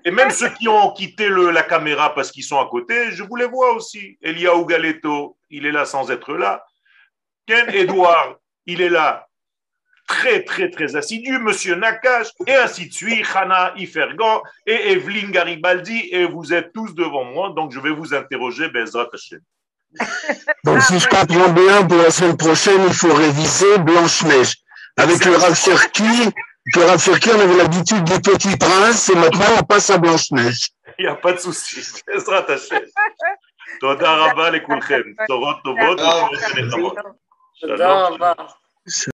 Et 0.07 0.13
même 0.13 0.31
ceux 0.31 0.51
qui 0.51 0.69
ont 0.69 0.93
quitté 0.93 1.29
le, 1.29 1.51
la 1.51 1.65
caméra 1.65 2.15
parce 2.15 2.31
qu'ils 2.31 2.45
sont 2.45 2.61
à 2.61 2.69
côté, 2.71 3.11
je 3.11 3.25
vous 3.25 3.35
les 3.35 3.45
vois 3.45 3.73
aussi. 3.73 4.17
Elia 4.23 4.53
Galeto, 4.65 5.37
il 5.51 5.67
est 5.67 5.73
là 5.73 5.85
sans 5.85 6.13
être 6.13 6.35
là. 6.35 6.65
Ken 7.45 7.69
Edouard, 7.75 8.37
il 8.67 8.81
est 8.81 8.89
là 8.89 9.27
très, 10.07 10.45
très, 10.45 10.71
très 10.71 10.95
assidu. 10.95 11.41
Monsieur 11.41 11.75
Nakash, 11.75 12.29
et 12.47 12.55
ainsi 12.55 12.89
de 12.89 12.93
suite. 12.93 13.27
Hana 13.35 13.73
Ifergan 13.77 14.43
et 14.65 14.93
Evelyne 14.93 15.33
Garibaldi, 15.33 16.09
et 16.13 16.25
vous 16.25 16.55
êtes 16.55 16.73
tous 16.73 16.95
devant 16.95 17.25
moi, 17.25 17.53
donc 17.57 17.73
je 17.73 17.81
vais 17.81 17.91
vous 17.91 18.15
interroger, 18.15 18.69
Bezrat 18.69 19.09
Hashem. 19.13 19.41
Donc, 20.65 20.83
si 20.83 20.99
je 21.01 21.09
comprends 21.09 21.49
bien, 21.49 21.85
pour 21.87 21.99
la 21.99 22.11
semaine 22.11 22.37
prochaine, 22.37 22.83
il 22.87 22.93
faut 22.93 23.13
réviser 23.13 23.79
Blanche-Neige. 23.79 24.57
Avec 24.97 25.25
le 25.25 25.37
Rav 25.37 25.55
Cherki, 25.55 26.31
que 26.74 26.80
Rav 26.80 27.00
Cherki, 27.00 27.30
on 27.32 27.40
avait 27.40 27.56
l'habitude 27.56 28.04
du 28.04 28.20
Petit 28.22 28.56
Prince, 28.58 29.10
et 29.10 29.16
maintenant 29.16 29.46
on 29.60 29.64
passe 29.64 29.90
à 29.90 29.98
Blanche-Neige. 29.98 30.70
Il 31.00 31.06
n'y 31.06 31.12
a 31.12 31.16
pas 31.16 31.34
de 31.34 31.40
souci. 31.40 31.82
Ezrat 32.16 32.50
Hashem. 32.50 32.84
תודה 33.80 34.16
רבה 34.16 34.50
לכולכם. 34.50 35.02
בשורות 35.24 35.58
טובות. 35.64 36.00
תודה 37.62 38.08
רבה. 38.08 38.34